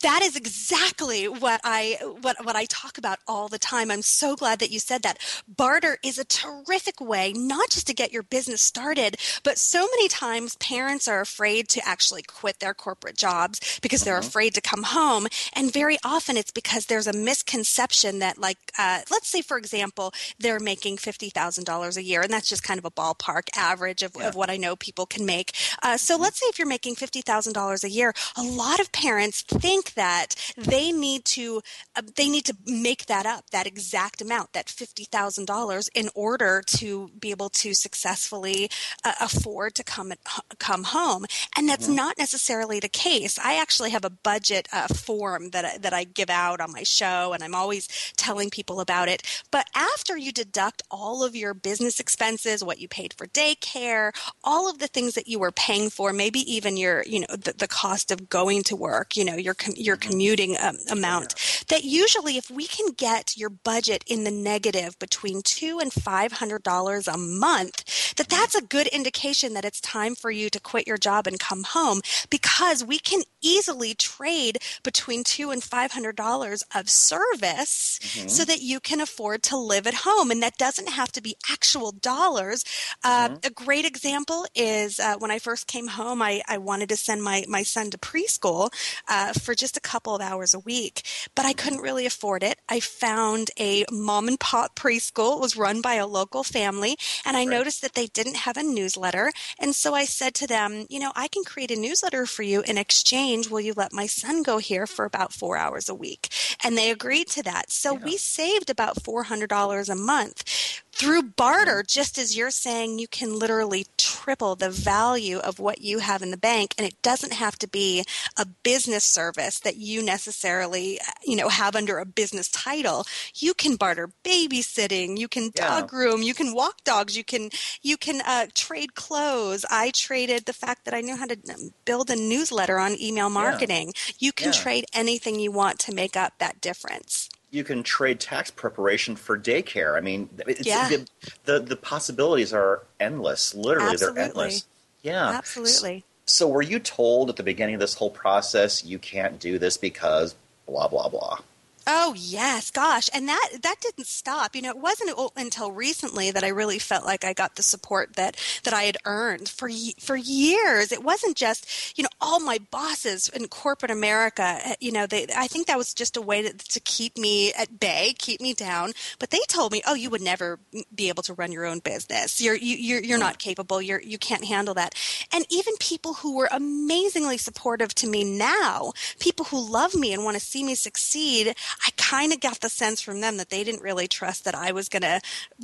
That 0.03 0.23
is 0.23 0.37
exactly 0.37 1.27
what 1.29 1.61
I 1.65 1.99
what 2.21 2.45
what 2.45 2.57
I 2.57 2.65
talk 2.67 2.99
about 2.99 3.19
all 3.27 3.49
the 3.49 3.59
time. 3.59 3.91
I'm 3.91 4.03
so 4.03 4.37
glad 4.37 4.59
that 4.59 4.71
you 4.71 4.79
said 4.79 5.03
that. 5.03 5.19
Barter 5.47 5.99
is 6.03 6.19
a 6.19 6.25
terrific 6.25 7.01
way 7.01 7.33
not 7.33 7.71
just 7.71 7.87
to 7.87 7.95
get 7.95 8.13
your 8.13 8.23
business 8.23 8.63
started, 8.63 9.17
but 9.43 9.59
so 9.59 9.81
many 9.81 10.09
times 10.09 10.57
parents 10.57 11.09
are 11.09 11.21
afraid 11.21 11.69
to 11.71 11.87
actually 11.87 12.23
quit 12.23 12.61
their 12.61 12.75
corporate 12.75 13.17
jobs 13.17 13.79
because 13.81 14.03
they're 14.03 14.19
mm-hmm. 14.19 14.29
afraid 14.29 14.55
to 14.55 14.61
come 14.61 14.85
home, 14.85 15.27
and 15.53 15.73
very 15.73 15.99
often 16.05 16.37
it's 16.37 16.51
because 16.51 16.87
there's 16.87 17.07
a 17.07 17.13
misconception 17.13 18.19
that 18.19 18.39
like 18.39 18.59
uh, 18.79 19.01
let's 19.11 19.29
say 19.29 19.43
for 19.43 19.59
example 19.59 20.13
they're 20.39 20.61
making 20.61 20.97
fifty 20.97 21.31
thousand 21.31 21.65
dollars 21.65 21.97
a 21.97 22.03
year, 22.03 22.21
and 22.23 22.33
that's 22.33 22.49
just 22.49 22.63
kind 22.63 22.79
of 22.79 22.85
a 22.85 22.91
ballpark 22.91 23.49
average 23.57 24.03
of, 24.03 24.13
yeah. 24.19 24.29
of 24.29 24.35
what 24.35 24.51
I 24.51 24.57
know 24.57 24.77
people 24.77 25.07
can 25.07 25.27
make. 25.27 25.53
Uh, 25.83 25.97
so 25.97 26.15
mm-hmm. 26.15 26.23
let's 26.23 26.41
say 26.41 26.47
if 26.47 26.59
you're 26.59 26.69
making 26.69 26.97
fifty 26.97 27.21
thousand 27.21 27.53
dollars 27.53 27.85
a 27.85 27.91
year, 27.91 28.13
a 28.37 28.43
lot 28.43 28.81
of 28.81 28.93
parents 28.93 29.43
think 29.65 29.95
that 29.95 30.35
they 30.59 30.93
need 30.93 31.25
to 31.25 31.63
uh, 31.97 32.03
they 32.17 32.29
need 32.29 32.45
to 32.45 32.55
make 32.67 33.07
that 33.07 33.25
up 33.25 33.49
that 33.51 33.67
exact 33.67 34.21
amount 34.21 34.53
that 34.53 34.67
$50,000 34.67 35.89
in 35.95 36.11
order 36.15 36.63
to 36.67 37.09
be 37.19 37.31
able 37.31 37.49
to 37.49 37.73
successfully 37.73 38.69
uh, 39.05 39.13
afford 39.23 39.75
to 39.75 39.83
come 39.83 40.13
come 40.59 40.85
home. 40.85 41.25
And 41.57 41.67
that's 41.67 41.87
mm-hmm. 41.87 41.97
not 41.97 42.19
necessarily 42.19 42.79
the 42.79 42.91
case. 42.91 43.39
I 43.39 43.55
actually 43.59 43.91
have 43.91 44.05
a 44.05 44.11
budget 44.11 44.69
uh, 44.71 44.89
form 44.89 45.51
that 45.51 45.65
I, 45.65 45.79
that 45.79 45.95
I 45.95 46.05
give 46.05 46.29
out 46.29 46.61
on 46.61 46.71
my 46.73 46.83
show 46.83 47.33
and 47.33 47.43
I'm 47.43 47.55
always 47.55 47.89
telling 48.17 48.51
people 48.51 48.81
about 48.81 49.09
it. 49.09 49.23
But 49.51 49.67
after 49.75 50.17
you 50.19 50.31
deduct 50.33 50.83
all 50.91 51.25
of 51.25 51.35
your 51.35 51.55
business 51.55 52.01
expenses 52.01 52.63
what 52.63 52.79
you 52.79 52.89
paid 52.89 53.15
for 53.15 53.27
daycare 53.27 54.13
all 54.43 54.69
of 54.69 54.79
the 54.79 54.87
things 54.87 55.15
that 55.15 55.29
you 55.29 55.39
were 55.39 55.53
paying 55.53 55.89
for 55.91 56.13
maybe 56.13 56.41
even 56.41 56.77
your 56.77 57.03
you 57.05 57.21
know 57.21 57.27
the, 57.31 57.55
the 57.57 57.69
cost 57.69 58.11
of 58.11 58.29
going 58.29 58.63
to 58.63 58.77
work 58.77 59.17
you 59.17 59.25
know 59.25 59.37
your 59.37 59.54
your 59.77 59.97
mm-hmm. 59.97 60.11
commuting 60.11 60.57
um, 60.61 60.77
amount. 60.91 61.35
That 61.69 61.85
usually, 61.85 62.37
if 62.37 62.51
we 62.51 62.67
can 62.67 62.93
get 62.93 63.37
your 63.37 63.51
budget 63.51 64.05
in 64.07 64.25
the 64.25 64.31
negative 64.31 64.99
between 64.99 65.43
two 65.43 65.79
and 65.81 65.93
five 65.93 66.33
hundred 66.33 66.63
dollars 66.63 67.09
a 67.09 67.17
month, 67.17 67.85
that 68.17 68.29
mm-hmm. 68.29 68.41
that's 68.41 68.55
a 68.55 68.63
good 68.63 68.87
indication 68.89 69.55
that 69.55 69.65
it's 69.65 69.81
time 69.81 70.15
for 70.15 70.31
you 70.31 70.51
to 70.51 70.61
quit 70.61 70.87
your 70.87 70.99
job 70.99 71.27
and 71.27 71.39
come 71.39 71.65
home 71.65 72.01
because 72.31 72.85
we 72.85 72.99
can 72.99 73.23
easily 73.43 73.95
trade 73.95 74.59
between 74.83 75.25
two 75.25 75.51
and 75.51 75.63
five 75.63 75.93
hundred 75.93 76.17
dollars 76.17 76.65
of 76.75 76.89
service 76.89 77.99
mm-hmm. 78.03 78.29
so 78.29 78.45
that 78.45 78.61
you 78.61 78.81
can 78.81 79.01
afford 79.01 79.43
to 79.43 79.57
live 79.57 79.87
at 79.87 79.95
home, 79.95 80.31
and 80.31 80.43
that 80.43 80.57
doesn't 80.59 80.89
have 80.89 81.13
to 81.13 81.23
be 81.23 81.37
actual 81.51 81.93
dollars. 81.93 82.65
Uh, 83.03 83.29
mm-hmm. 83.29 83.37
A 83.45 83.51
great 83.51 83.85
example 83.85 84.47
is 84.55 85.01
uh, 85.01 85.17
when 85.19 85.31
I 85.31 85.39
first 85.39 85.67
came 85.67 85.89
home, 85.89 86.23
I, 86.23 86.43
I 86.49 86.59
wanted 86.59 86.89
to 86.91 86.97
send 86.97 87.23
my 87.23 87.45
my 87.49 87.63
son 87.63 87.91
to 87.91 87.99
preschool 87.99 88.71
uh, 89.09 89.33
for 89.45 89.55
just 89.55 89.77
a 89.77 89.81
couple 89.81 90.15
of 90.15 90.23
hours 90.23 90.55
a 90.55 90.59
week, 90.59 91.03
but 91.35 91.45
I 91.45 91.53
couldn't 91.53 91.83
really 91.83 92.07
afford 92.07 92.43
it. 92.43 92.59
I 92.69 92.81
found 92.81 93.51
a 93.59 93.85
mom 93.93 94.29
and 94.29 94.41
pop 94.41 94.75
preschool. 94.75 95.37
It 95.37 95.41
was 95.41 95.57
run 95.57 95.81
by 95.81 95.95
a 95.95 96.07
local 96.07 96.43
family, 96.43 96.97
and 97.25 97.37
I 97.37 97.41
right. 97.41 97.49
noticed 97.49 97.83
that 97.83 97.95
they 97.95 98.07
didn't 98.07 98.37
have 98.37 98.57
a 98.57 98.63
newsletter, 98.63 99.33
and 99.59 99.75
so 99.75 99.95
I 99.95 100.05
said 100.05 100.35
to 100.37 100.47
them, 100.47 100.87
you 100.89 100.99
know, 100.99 101.13
I 101.15 101.29
can 101.29 101.45
create 101.45 101.71
a 101.71 101.77
newsletter 101.77 102.27
for 102.27 102.43
you 102.43 102.63
in 102.63 102.79
exchange. 102.79 103.51
Will 103.51 103.61
you 103.61 103.75
let 103.77 103.93
my 103.93 104.07
son 104.07 104.43
go 104.43 104.59
here 104.59 104.87
for 104.87 105.05
about 105.05 105.33
four 105.33 105.57
hours 105.57 105.89
a 105.89 105.95
week? 105.95 106.29
And 106.63 106.77
they 106.77 106.91
agreed 106.91 107.29
to 107.29 107.43
that. 107.43 107.71
So 107.71 107.93
yeah. 107.95 108.05
we 108.05 108.17
saved 108.17 108.71
about 108.71 109.03
$400 109.03 109.89
a 109.89 109.95
month 109.95 110.83
through 110.93 111.23
barter, 111.23 111.83
mm-hmm. 111.83 111.93
just 111.93 112.19
as 112.19 112.37
you're 112.37 112.51
saying, 112.51 112.99
you 112.99 113.09
can 113.09 113.39
literally 113.39 113.87
triple 114.25 114.57
the 114.57 114.71
value 114.71 115.37
of 115.37 115.59
what 115.59 115.83
you 115.83 115.99
have 115.99 116.23
in 116.23 116.31
the 116.31 116.37
bank. 116.39 116.75
And 116.79 116.87
it 116.87 117.03
doesn't 117.03 117.35
have 117.35 117.59
to 117.59 117.69
be 117.69 118.05
a 118.39 118.47
business 118.47 119.05
service 119.05 119.61
that 119.61 119.77
you 119.77 120.03
necessarily, 120.03 120.99
you 121.23 121.37
know, 121.37 121.51
have 121.51 121.77
under 121.77 121.99
a 121.99 122.07
business 122.07 122.49
title. 122.49 123.05
You 123.35 123.53
can 123.53 123.77
barter 123.77 124.09
babysitting, 124.25 125.19
you 125.19 125.29
can 125.29 125.51
dog 125.55 125.91
yeah. 125.93 125.99
room, 125.99 126.23
you 126.23 126.33
can 126.33 126.55
walk 126.55 126.83
dogs, 126.85 127.19
you 127.19 127.25
can, 127.25 127.51
you 127.83 127.99
can 127.99 128.23
uh, 128.27 128.47
trade 128.55 128.95
clothes. 128.95 129.67
I 129.71 129.91
traded 129.91 130.47
the 130.47 130.55
fact 130.55 130.87
that 130.87 130.95
I 130.95 131.03
knew 131.03 131.17
how 131.17 131.27
to 131.27 131.37
um, 131.53 131.75
build 131.85 132.09
a 132.09 132.17
newsletter 132.17 132.79
on 132.79 132.99
email 132.99 133.29
marketing. 133.29 133.89
Yeah. 133.89 134.13
You 134.19 134.33
can 134.33 134.53
yeah. 134.53 134.61
trade 134.63 134.87
anything 134.95 135.39
you 135.39 135.53
want 135.53 135.79
to 135.81 135.95
make 135.95 136.17
up 136.17 136.33
that 136.39 136.63
difference 136.63 137.29
you 137.55 137.65
can 137.65 137.83
trade 137.83 138.19
tax 138.21 138.51
preparation 138.51 139.15
for 139.15 139.39
daycare. 139.39 139.97
I 139.97 140.01
mean, 140.01 140.29
yeah. 140.61 140.89
the, 140.89 141.07
the, 141.45 141.61
the 141.61 141.77
possibilities 141.77 142.53
are 142.53 142.83
endless. 142.99 143.55
Literally, 143.55 143.93
Absolutely. 143.93 144.15
they're 144.15 144.25
endless. 144.25 144.67
Yeah, 145.03 145.29
absolutely. 145.31 146.05
So, 146.27 146.47
so, 146.47 146.49
were 146.49 146.63
you 146.63 146.79
told 146.79 147.31
at 147.31 147.37
the 147.37 147.43
beginning 147.43 147.75
of 147.75 147.81
this 147.81 147.95
whole 147.95 148.11
process 148.11 148.85
you 148.85 148.99
can't 148.99 149.39
do 149.39 149.59
this 149.59 149.77
because 149.77 150.35
blah 150.67 150.89
blah 150.89 151.09
blah? 151.09 151.39
Oh 151.87 152.15
yes, 152.17 152.71
gosh, 152.71 153.11
and 153.13 153.29
that 153.29 153.49
that 153.63 153.77
didn't 153.81 154.07
stop. 154.07 154.57
You 154.57 154.63
know, 154.63 154.71
it 154.71 154.79
wasn't 154.79 155.19
until 155.37 155.71
recently 155.71 156.31
that 156.31 156.43
I 156.43 156.49
really 156.49 156.79
felt 156.79 157.05
like 157.05 157.25
I 157.25 157.35
got 157.35 157.57
the 157.57 157.63
support 157.63 158.17
that 158.17 158.37
that 158.65 158.73
I 158.73 158.85
had 158.85 158.97
earned 159.05 159.51
for 159.51 159.69
for 159.99 160.17
years. 160.17 160.93
It 160.93 161.05
wasn't 161.05 161.37
just 161.37 161.99
you 161.99 162.03
know 162.03 162.09
all 162.23 162.41
my 162.41 162.59
bosses 162.71 163.29
in 163.29 163.49
corporate 163.49 163.91
America. 163.91 164.59
Eh, 164.65 164.75
you 164.81 164.93
know, 164.93 165.07
they 165.07 165.27
I 165.37 165.47
think 165.47 165.67
that 165.67 165.77
was 165.77 165.93
just 165.93 166.17
a 166.17 166.23
way 166.23 166.43
to, 166.43 166.53
to 166.53 166.81
keep 166.81 167.19
me 167.19 167.53
at 167.53 167.79
bay, 167.79 168.15
keep 168.19 168.41
me 168.41 168.55
down. 168.55 168.93
But 169.19 169.31
they 169.31 169.41
told 169.49 169.73
me, 169.73 169.83
oh, 169.87 169.95
you 169.95 170.09
would 170.09 170.23
never 170.23 170.59
be 170.95 171.11
able 171.11 171.23
to 171.25 171.35
run 171.35 171.53
your 171.53 171.67
own 171.67 171.81
business. 171.81 172.41
You're 172.41 172.57
you, 172.57 172.77
you're 172.77 173.03
you're 173.03 173.19
not 173.19 173.39
capable. 173.39 173.83
You're 173.83 174.01
you 174.01 174.17
can't 174.17 174.45
handle 174.45 174.73
that. 174.75 174.95
And 175.33 175.45
even 175.51 175.75
people 175.81 176.15
who 176.15 176.35
were 176.35 176.49
amazingly 176.51 177.37
supportive 177.37 177.95
to 177.97 178.09
me 178.09 178.25
now, 178.25 178.93
people 179.19 179.47
who 179.47 179.61
love 179.61 179.95
me 179.95 180.15
and 180.15 180.25
want 180.25 180.37
to 180.37 180.41
see 180.41 180.65
me 180.65 180.75
succeed 180.75 181.55
I 181.87 181.91
kind 181.97 182.33
of 182.33 182.41
got 182.41 182.61
the 182.61 182.69
sense 182.69 183.01
from 183.01 183.21
them 183.21 183.37
that 183.39 183.51
they 183.51 183.65
didn't 183.65 183.83
really 183.83 184.09
trust 184.09 184.45
that 184.45 184.55
I 184.55 184.73
was 184.73 184.89
going 184.89 185.03
to 185.03 185.21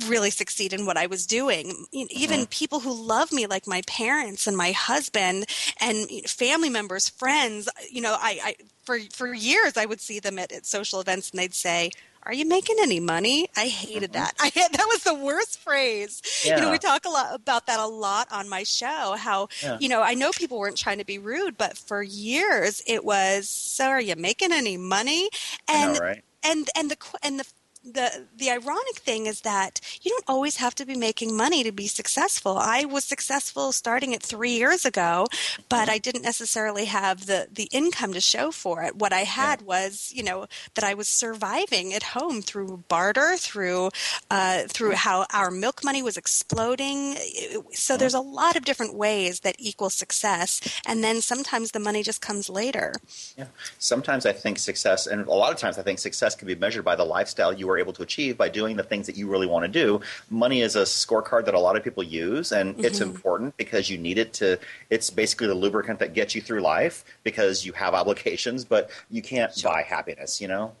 really 0.07 0.29
succeed 0.29 0.73
in 0.73 0.85
what 0.85 0.97
I 0.97 1.07
was 1.07 1.25
doing. 1.25 1.85
Even 1.91 2.41
mm-hmm. 2.41 2.49
people 2.49 2.79
who 2.79 2.93
love 2.93 3.31
me, 3.31 3.47
like 3.47 3.67
my 3.67 3.81
parents 3.87 4.47
and 4.47 4.55
my 4.57 4.71
husband 4.71 5.45
and 5.79 6.09
family 6.27 6.69
members, 6.69 7.09
friends, 7.09 7.69
you 7.89 8.01
know, 8.01 8.17
I, 8.19 8.39
I 8.43 8.55
for 8.83 8.99
for 9.13 9.33
years 9.33 9.77
I 9.77 9.85
would 9.85 10.01
see 10.01 10.19
them 10.19 10.39
at, 10.39 10.51
at 10.51 10.65
social 10.65 10.99
events 10.99 11.31
and 11.31 11.39
they'd 11.39 11.53
say, 11.53 11.91
are 12.23 12.33
you 12.33 12.45
making 12.45 12.77
any 12.81 12.99
money? 12.99 13.47
I 13.55 13.67
hated 13.67 14.11
mm-hmm. 14.11 14.23
that. 14.23 14.33
I 14.39 14.51
had, 14.53 14.73
that 14.73 14.85
was 14.87 15.03
the 15.03 15.15
worst 15.15 15.59
phrase. 15.59 16.21
Yeah. 16.45 16.57
You 16.57 16.63
know, 16.63 16.71
we 16.71 16.77
talk 16.77 17.05
a 17.05 17.09
lot 17.09 17.33
about 17.33 17.67
that 17.67 17.79
a 17.79 17.87
lot 17.87 18.27
on 18.31 18.49
my 18.49 18.63
show. 18.63 19.15
How 19.17 19.47
yeah. 19.63 19.77
you 19.79 19.89
know, 19.89 20.01
I 20.01 20.13
know 20.13 20.31
people 20.31 20.59
weren't 20.59 20.77
trying 20.77 20.99
to 20.99 21.05
be 21.05 21.17
rude, 21.17 21.57
but 21.57 21.77
for 21.77 22.01
years 22.01 22.81
it 22.85 23.03
was. 23.03 23.49
So, 23.49 23.87
are 23.87 24.01
you 24.01 24.15
making 24.15 24.51
any 24.51 24.77
money? 24.77 25.29
And 25.67 25.93
know, 25.93 25.99
right? 25.99 26.23
and 26.43 26.69
and 26.75 26.91
the 26.91 26.97
and 27.23 27.39
the 27.39 27.45
the 27.83 28.27
the 28.35 28.49
ironic 28.49 28.97
thing 28.97 29.25
is 29.25 29.41
that 29.41 29.81
you 30.01 30.11
don't 30.11 30.23
always 30.27 30.57
have 30.57 30.75
to 30.75 30.85
be 30.85 30.95
making 30.95 31.35
money 31.35 31.63
to 31.63 31.71
be 31.71 31.87
successful. 31.87 32.57
I 32.57 32.85
was 32.85 33.03
successful 33.03 33.71
starting 33.71 34.11
it 34.11 34.21
three 34.21 34.51
years 34.51 34.85
ago, 34.85 35.27
but 35.67 35.83
mm-hmm. 35.83 35.91
I 35.91 35.97
didn't 35.97 36.21
necessarily 36.21 36.85
have 36.85 37.25
the 37.25 37.47
the 37.51 37.67
income 37.71 38.13
to 38.13 38.21
show 38.21 38.51
for 38.51 38.83
it. 38.83 38.95
What 38.95 39.13
I 39.13 39.21
had 39.21 39.61
yeah. 39.61 39.67
was, 39.67 40.11
you 40.13 40.23
know, 40.23 40.45
that 40.75 40.83
I 40.83 40.93
was 40.93 41.07
surviving 41.07 41.93
at 41.93 42.03
home 42.03 42.41
through 42.41 42.83
barter, 42.87 43.35
through 43.37 43.89
uh, 44.29 44.63
through 44.67 44.89
mm-hmm. 44.89 45.09
how 45.09 45.25
our 45.33 45.49
milk 45.49 45.83
money 45.83 46.03
was 46.03 46.17
exploding. 46.17 47.15
So 47.15 47.93
mm-hmm. 47.93 47.99
there's 47.99 48.13
a 48.13 48.21
lot 48.21 48.55
of 48.55 48.63
different 48.63 48.95
ways 48.95 49.39
that 49.39 49.55
equal 49.57 49.89
success, 49.89 50.61
and 50.85 51.03
then 51.03 51.21
sometimes 51.21 51.71
the 51.71 51.79
money 51.79 52.03
just 52.03 52.21
comes 52.21 52.47
later. 52.47 52.93
Yeah, 53.35 53.47
sometimes 53.79 54.27
I 54.27 54.33
think 54.33 54.59
success, 54.59 55.07
and 55.07 55.25
a 55.25 55.33
lot 55.33 55.51
of 55.51 55.57
times 55.57 55.79
I 55.79 55.81
think 55.81 55.97
success 55.97 56.35
can 56.35 56.47
be 56.47 56.55
measured 56.55 56.85
by 56.85 56.95
the 56.95 57.05
lifestyle 57.05 57.51
you 57.51 57.70
were 57.71 57.79
able 57.79 57.93
to 57.93 58.03
achieve 58.03 58.37
by 58.37 58.49
doing 58.49 58.75
the 58.75 58.83
things 58.83 59.07
that 59.07 59.15
you 59.15 59.27
really 59.27 59.47
want 59.47 59.63
to 59.65 59.71
do. 59.71 60.01
Money 60.29 60.61
is 60.61 60.75
a 60.75 60.83
scorecard 60.83 61.45
that 61.45 61.53
a 61.53 61.59
lot 61.59 61.75
of 61.75 61.83
people 61.83 62.03
use, 62.03 62.51
and 62.51 62.75
mm-hmm. 62.75 62.85
it's 62.85 63.01
important 63.01 63.55
because 63.57 63.89
you 63.89 63.97
need 63.97 64.17
it 64.17 64.33
to. 64.33 64.59
It's 64.89 65.09
basically 65.09 65.47
the 65.47 65.55
lubricant 65.55 65.99
that 65.99 66.13
gets 66.13 66.35
you 66.35 66.41
through 66.41 66.61
life 66.61 67.03
because 67.23 67.65
you 67.65 67.73
have 67.73 67.93
obligations, 68.01 68.65
but 68.65 68.89
you 69.09 69.21
can't 69.21 69.53
sure. 69.53 69.71
buy 69.71 69.81
happiness. 69.81 70.39
You 70.41 70.47
know. 70.47 70.75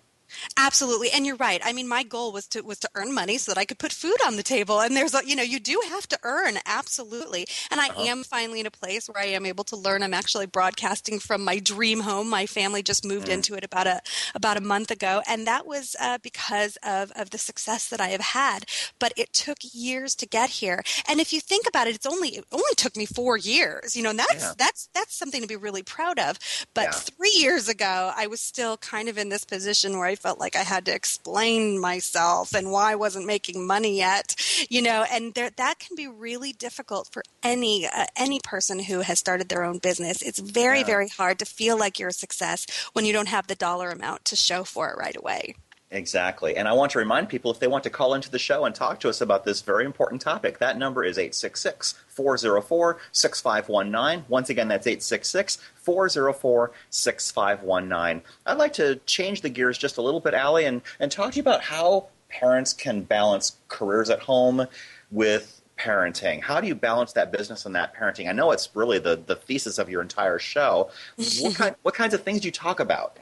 Absolutely, 0.57 1.09
and 1.11 1.25
you're 1.25 1.35
right. 1.35 1.61
I 1.63 1.73
mean, 1.73 1.87
my 1.87 2.03
goal 2.03 2.31
was 2.31 2.47
to 2.47 2.61
was 2.61 2.79
to 2.79 2.89
earn 2.95 3.13
money 3.13 3.37
so 3.37 3.51
that 3.51 3.59
I 3.59 3.65
could 3.65 3.79
put 3.79 3.91
food 3.91 4.17
on 4.25 4.35
the 4.35 4.43
table. 4.43 4.81
And 4.81 4.95
there's 4.95 5.13
a, 5.13 5.21
you 5.25 5.35
know, 5.35 5.43
you 5.43 5.59
do 5.59 5.81
have 5.89 6.07
to 6.09 6.19
earn 6.23 6.57
absolutely. 6.65 7.47
And 7.69 7.79
I 7.79 7.87
uh-huh. 7.89 8.03
am 8.03 8.23
finally 8.23 8.59
in 8.59 8.65
a 8.65 8.71
place 8.71 9.07
where 9.07 9.21
I 9.21 9.27
am 9.27 9.45
able 9.45 9.63
to 9.65 9.75
learn. 9.75 10.03
I'm 10.03 10.13
actually 10.13 10.45
broadcasting 10.45 11.19
from 11.19 11.43
my 11.43 11.59
dream 11.59 12.01
home. 12.01 12.29
My 12.29 12.45
family 12.45 12.83
just 12.83 13.05
moved 13.05 13.27
mm. 13.27 13.33
into 13.33 13.55
it 13.55 13.63
about 13.63 13.87
a 13.87 14.01
about 14.35 14.57
a 14.57 14.61
month 14.61 14.91
ago, 14.91 15.21
and 15.27 15.47
that 15.47 15.65
was 15.65 15.95
uh, 15.99 16.17
because 16.21 16.77
of 16.83 17.11
of 17.15 17.29
the 17.31 17.37
success 17.37 17.87
that 17.89 18.01
I 18.01 18.09
have 18.09 18.21
had. 18.21 18.65
But 18.99 19.13
it 19.17 19.33
took 19.33 19.57
years 19.73 20.15
to 20.15 20.25
get 20.25 20.49
here. 20.49 20.83
And 21.07 21.19
if 21.19 21.33
you 21.33 21.39
think 21.39 21.67
about 21.67 21.87
it, 21.87 21.95
it's 21.95 22.05
only 22.05 22.29
it 22.29 22.45
only 22.51 22.75
took 22.75 22.95
me 22.95 23.05
four 23.05 23.37
years. 23.37 23.95
You 23.95 24.03
know, 24.03 24.11
and 24.11 24.19
that's 24.19 24.43
yeah. 24.43 24.53
that's 24.57 24.89
that's 24.93 25.15
something 25.15 25.41
to 25.41 25.47
be 25.47 25.55
really 25.55 25.83
proud 25.83 26.19
of. 26.19 26.39
But 26.73 26.83
yeah. 26.83 26.91
three 26.91 27.35
years 27.35 27.67
ago, 27.67 28.11
I 28.15 28.27
was 28.27 28.41
still 28.41 28.77
kind 28.77 29.09
of 29.09 29.17
in 29.17 29.29
this 29.29 29.45
position 29.45 29.97
where 29.97 30.07
I 30.07 30.15
felt 30.21 30.39
like 30.39 30.55
I 30.55 30.63
had 30.63 30.85
to 30.85 30.95
explain 30.95 31.79
myself 31.79 32.53
and 32.53 32.71
why 32.71 32.91
I 32.91 32.95
wasn't 32.95 33.25
making 33.25 33.65
money 33.65 33.97
yet, 33.97 34.35
you 34.69 34.81
know, 34.81 35.05
and 35.11 35.33
there, 35.33 35.49
that 35.57 35.79
can 35.79 35.95
be 35.95 36.07
really 36.07 36.53
difficult 36.53 37.09
for 37.11 37.23
any 37.43 37.87
uh, 37.87 38.05
any 38.15 38.39
person 38.43 38.79
who 38.79 39.01
has 39.01 39.19
started 39.19 39.49
their 39.49 39.63
own 39.63 39.79
business. 39.79 40.21
It's 40.21 40.39
very 40.39 40.79
yeah. 40.79 40.85
very 40.85 41.07
hard 41.09 41.39
to 41.39 41.45
feel 41.45 41.77
like 41.77 41.99
you're 41.99 42.09
a 42.09 42.13
success 42.13 42.65
when 42.93 43.05
you 43.05 43.13
don't 43.13 43.27
have 43.29 43.47
the 43.47 43.55
dollar 43.55 43.89
amount 43.89 44.25
to 44.25 44.35
show 44.35 44.63
for 44.63 44.89
it 44.89 44.97
right 44.97 45.15
away. 45.15 45.55
Exactly. 45.93 46.55
And 46.55 46.69
I 46.69 46.73
want 46.73 46.93
to 46.93 46.99
remind 46.99 47.27
people 47.27 47.51
if 47.51 47.59
they 47.59 47.67
want 47.67 47.83
to 47.83 47.89
call 47.89 48.13
into 48.13 48.31
the 48.31 48.39
show 48.39 48.63
and 48.63 48.73
talk 48.73 49.01
to 49.01 49.09
us 49.09 49.19
about 49.19 49.43
this 49.43 49.61
very 49.61 49.83
important 49.83 50.21
topic, 50.21 50.59
that 50.59 50.77
number 50.77 51.03
is 51.03 51.17
866 51.17 51.95
404 52.07 52.97
6519. 53.11 54.25
Once 54.29 54.49
again, 54.49 54.69
that's 54.69 54.87
866 54.87 55.57
404 55.75 56.71
6519. 56.89 58.23
I'd 58.45 58.57
like 58.57 58.71
to 58.73 58.95
change 59.05 59.41
the 59.41 59.49
gears 59.49 59.77
just 59.77 59.97
a 59.97 60.01
little 60.01 60.21
bit, 60.21 60.33
Ally, 60.33 60.61
and, 60.61 60.81
and 61.01 61.11
talk 61.11 61.31
to 61.31 61.35
you 61.35 61.41
about 61.41 61.61
how 61.61 62.07
parents 62.29 62.71
can 62.71 63.01
balance 63.01 63.57
careers 63.67 64.09
at 64.09 64.19
home 64.19 64.65
with 65.11 65.61
parenting. 65.77 66.41
How 66.41 66.61
do 66.61 66.67
you 66.67 66.75
balance 66.75 67.11
that 67.13 67.33
business 67.33 67.65
and 67.65 67.75
that 67.75 67.93
parenting? 67.93 68.29
I 68.29 68.31
know 68.31 68.51
it's 68.51 68.69
really 68.73 68.99
the, 68.99 69.21
the 69.25 69.35
thesis 69.35 69.77
of 69.77 69.89
your 69.89 70.01
entire 70.01 70.39
show. 70.39 70.89
what, 71.41 71.55
kind, 71.55 71.75
what 71.81 71.95
kinds 71.95 72.13
of 72.13 72.23
things 72.23 72.39
do 72.39 72.47
you 72.47 72.53
talk 72.53 72.79
about? 72.79 73.17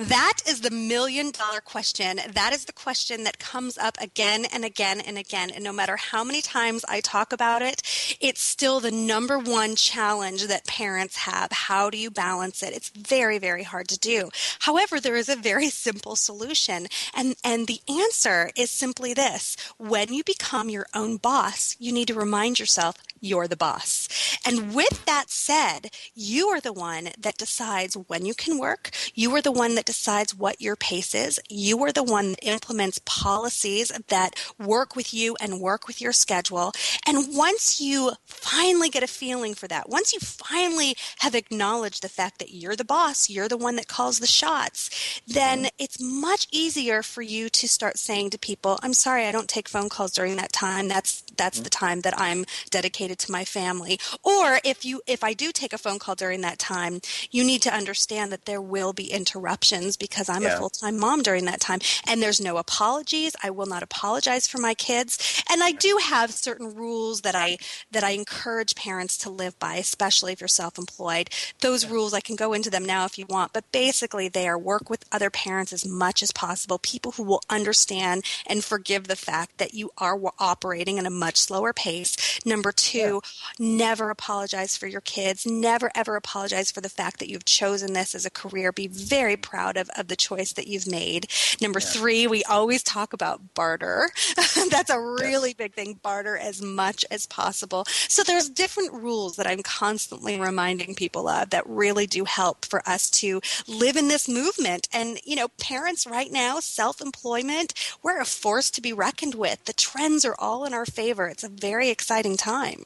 That 0.00 0.38
is 0.48 0.62
the 0.62 0.70
million 0.70 1.30
dollar 1.30 1.60
question. 1.60 2.20
That 2.32 2.54
is 2.54 2.64
the 2.64 2.72
question 2.72 3.24
that 3.24 3.38
comes 3.38 3.76
up 3.76 3.98
again 4.00 4.46
and 4.50 4.64
again 4.64 4.98
and 4.98 5.18
again. 5.18 5.50
And 5.50 5.62
no 5.62 5.74
matter 5.74 5.98
how 5.98 6.24
many 6.24 6.40
times 6.40 6.86
I 6.88 7.02
talk 7.02 7.34
about 7.34 7.60
it, 7.60 7.82
it's 8.18 8.40
still 8.40 8.80
the 8.80 8.90
number 8.90 9.38
one 9.38 9.76
challenge 9.76 10.46
that 10.46 10.66
parents 10.66 11.18
have. 11.18 11.52
How 11.52 11.90
do 11.90 11.98
you 11.98 12.10
balance 12.10 12.62
it? 12.62 12.72
It's 12.72 12.88
very, 12.88 13.36
very 13.36 13.62
hard 13.62 13.88
to 13.88 13.98
do. 13.98 14.30
However, 14.60 15.00
there 15.00 15.16
is 15.16 15.28
a 15.28 15.36
very 15.36 15.68
simple 15.86 16.16
solution. 16.16 16.86
And, 17.14 17.36
and 17.44 17.66
the 17.66 17.80
answer 17.86 18.52
is 18.56 18.70
simply 18.70 19.12
this. 19.12 19.54
When 19.76 20.14
you 20.14 20.24
become 20.24 20.70
your 20.70 20.86
own 20.94 21.18
boss, 21.18 21.76
you 21.78 21.92
need 21.92 22.08
to 22.08 22.14
remind 22.14 22.58
yourself 22.58 22.96
you're 23.20 23.48
the 23.48 23.56
boss. 23.56 24.08
And 24.46 24.74
with 24.74 25.04
that 25.04 25.28
said, 25.28 25.90
you 26.14 26.48
are 26.48 26.60
the 26.60 26.72
one 26.72 27.10
that 27.18 27.36
decides 27.36 27.98
when 27.98 28.24
you 28.24 28.32
can 28.32 28.58
work. 28.58 28.88
You 29.14 29.34
are 29.36 29.42
the 29.42 29.52
one 29.52 29.74
that 29.74 29.89
decides 29.90 30.32
what 30.32 30.60
your 30.60 30.76
pace 30.76 31.16
is. 31.16 31.40
You 31.48 31.82
are 31.82 31.90
the 31.90 32.04
one 32.04 32.30
that 32.30 32.48
implements 32.48 33.00
policies 33.04 33.90
that 34.06 34.36
work 34.56 34.94
with 34.94 35.12
you 35.12 35.36
and 35.40 35.60
work 35.60 35.88
with 35.88 36.00
your 36.00 36.12
schedule. 36.12 36.70
And 37.04 37.34
once 37.34 37.80
you 37.80 38.12
finally 38.24 38.88
get 38.88 39.02
a 39.02 39.08
feeling 39.08 39.52
for 39.54 39.66
that, 39.66 39.88
once 39.88 40.12
you 40.12 40.20
finally 40.20 40.94
have 41.18 41.34
acknowledged 41.34 42.02
the 42.04 42.08
fact 42.08 42.38
that 42.38 42.54
you're 42.54 42.76
the 42.76 42.84
boss, 42.84 43.28
you're 43.28 43.48
the 43.48 43.56
one 43.56 43.74
that 43.76 43.88
calls 43.88 44.20
the 44.20 44.28
shots, 44.28 45.22
then 45.26 45.66
it's 45.76 46.00
much 46.00 46.46
easier 46.52 47.02
for 47.02 47.22
you 47.22 47.48
to 47.48 47.66
start 47.66 47.98
saying 47.98 48.30
to 48.30 48.38
people, 48.38 48.78
I'm 48.84 48.94
sorry, 48.94 49.26
I 49.26 49.32
don't 49.32 49.48
take 49.48 49.68
phone 49.68 49.88
calls 49.88 50.12
during 50.12 50.36
that 50.36 50.52
time. 50.52 50.86
That's 50.86 51.24
that's 51.36 51.56
mm-hmm. 51.56 51.64
the 51.64 51.70
time 51.70 52.00
that 52.02 52.14
I'm 52.16 52.44
dedicated 52.70 53.18
to 53.20 53.32
my 53.32 53.44
family. 53.44 53.98
Or 54.22 54.60
if 54.64 54.84
you 54.84 55.02
if 55.08 55.24
I 55.24 55.32
do 55.32 55.50
take 55.50 55.72
a 55.72 55.78
phone 55.78 55.98
call 55.98 56.14
during 56.14 56.42
that 56.42 56.60
time, 56.60 57.00
you 57.32 57.42
need 57.42 57.62
to 57.62 57.74
understand 57.74 58.30
that 58.30 58.44
there 58.44 58.62
will 58.62 58.92
be 58.92 59.10
interruptions 59.10 59.79
because 59.96 60.28
I'm 60.28 60.42
yeah. 60.42 60.56
a 60.56 60.58
full-time 60.58 60.98
mom 60.98 61.22
during 61.22 61.44
that 61.46 61.60
time 61.60 61.80
and 62.06 62.22
there's 62.22 62.40
no 62.40 62.56
apologies. 62.56 63.34
I 63.42 63.50
will 63.50 63.66
not 63.66 63.82
apologize 63.82 64.46
for 64.46 64.58
my 64.58 64.74
kids. 64.74 65.42
And 65.50 65.62
I 65.62 65.72
do 65.72 65.98
have 66.02 66.30
certain 66.32 66.74
rules 66.74 67.22
that 67.22 67.34
I 67.34 67.58
that 67.90 68.04
I 68.04 68.10
encourage 68.10 68.74
parents 68.74 69.16
to 69.18 69.30
live 69.30 69.58
by, 69.58 69.76
especially 69.76 70.32
if 70.32 70.40
you're 70.40 70.48
self-employed. 70.48 71.30
Those 71.60 71.86
rules 71.86 72.14
I 72.14 72.20
can 72.20 72.36
go 72.36 72.52
into 72.52 72.70
them 72.70 72.84
now 72.84 73.04
if 73.04 73.18
you 73.18 73.26
want, 73.28 73.52
but 73.52 73.70
basically 73.72 74.28
they 74.28 74.48
are 74.48 74.58
work 74.58 74.90
with 74.90 75.04
other 75.12 75.30
parents 75.30 75.72
as 75.72 75.86
much 75.86 76.22
as 76.22 76.32
possible, 76.32 76.78
people 76.78 77.12
who 77.12 77.22
will 77.22 77.42
understand 77.48 78.24
and 78.46 78.64
forgive 78.64 79.08
the 79.08 79.16
fact 79.16 79.58
that 79.58 79.74
you 79.74 79.90
are 79.98 80.18
operating 80.38 80.98
in 80.98 81.06
a 81.06 81.10
much 81.10 81.36
slower 81.36 81.72
pace. 81.72 82.40
Number 82.44 82.72
2, 82.72 82.98
yeah. 82.98 83.20
never 83.58 84.10
apologize 84.10 84.76
for 84.76 84.86
your 84.86 85.00
kids. 85.00 85.46
Never 85.46 85.90
ever 85.94 86.16
apologize 86.16 86.70
for 86.70 86.80
the 86.80 86.88
fact 86.88 87.18
that 87.18 87.28
you've 87.28 87.44
chosen 87.44 87.92
this 87.92 88.14
as 88.14 88.26
a 88.26 88.30
career. 88.30 88.72
Be 88.72 88.88
very 88.88 89.36
proud 89.36 89.59
of, 89.76 89.90
of 89.96 90.08
the 90.08 90.16
choice 90.16 90.52
that 90.54 90.66
you've 90.66 90.86
made. 90.86 91.26
Number 91.60 91.80
yeah. 91.80 91.86
three, 91.86 92.26
we 92.26 92.42
always 92.44 92.82
talk 92.82 93.12
about 93.12 93.54
barter. 93.54 94.10
That's 94.70 94.90
a 94.90 95.00
really 95.00 95.50
yes. 95.50 95.56
big 95.56 95.74
thing. 95.74 96.00
Barter 96.02 96.36
as 96.36 96.62
much 96.62 97.04
as 97.10 97.26
possible. 97.26 97.84
So 97.86 98.22
there's 98.22 98.48
different 98.48 98.92
rules 98.92 99.36
that 99.36 99.46
I'm 99.46 99.62
constantly 99.62 100.38
reminding 100.38 100.94
people 100.94 101.28
of 101.28 101.50
that 101.50 101.68
really 101.68 102.06
do 102.06 102.24
help 102.24 102.64
for 102.64 102.82
us 102.88 103.10
to 103.10 103.40
live 103.66 103.96
in 103.96 104.08
this 104.08 104.28
movement. 104.28 104.88
And, 104.92 105.18
you 105.24 105.36
know, 105.36 105.48
parents 105.60 106.06
right 106.06 106.30
now, 106.30 106.60
self-employment, 106.60 107.74
we're 108.02 108.20
a 108.20 108.24
force 108.24 108.70
to 108.70 108.80
be 108.80 108.92
reckoned 108.92 109.34
with. 109.34 109.64
The 109.64 109.72
trends 109.72 110.24
are 110.24 110.36
all 110.38 110.64
in 110.64 110.74
our 110.74 110.86
favor. 110.86 111.28
It's 111.28 111.44
a 111.44 111.48
very 111.48 111.88
exciting 111.90 112.36
time. 112.36 112.84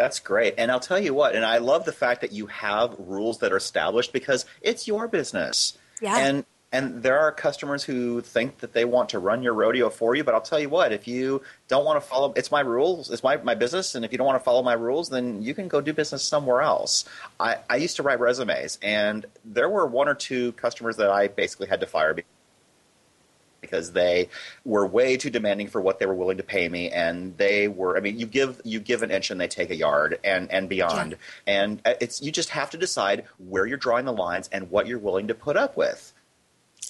That's 0.00 0.18
great. 0.18 0.54
And 0.56 0.70
I'll 0.70 0.80
tell 0.80 0.98
you 0.98 1.12
what, 1.12 1.34
and 1.34 1.44
I 1.44 1.58
love 1.58 1.84
the 1.84 1.92
fact 1.92 2.22
that 2.22 2.32
you 2.32 2.46
have 2.46 2.96
rules 2.98 3.40
that 3.40 3.52
are 3.52 3.58
established 3.58 4.14
because 4.14 4.46
it's 4.62 4.88
your 4.88 5.06
business. 5.08 5.76
Yeah. 6.00 6.16
And 6.16 6.46
and 6.72 7.02
there 7.02 7.18
are 7.18 7.30
customers 7.32 7.84
who 7.84 8.22
think 8.22 8.60
that 8.60 8.72
they 8.72 8.86
want 8.86 9.10
to 9.10 9.18
run 9.18 9.42
your 9.42 9.52
rodeo 9.52 9.90
for 9.90 10.14
you, 10.14 10.24
but 10.24 10.32
I'll 10.32 10.40
tell 10.40 10.58
you 10.58 10.70
what, 10.70 10.92
if 10.92 11.06
you 11.06 11.42
don't 11.68 11.84
want 11.84 12.02
to 12.02 12.08
follow 12.08 12.32
it's 12.34 12.50
my 12.50 12.60
rules, 12.62 13.10
it's 13.10 13.22
my, 13.22 13.36
my 13.36 13.54
business, 13.54 13.94
and 13.94 14.02
if 14.02 14.10
you 14.10 14.16
don't 14.16 14.26
want 14.26 14.38
to 14.40 14.44
follow 14.44 14.62
my 14.62 14.72
rules, 14.72 15.10
then 15.10 15.42
you 15.42 15.52
can 15.52 15.68
go 15.68 15.82
do 15.82 15.92
business 15.92 16.22
somewhere 16.22 16.62
else. 16.62 17.04
I, 17.38 17.58
I 17.68 17.76
used 17.76 17.96
to 17.96 18.02
write 18.02 18.20
resumes 18.20 18.78
and 18.80 19.26
there 19.44 19.68
were 19.68 19.84
one 19.84 20.08
or 20.08 20.14
two 20.14 20.52
customers 20.52 20.96
that 20.96 21.10
I 21.10 21.28
basically 21.28 21.66
had 21.66 21.80
to 21.80 21.86
fire 21.86 22.14
because 22.14 22.30
they 23.92 24.28
were 24.64 24.86
way 24.86 25.16
too 25.16 25.30
demanding 25.30 25.68
for 25.68 25.80
what 25.80 25.98
they 25.98 26.06
were 26.06 26.14
willing 26.14 26.36
to 26.36 26.42
pay 26.42 26.68
me 26.68 26.90
and 26.90 27.36
they 27.36 27.68
were 27.68 27.96
i 27.96 28.00
mean 28.00 28.18
you 28.18 28.26
give 28.26 28.60
you 28.64 28.80
give 28.80 29.02
an 29.02 29.10
inch 29.10 29.30
and 29.30 29.40
they 29.40 29.48
take 29.48 29.70
a 29.70 29.76
yard 29.76 30.18
and 30.24 30.50
and 30.50 30.68
beyond 30.68 31.12
yeah. 31.12 31.16
and 31.64 31.82
uh, 31.84 31.94
it's 32.00 32.20
you 32.22 32.32
just 32.32 32.50
have 32.50 32.70
to 32.70 32.76
decide 32.76 33.24
where 33.38 33.66
you're 33.66 33.78
drawing 33.78 34.04
the 34.04 34.12
lines 34.12 34.48
and 34.52 34.70
what 34.70 34.86
you're 34.86 34.98
willing 34.98 35.28
to 35.28 35.34
put 35.34 35.56
up 35.56 35.76
with 35.76 36.09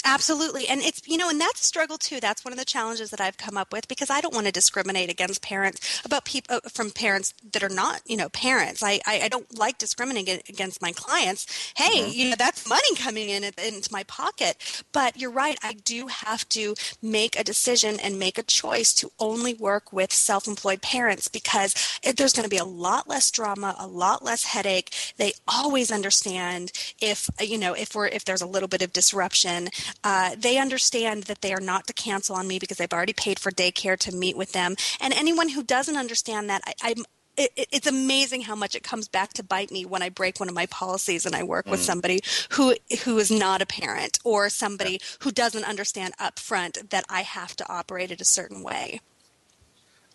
Absolutely. 0.04 0.66
And 0.66 0.80
it's, 0.80 1.02
you 1.06 1.18
know, 1.18 1.28
and 1.28 1.40
that's 1.40 1.60
a 1.60 1.64
struggle 1.64 1.98
too. 1.98 2.20
That's 2.20 2.44
one 2.44 2.52
of 2.52 2.58
the 2.58 2.64
challenges 2.64 3.10
that 3.10 3.20
I've 3.20 3.36
come 3.36 3.56
up 3.56 3.72
with 3.72 3.86
because 3.86 4.08
I 4.10 4.20
don't 4.20 4.34
want 4.34 4.46
to 4.46 4.52
discriminate 4.52 5.10
against 5.10 5.42
parents 5.42 6.00
about 6.04 6.24
people 6.24 6.56
uh, 6.56 6.68
from 6.68 6.90
parents 6.90 7.34
that 7.52 7.62
are 7.62 7.68
not, 7.68 8.00
you 8.06 8.16
know, 8.16 8.28
parents. 8.30 8.82
I, 8.82 9.00
I, 9.06 9.22
I 9.22 9.28
don't 9.28 9.56
like 9.58 9.78
discriminating 9.78 10.40
against 10.48 10.80
my 10.80 10.92
clients. 10.92 11.72
Hey, 11.76 12.02
mm-hmm. 12.02 12.12
you 12.12 12.30
know, 12.30 12.36
that's 12.38 12.68
money 12.68 12.94
coming 12.96 13.28
in 13.28 13.44
into 13.44 13.92
my 13.92 14.02
pocket. 14.04 14.84
But 14.92 15.18
you're 15.20 15.30
right. 15.30 15.58
I 15.62 15.74
do 15.74 16.06
have 16.06 16.48
to 16.50 16.74
make 17.02 17.38
a 17.38 17.44
decision 17.44 18.00
and 18.00 18.18
make 18.18 18.38
a 18.38 18.42
choice 18.42 18.94
to 18.94 19.10
only 19.18 19.54
work 19.54 19.92
with 19.92 20.12
self-employed 20.12 20.82
parents 20.82 21.28
because 21.28 21.74
there's 22.16 22.32
going 22.32 22.44
to 22.44 22.50
be 22.50 22.56
a 22.56 22.64
lot 22.64 23.08
less 23.08 23.30
drama, 23.30 23.76
a 23.78 23.86
lot 23.86 24.24
less 24.24 24.44
headache. 24.44 24.94
They 25.18 25.32
always 25.46 25.92
understand 25.92 26.72
if, 27.00 27.28
you 27.40 27.58
know, 27.58 27.74
if 27.74 27.94
we're, 27.94 28.08
if 28.08 28.24
there's 28.24 28.42
a 28.42 28.46
little 28.46 28.68
bit 28.68 28.82
of 28.82 28.92
disruption 28.92 29.68
uh, 30.04 30.34
they 30.38 30.58
understand 30.58 31.24
that 31.24 31.40
they 31.40 31.52
are 31.52 31.60
not 31.60 31.86
to 31.86 31.92
cancel 31.92 32.36
on 32.36 32.48
me 32.48 32.58
because 32.58 32.80
I've 32.80 32.92
already 32.92 33.12
paid 33.12 33.38
for 33.38 33.50
daycare 33.50 33.98
to 34.00 34.14
meet 34.14 34.36
with 34.36 34.52
them. 34.52 34.76
And 35.00 35.12
anyone 35.14 35.50
who 35.50 35.62
doesn't 35.62 35.96
understand 35.96 36.50
that, 36.50 36.62
I, 36.82 36.94
it, 37.36 37.68
it's 37.72 37.86
amazing 37.86 38.42
how 38.42 38.54
much 38.54 38.74
it 38.74 38.82
comes 38.82 39.08
back 39.08 39.32
to 39.34 39.42
bite 39.42 39.70
me 39.70 39.84
when 39.84 40.02
I 40.02 40.08
break 40.08 40.38
one 40.38 40.48
of 40.48 40.54
my 40.54 40.66
policies 40.66 41.26
and 41.26 41.34
I 41.34 41.42
work 41.42 41.66
mm. 41.66 41.70
with 41.70 41.80
somebody 41.80 42.20
who 42.50 42.74
who 43.04 43.18
is 43.18 43.30
not 43.30 43.62
a 43.62 43.66
parent 43.66 44.18
or 44.24 44.48
somebody 44.48 44.92
yeah. 44.92 44.98
who 45.20 45.32
doesn't 45.32 45.64
understand 45.64 46.14
upfront 46.18 46.90
that 46.90 47.04
I 47.08 47.22
have 47.22 47.56
to 47.56 47.72
operate 47.72 48.10
it 48.10 48.20
a 48.20 48.26
certain 48.26 48.62
way. 48.62 49.00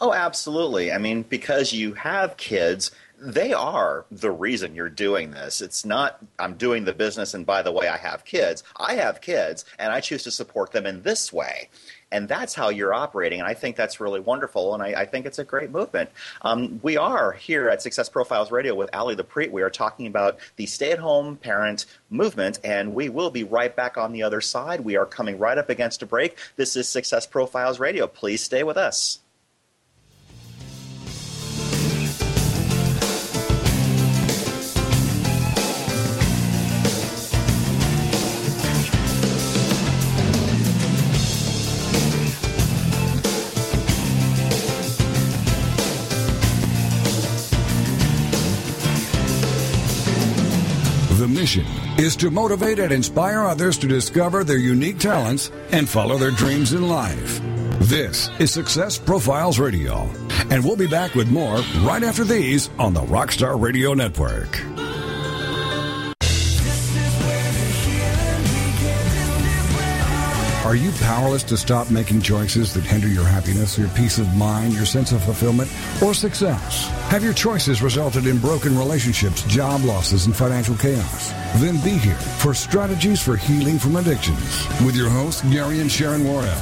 Oh, 0.01 0.13
absolutely. 0.13 0.91
I 0.91 0.97
mean, 0.97 1.23
because 1.23 1.71
you 1.71 1.93
have 1.93 2.35
kids, 2.37 2.91
they 3.25 3.53
are 3.53 4.05
the 4.11 4.31
reason 4.31 4.75
you're 4.75 4.89
doing 4.89 5.31
this. 5.31 5.61
It's 5.61 5.85
not, 5.85 6.19
I'm 6.37 6.55
doing 6.55 6.85
the 6.85 6.93
business, 6.93 7.33
and 7.33 7.45
by 7.45 7.61
the 7.61 7.71
way, 7.71 7.87
I 7.87 7.97
have 7.97 8.23
kids. 8.23 8.63
I 8.77 8.95
have 8.95 9.21
kids, 9.21 9.65
and 9.79 9.91
I 9.91 9.99
choose 9.99 10.23
to 10.23 10.31
support 10.31 10.71
them 10.71 10.85
in 10.85 11.01
this 11.01 11.33
way. 11.33 11.69
And 12.11 12.29
that's 12.29 12.53
how 12.53 12.69
you're 12.69 12.93
operating. 12.93 13.39
And 13.39 13.49
I 13.49 13.55
think 13.55 13.75
that's 13.75 13.99
really 13.99 14.19
wonderful. 14.19 14.73
And 14.73 14.81
I, 14.81 15.01
I 15.01 15.05
think 15.05 15.25
it's 15.25 15.39
a 15.39 15.43
great 15.43 15.71
movement. 15.71 16.11
Um, 16.43 16.79
we 16.83 16.97
are 16.97 17.33
here 17.33 17.67
at 17.67 17.81
Success 17.81 18.07
Profiles 18.09 18.51
Radio 18.51 18.75
with 18.75 18.89
Ally 18.93 19.15
the 19.15 19.23
Loprete. 19.23 19.51
We 19.51 19.63
are 19.63 19.71
talking 19.71 20.07
about 20.07 20.37
the 20.55 20.67
stay 20.67 20.91
at 20.91 20.99
home 20.99 21.35
parent 21.35 21.87
movement. 22.09 22.59
And 22.63 22.93
we 22.93 23.09
will 23.09 23.31
be 23.31 23.43
right 23.43 23.75
back 23.75 23.97
on 23.97 24.13
the 24.13 24.23
other 24.23 24.39
side. 24.39 24.81
We 24.81 24.95
are 24.95 25.05
coming 25.05 25.39
right 25.39 25.57
up 25.57 25.69
against 25.69 26.03
a 26.03 26.05
break. 26.05 26.37
This 26.55 26.75
is 26.75 26.87
Success 26.87 27.25
Profiles 27.25 27.79
Radio. 27.79 28.07
Please 28.07 28.41
stay 28.41 28.63
with 28.63 28.77
us. 28.77 29.19
Is 51.99 52.15
to 52.15 52.31
motivate 52.31 52.79
and 52.79 52.91
inspire 52.91 53.43
others 53.43 53.77
to 53.77 53.87
discover 53.87 54.43
their 54.43 54.57
unique 54.57 54.97
talents 54.97 55.51
and 55.71 55.87
follow 55.87 56.17
their 56.17 56.31
dreams 56.31 56.73
in 56.73 56.87
life. 56.87 57.39
This 57.81 58.29
is 58.39 58.51
Success 58.51 58.97
Profiles 58.97 59.59
Radio, 59.59 60.09
and 60.49 60.63
we'll 60.63 60.75
be 60.75 60.87
back 60.87 61.13
with 61.13 61.29
more 61.29 61.57
right 61.83 62.01
after 62.01 62.23
these 62.23 62.71
on 62.79 62.95
the 62.95 63.01
Rockstar 63.01 63.61
Radio 63.61 63.93
Network. 63.93 64.59
Are 70.65 70.75
you 70.75 70.91
powerless 70.93 71.43
to 71.43 71.57
stop 71.57 71.91
making 71.91 72.21
choices 72.21 72.73
that 72.73 72.83
hinder 72.83 73.07
your 73.07 73.23
happiness, 73.23 73.77
your 73.77 73.87
peace 73.89 74.17
of 74.17 74.35
mind, 74.35 74.73
your 74.73 74.83
sense 74.83 75.11
of 75.11 75.23
fulfillment, 75.23 75.69
or 76.01 76.15
success? 76.15 76.87
Have 77.11 77.23
your 77.23 77.33
choices 77.33 77.83
resulted 77.83 78.25
in 78.25 78.39
broken 78.39 78.75
relationships, 78.75 79.43
job 79.43 79.83
losses, 79.83 80.25
and 80.25 80.35
financial 80.35 80.75
chaos? 80.75 81.29
Then 81.57 81.79
be 81.83 81.91
here 81.91 82.15
for 82.15 82.55
Strategies 82.55 83.21
for 83.21 83.37
Healing 83.37 83.77
from 83.77 83.95
Addictions 83.95 84.67
with 84.83 84.95
your 84.95 85.07
hosts, 85.07 85.43
Gary 85.51 85.81
and 85.81 85.91
Sharon 85.91 86.27
Worrell. 86.27 86.57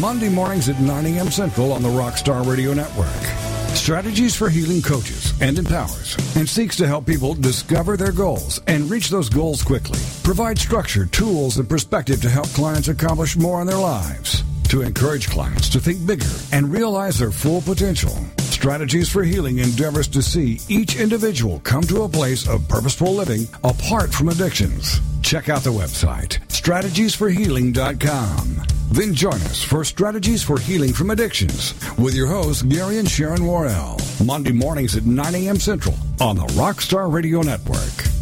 Monday 0.00 0.28
mornings 0.28 0.68
at 0.68 0.80
9 0.80 1.06
a.m. 1.06 1.30
Central 1.30 1.72
on 1.72 1.80
the 1.80 1.88
Rockstar 1.88 2.44
Radio 2.44 2.74
Network. 2.74 3.47
Strategies 3.88 4.36
for 4.36 4.50
Healing 4.50 4.82
coaches 4.82 5.32
and 5.40 5.58
empowers 5.58 6.14
and 6.36 6.46
seeks 6.46 6.76
to 6.76 6.86
help 6.86 7.06
people 7.06 7.32
discover 7.32 7.96
their 7.96 8.12
goals 8.12 8.60
and 8.66 8.90
reach 8.90 9.08
those 9.08 9.30
goals 9.30 9.62
quickly. 9.62 9.98
Provide 10.22 10.58
structure, 10.58 11.06
tools, 11.06 11.56
and 11.56 11.66
perspective 11.66 12.20
to 12.20 12.28
help 12.28 12.48
clients 12.48 12.88
accomplish 12.88 13.38
more 13.38 13.62
in 13.62 13.66
their 13.66 13.78
lives. 13.78 14.44
To 14.64 14.82
encourage 14.82 15.30
clients 15.30 15.70
to 15.70 15.80
think 15.80 16.06
bigger 16.06 16.26
and 16.52 16.70
realize 16.70 17.18
their 17.18 17.30
full 17.30 17.62
potential. 17.62 18.12
Strategies 18.58 19.08
for 19.08 19.22
Healing 19.22 19.60
endeavors 19.60 20.08
to 20.08 20.20
see 20.20 20.58
each 20.68 20.96
individual 20.96 21.60
come 21.60 21.84
to 21.84 22.02
a 22.02 22.08
place 22.08 22.48
of 22.48 22.66
purposeful 22.66 23.14
living 23.14 23.46
apart 23.62 24.12
from 24.12 24.30
addictions. 24.30 25.00
Check 25.22 25.48
out 25.48 25.62
the 25.62 25.70
website, 25.70 26.44
strategiesforhealing.com. 26.48 28.62
Then 28.90 29.14
join 29.14 29.34
us 29.34 29.62
for 29.62 29.84
Strategies 29.84 30.42
for 30.42 30.58
Healing 30.58 30.92
from 30.92 31.10
Addictions 31.10 31.72
with 31.98 32.16
your 32.16 32.26
hosts, 32.26 32.62
Gary 32.62 32.98
and 32.98 33.08
Sharon 33.08 33.46
Worrell, 33.46 34.00
Monday 34.24 34.50
mornings 34.50 34.96
at 34.96 35.06
9 35.06 35.36
a.m. 35.36 35.60
Central 35.60 35.94
on 36.20 36.34
the 36.34 36.46
Rockstar 36.56 37.12
Radio 37.12 37.42
Network. 37.42 38.17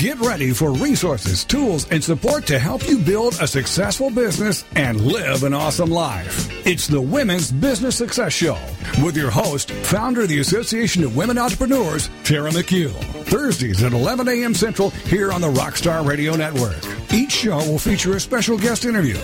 Get 0.00 0.18
ready 0.20 0.54
for 0.54 0.72
resources, 0.72 1.44
tools, 1.44 1.86
and 1.90 2.02
support 2.02 2.46
to 2.46 2.58
help 2.58 2.88
you 2.88 2.96
build 2.96 3.34
a 3.34 3.46
successful 3.46 4.08
business 4.08 4.64
and 4.74 4.98
live 4.98 5.44
an 5.44 5.52
awesome 5.52 5.90
life. 5.90 6.48
It's 6.66 6.86
the 6.86 7.02
Women's 7.02 7.52
Business 7.52 7.96
Success 7.96 8.32
Show 8.32 8.56
with 9.04 9.14
your 9.14 9.30
host, 9.30 9.70
founder 9.70 10.22
of 10.22 10.30
the 10.30 10.38
Association 10.38 11.04
of 11.04 11.16
Women 11.16 11.36
Entrepreneurs, 11.36 12.08
Tara 12.24 12.50
McHugh. 12.50 12.94
Thursdays 13.26 13.82
at 13.82 13.92
11 13.92 14.26
a.m. 14.26 14.54
Central 14.54 14.88
here 14.88 15.32
on 15.32 15.42
the 15.42 15.52
Rockstar 15.52 16.02
Radio 16.06 16.34
Network. 16.34 16.82
Each 17.12 17.32
show 17.32 17.58
will 17.58 17.78
feature 17.78 18.16
a 18.16 18.20
special 18.20 18.56
guest 18.56 18.86
interview. 18.86 19.18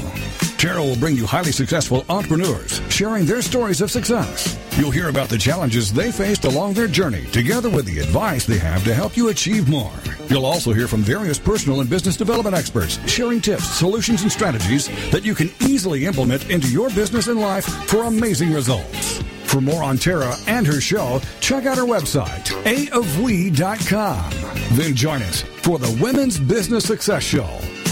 Tara 0.58 0.82
will 0.82 0.96
bring 0.96 1.16
you 1.16 1.24
highly 1.24 1.52
successful 1.52 2.04
entrepreneurs 2.10 2.82
sharing 2.90 3.24
their 3.24 3.40
stories 3.40 3.80
of 3.80 3.90
success. 3.90 4.58
You'll 4.76 4.90
hear 4.90 5.08
about 5.08 5.30
the 5.30 5.38
challenges 5.38 5.90
they 5.90 6.12
faced 6.12 6.44
along 6.44 6.74
their 6.74 6.86
journey, 6.86 7.24
together 7.32 7.70
with 7.70 7.86
the 7.86 8.00
advice 8.00 8.44
they 8.44 8.58
have 8.58 8.84
to 8.84 8.92
help 8.92 9.16
you 9.16 9.30
achieve 9.30 9.70
more. 9.70 9.90
You'll 10.28 10.46
also 10.46 10.72
hear 10.72 10.88
from 10.88 11.02
various 11.02 11.38
personal 11.38 11.80
and 11.80 11.88
business 11.88 12.16
development 12.16 12.56
experts, 12.56 12.98
sharing 13.08 13.40
tips, 13.40 13.64
solutions, 13.64 14.22
and 14.22 14.32
strategies 14.32 14.88
that 15.10 15.24
you 15.24 15.34
can 15.34 15.50
easily 15.60 16.06
implement 16.06 16.50
into 16.50 16.68
your 16.68 16.88
business 16.90 17.28
and 17.28 17.40
life 17.40 17.64
for 17.88 18.04
amazing 18.04 18.52
results. 18.52 19.22
For 19.44 19.60
more 19.60 19.82
on 19.82 19.96
Tara 19.96 20.34
and 20.46 20.66
her 20.66 20.80
show, 20.80 21.20
check 21.40 21.66
out 21.66 21.76
her 21.78 21.84
website, 21.84 22.44
aofwe.com. 22.64 24.30
Then 24.76 24.94
join 24.94 25.22
us 25.22 25.42
for 25.42 25.78
the 25.78 25.98
Women's 26.02 26.38
Business 26.38 26.84
Success 26.84 27.22
Show 27.22 27.48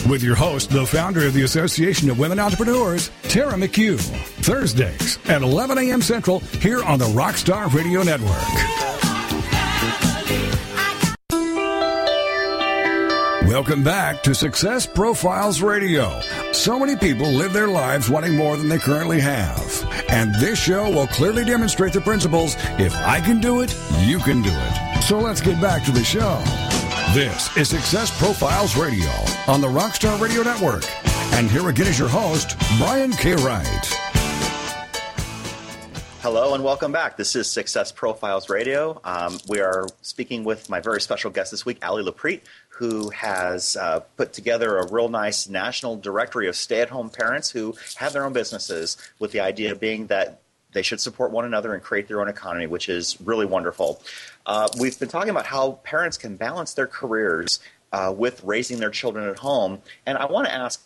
with 0.09 0.23
your 0.23 0.35
host, 0.35 0.71
the 0.71 0.87
founder 0.87 1.27
of 1.27 1.33
the 1.33 1.43
Association 1.43 2.11
of 2.11 2.19
Women 2.19 2.39
Entrepreneurs, 2.39 3.11
Tara 3.23 3.55
McHugh. 3.55 4.01
Thursdays 4.45 5.19
at 5.29 5.43
11 5.43 5.79
a.m. 5.79 6.03
Central 6.03 6.41
here 6.61 6.85
on 6.85 6.99
the 6.99 7.07
Rockstar 7.07 7.73
Radio 7.73 8.03
Network. 8.03 8.94
Welcome 13.55 13.85
back 13.85 14.21
to 14.25 14.35
Success 14.35 14.85
Profiles 14.85 15.63
Radio. 15.63 16.21
So 16.51 16.77
many 16.77 16.97
people 16.97 17.31
live 17.31 17.53
their 17.53 17.69
lives 17.69 18.11
wanting 18.11 18.35
more 18.35 18.57
than 18.57 18.69
they 18.69 18.81
currently 18.81 19.21
have. 19.21 20.05
And 20.09 20.35
this 20.35 20.59
show 20.59 20.91
will 20.91 21.07
clearly 21.07 21.45
demonstrate 21.45 21.93
the 21.93 22.01
principles 22.01 22.57
if 22.81 22.93
I 22.97 23.21
can 23.21 23.41
do 23.41 23.61
it, 23.61 23.73
you 24.01 24.19
can 24.19 24.43
do 24.43 24.51
it. 24.53 25.03
So 25.05 25.21
let's 25.21 25.41
get 25.41 25.61
back 25.61 25.85
to 25.85 25.93
the 25.93 26.03
show. 26.03 26.43
This 27.15 27.57
is 27.57 27.69
Success 27.69 28.11
Profiles 28.19 28.75
Radio 28.75 29.13
on 29.47 29.61
the 29.61 29.69
Rockstar 29.69 30.21
Radio 30.21 30.43
Network. 30.43 30.83
And 31.35 31.49
here 31.49 31.69
again 31.69 31.87
is 31.87 31.97
your 31.97 32.09
host, 32.09 32.57
Brian 32.79 33.13
K. 33.13 33.35
Wright. 33.37 34.05
Hello 36.25 36.55
and 36.55 36.65
welcome 36.65 36.91
back. 36.91 37.19
This 37.19 37.37
is 37.37 37.51
Success 37.51 37.93
Profiles 37.93 38.49
Radio. 38.49 38.99
Um, 39.05 39.37
we 39.47 39.61
are 39.61 39.87
speaking 40.01 40.43
with 40.43 40.71
my 40.71 40.81
very 40.81 40.99
special 41.03 41.31
guest 41.31 41.51
this 41.51 41.67
week, 41.67 41.77
Ally 41.83 42.01
Loprete, 42.01 42.41
who 42.77 43.11
has 43.11 43.77
uh, 43.77 44.01
put 44.17 44.33
together 44.33 44.79
a 44.79 44.93
real 44.93 45.09
nice 45.09 45.49
national 45.49 45.97
directory 45.97 46.49
of 46.49 46.57
stay 46.57 46.81
at 46.81 46.91
home 46.91 47.09
parents 47.09 47.51
who 47.51 47.75
have 47.97 48.13
their 48.13 48.25
own 48.25 48.33
businesses, 48.33 48.97
with 49.19 49.33
the 49.33 49.41
idea 49.41 49.75
being 49.77 50.09
that 50.09 50.41
they 50.73 50.83
should 50.83 51.01
support 51.01 51.31
one 51.31 51.45
another 51.45 51.73
and 51.73 51.83
create 51.83 52.09
their 52.09 52.21
own 52.21 52.29
economy, 52.29 52.67
which 52.67 52.89
is 52.89 53.17
really 53.21 53.47
wonderful. 53.47 54.03
Uh, 54.45 54.69
we've 54.79 54.99
been 54.99 55.09
talking 55.09 55.31
about 55.31 55.47
how 55.47 55.73
parents 55.85 56.19
can 56.19 56.37
balance 56.37 56.75
their 56.75 56.89
careers 56.89 57.61
uh, 57.93 58.13
with 58.17 58.43
raising 58.43 58.81
their 58.81 58.91
children 58.91 59.29
at 59.29 59.39
home. 59.39 59.81
And 60.05 60.19
I 60.19 60.27
want 60.27 60.49
to 60.49 60.53
ask 60.53 60.83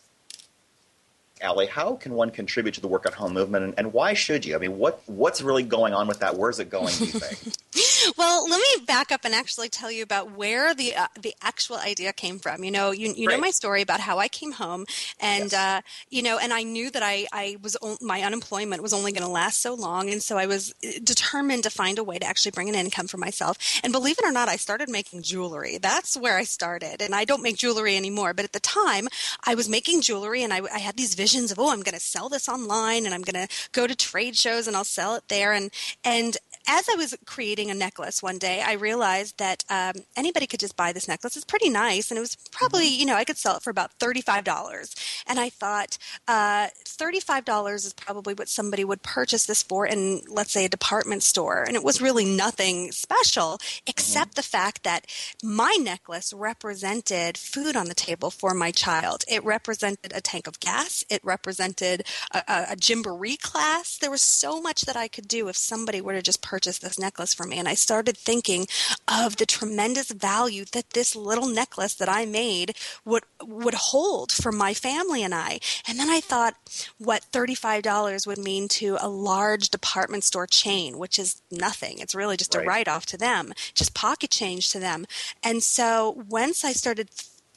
Ally, 1.40 1.66
how 1.66 1.94
can 1.94 2.12
one 2.12 2.31
contribute 2.31 2.74
to 2.74 2.81
the 2.81 2.88
work 2.88 3.07
at 3.07 3.14
home 3.14 3.33
movement, 3.33 3.64
and, 3.64 3.74
and, 3.79 3.92
why 3.92 4.12
should 4.12 4.44
you? 4.44 4.57
I 4.57 4.59
mean, 4.59 4.77
what 4.77 5.01
what's 5.07 5.40
really 5.40 5.62
going 5.62 5.94
on 5.94 6.09
with 6.09 6.18
that? 6.18 6.37
Where's 6.37 6.59
it 6.59 6.68
going? 6.68 6.94
Do 6.96 7.05
you 7.05 7.12
think? 7.12 7.55
well, 8.16 8.49
let 8.49 8.59
me 8.59 8.85
back 8.87 9.12
up 9.12 9.25
and 9.25 9.35
actually 9.35 9.68
tell 9.68 9.90
you 9.90 10.03
about 10.03 10.33
where 10.33 10.75
the 10.75 10.94
uh, 10.94 11.07
the 11.21 11.35
actual 11.42 11.77
idea 11.77 12.12
came 12.12 12.38
from. 12.38 12.64
You 12.64 12.71
know, 12.71 12.90
you, 12.90 13.12
you 13.14 13.29
know 13.29 13.38
my 13.38 13.51
story 13.51 13.83
about 13.83 14.01
how 14.01 14.18
I 14.18 14.29
came 14.29 14.53
home, 14.53 14.87
and 15.21 15.53
yes. 15.53 15.55
uh, 15.55 15.81
you 16.11 16.23
know, 16.23 16.38
and 16.38 16.53
I 16.53 16.62
knew 16.62 16.90
that 16.90 17.03
I 17.03 17.27
I 17.33 17.57
was 17.62 17.77
my 18.01 18.23
unemployment 18.23 18.83
was 18.83 18.92
only 18.92 19.12
going 19.12 19.25
to 19.25 19.31
last 19.31 19.61
so 19.61 19.75
long, 19.75 20.11
and 20.11 20.23
so 20.23 20.38
I 20.38 20.47
was 20.47 20.75
uh, 20.85 20.99
determined 21.03 21.64
to 21.64 21.71
find 21.71 21.99
a 21.99 22.05
way 22.05 22.18
to 22.18 22.27
actually 22.27 22.53
bring 22.53 22.68
an 22.68 22.75
income 22.75 23.09
for 23.09 23.18
myself. 23.18 23.59
And 23.83 23.92
believe 23.92 24.18
it 24.18 24.25
or 24.25 24.33
not, 24.33 24.49
I 24.49 24.57
started 24.57 24.88
making 24.88 25.23
jewelry. 25.23 25.79
That's 25.79 26.16
where 26.16 26.37
I 26.37 26.44
started, 26.44 27.03
and 27.03 27.14
I 27.14 27.25
don't 27.25 27.42
make 27.42 27.57
jewelry 27.57 27.97
anymore. 27.97 28.35
But 28.35 28.44
at 28.44 28.53
the 28.53 28.61
time, 28.61 29.09
I 29.44 29.55
was 29.55 29.68
making 29.68 30.03
jewelry, 30.03 30.42
and 30.42 30.53
I, 30.53 30.61
I 30.73 30.79
had 30.79 30.97
these 30.97 31.14
visions 31.14 31.53
of 31.53 31.59
oh, 31.59 31.71
I'm 31.71 31.83
going 31.83 31.94
to 31.94 32.01
sell 32.01 32.29
this 32.29 32.49
online, 32.49 33.07
and 33.07 33.14
I'm 33.14 33.23
going 33.23 33.47
to 33.47 33.53
go 33.73 33.87
to 33.87 33.94
trade 33.94 34.37
shows 34.37 34.66
and 34.66 34.77
I'll 34.77 34.85
sell 34.85 35.14
it 35.14 35.25
there, 35.29 35.53
and 35.53 35.71
and 36.05 36.37
as 36.68 36.88
I 36.88 36.97
was 36.97 37.16
creating 37.25 37.71
a 37.71 37.75
necklace 37.75 37.97
one 37.98 38.38
day, 38.38 38.62
I 38.64 38.72
realized 38.74 39.38
that 39.38 39.64
um, 39.68 40.02
anybody 40.16 40.46
could 40.46 40.61
just 40.61 40.76
buy 40.76 40.92
this 40.92 41.08
necklace. 41.08 41.37
It's 41.37 41.44
pretty 41.44 41.68
nice, 41.68 42.11
and 42.11 42.18
it 42.18 42.20
was 42.20 42.37
probably, 42.52 42.87
mm-hmm. 42.87 43.00
you 43.00 43.06
know, 43.06 43.16
I 43.16 43.24
could 43.24 43.37
sell 43.37 43.56
it 43.56 43.62
for 43.62 43.70
about 43.70 43.98
$35. 43.98 45.22
And 45.26 45.40
I 45.40 45.48
thought, 45.48 45.98
uh, 46.26 46.68
$35 46.84 47.74
is 47.74 47.92
probably 47.92 48.34
what 48.34 48.48
somebody 48.48 48.84
would 48.84 49.02
purchase 49.02 49.46
this 49.46 49.62
for 49.62 49.87
in, 49.87 50.22
let's 50.28 50.52
say, 50.52 50.64
a 50.64 50.68
department 50.68 51.22
store. 51.22 51.64
And 51.64 51.76
it 51.76 51.82
was 51.82 52.00
really 52.00 52.24
nothing 52.24 52.92
special, 52.92 53.58
except 53.87 54.37
the 54.37 54.42
fact 54.42 54.84
that 54.84 55.06
my 55.42 55.76
necklace 55.80 56.32
represented 56.32 57.37
food 57.37 57.76
on 57.76 57.88
the 57.88 57.94
table 57.94 58.30
for 58.30 58.54
my 58.54 58.70
child. 58.70 59.24
It 59.28 59.44
represented 59.44 60.12
a 60.14 60.20
tank 60.20 60.46
of 60.46 60.61
gas, 60.61 61.04
it 61.11 61.24
represented 61.24 62.04
a, 62.32 62.42
a, 62.48 62.66
a 62.72 62.76
Gymboree 62.76 63.40
class. 63.40 63.98
There 63.98 64.11
was 64.11 64.22
so 64.22 64.61
much 64.61 64.82
that 64.82 64.96
I 64.96 65.08
could 65.08 65.26
do 65.26 65.48
if 65.48 65.56
somebody 65.56 66.00
were 66.00 66.12
to 66.12 66.22
just 66.22 66.42
purchase 66.42 66.68
purchase 66.68 66.78
this 66.78 66.98
necklace 66.98 67.34
for 67.34 67.46
me. 67.46 67.58
And 67.58 67.68
I 67.68 67.74
started 67.88 68.18
thinking 68.18 68.66
of 69.09 69.37
the 69.37 69.46
tremendous 69.46 70.11
value 70.11 70.66
that 70.72 70.90
this 70.90 71.16
little 71.16 71.48
necklace 71.48 71.94
that 71.94 72.09
I 72.20 72.27
made 72.27 72.77
would 73.03 73.24
would 73.42 73.72
hold 73.92 74.31
for 74.31 74.53
my 74.53 74.74
family 74.74 75.22
and 75.22 75.35
I. 75.35 75.59
And 75.88 75.98
then 75.98 76.11
I 76.11 76.20
thought 76.20 76.55
what 76.98 77.24
$35 77.33 78.27
would 78.27 78.37
mean 78.37 78.68
to 78.81 78.98
a 79.01 79.09
large 79.09 79.70
department 79.70 80.24
store 80.24 80.46
chain, 80.46 80.98
which 80.98 81.18
is 81.18 81.40
nothing. 81.51 81.98
It's 81.98 82.14
really 82.14 82.37
just 82.37 82.55
right. 82.55 82.66
a 82.66 82.68
write 82.68 82.88
off 82.88 83.07
to 83.07 83.16
them, 83.16 83.55
just 83.72 83.94
pocket 83.94 84.31
change 84.31 84.68
to 84.72 84.79
them. 84.79 85.07
And 85.42 85.62
so 85.62 86.22
once 86.29 86.66
I 86.66 86.72
started 86.72 87.09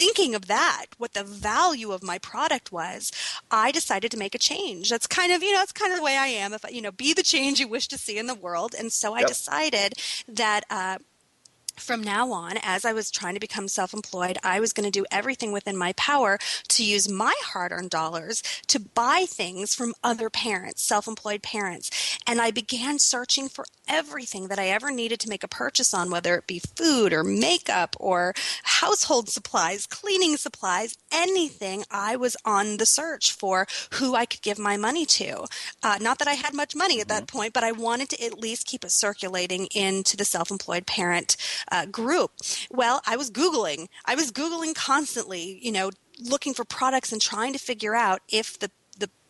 thinking 0.02 0.34
of 0.34 0.48
that, 0.48 0.86
what 0.98 1.14
the 1.14 1.24
value 1.24 1.92
of 1.92 2.02
my 2.02 2.18
product 2.18 2.72
was, 2.72 3.12
I 3.52 3.72
decided 3.72 4.10
to 4.12 4.18
make 4.18 4.34
a 4.34 4.40
change. 4.40 4.90
That's 4.90 5.06
kind 5.06 5.32
of, 5.32 5.44
you 5.44 5.52
know, 5.54 5.60
that's 5.60 5.72
kind 5.72 5.92
of 5.94 6.00
the 6.00 6.04
way 6.04 6.18
I 6.18 6.28
am. 6.28 6.54
If, 6.54 6.66
you 6.72 6.82
know, 6.82 6.92
be 6.92 7.14
the 7.14 7.24
change 7.24 7.60
you 7.60 7.68
wish 7.68 7.88
to 7.90 7.98
see 7.98 8.18
in 8.18 8.26
the 8.26 8.34
world. 8.34 8.74
And 8.78 8.92
so 8.92 9.16
yep. 9.16 9.26
I 9.26 9.28
decided 9.28 9.94
that, 10.28 10.64
uh, 10.70 10.98
from 11.82 12.04
now 12.04 12.32
on, 12.32 12.58
as 12.62 12.86
I 12.86 12.94
was 12.94 13.12
trying 13.12 13.34
to 13.34 13.40
become 13.40 13.68
self 13.68 13.94
employed, 13.94 14.38
I 14.44 14.60
was 14.60 14.74
going 14.74 14.86
to 14.86 15.00
do 15.00 15.06
everything 15.12 15.52
within 15.52 15.76
my 15.76 15.94
power 15.94 16.38
to 16.70 16.84
use 16.84 17.10
my 17.10 17.34
hard 17.44 17.72
earned 17.72 17.90
dollars 17.90 18.44
to 18.68 18.80
buy 18.80 19.26
things 19.28 19.76
from 19.76 19.94
other 20.04 20.30
parents, 20.30 20.82
self 20.82 21.08
employed 21.08 21.42
parents. 21.42 22.20
And 22.28 22.40
I 22.40 22.52
began 22.52 23.00
searching 23.00 23.50
for 23.50 23.66
everything 23.88 24.48
that 24.48 24.60
I 24.60 24.68
ever 24.70 24.92
needed 24.92 25.20
to 25.22 25.30
make 25.30 25.44
a 25.44 25.48
purchase 25.48 25.94
on, 25.94 26.10
whether 26.10 26.36
it 26.36 26.48
be 26.48 26.60
food 26.60 27.12
or 27.12 27.24
makeup 27.24 27.96
or 28.00 28.34
household 28.64 29.30
supplies, 29.30 29.86
cleaning 29.86 30.38
supplies, 30.38 30.98
anything. 31.12 31.84
I 31.92 32.16
was 32.16 32.38
on 32.46 32.78
the 32.78 32.86
search 32.86 33.34
for 33.34 33.68
who 33.94 34.16
I 34.16 34.26
could 34.26 34.42
give 34.42 34.58
my 34.58 34.78
money 34.78 35.06
to. 35.06 35.46
Uh, 35.84 35.98
not 36.00 36.20
that 36.20 36.28
I 36.28 36.34
had 36.34 36.54
much 36.54 36.76
money 36.76 37.02
at 37.02 37.08
that 37.10 37.26
mm-hmm. 37.26 37.38
point, 37.38 37.54
but 37.54 37.64
I 37.64 37.72
wanted 37.72 38.10
to 38.10 38.24
at 38.24 38.40
least 38.40 38.68
keep 38.68 38.86
it 38.86 38.92
circulating 38.92 39.68
into 39.68 40.16
the 40.16 40.26
self 40.26 40.52
employed 40.52 40.86
parent 40.86 41.36
uh, 41.72 41.86
group. 41.86 42.32
Well, 42.70 43.02
I 43.06 43.18
was 43.18 43.32
Googling. 43.32 43.88
I 44.06 44.16
was 44.16 44.32
Googling 44.32 44.76
constantly, 44.76 45.60
you 45.62 45.72
know, 45.72 45.92
looking 46.20 46.54
for 46.54 46.66
products 46.66 47.12
and 47.12 47.22
trying 47.22 47.54
to 47.54 47.60
figure 47.60 47.96
out 47.96 48.22
if 48.30 48.60
the 48.60 48.70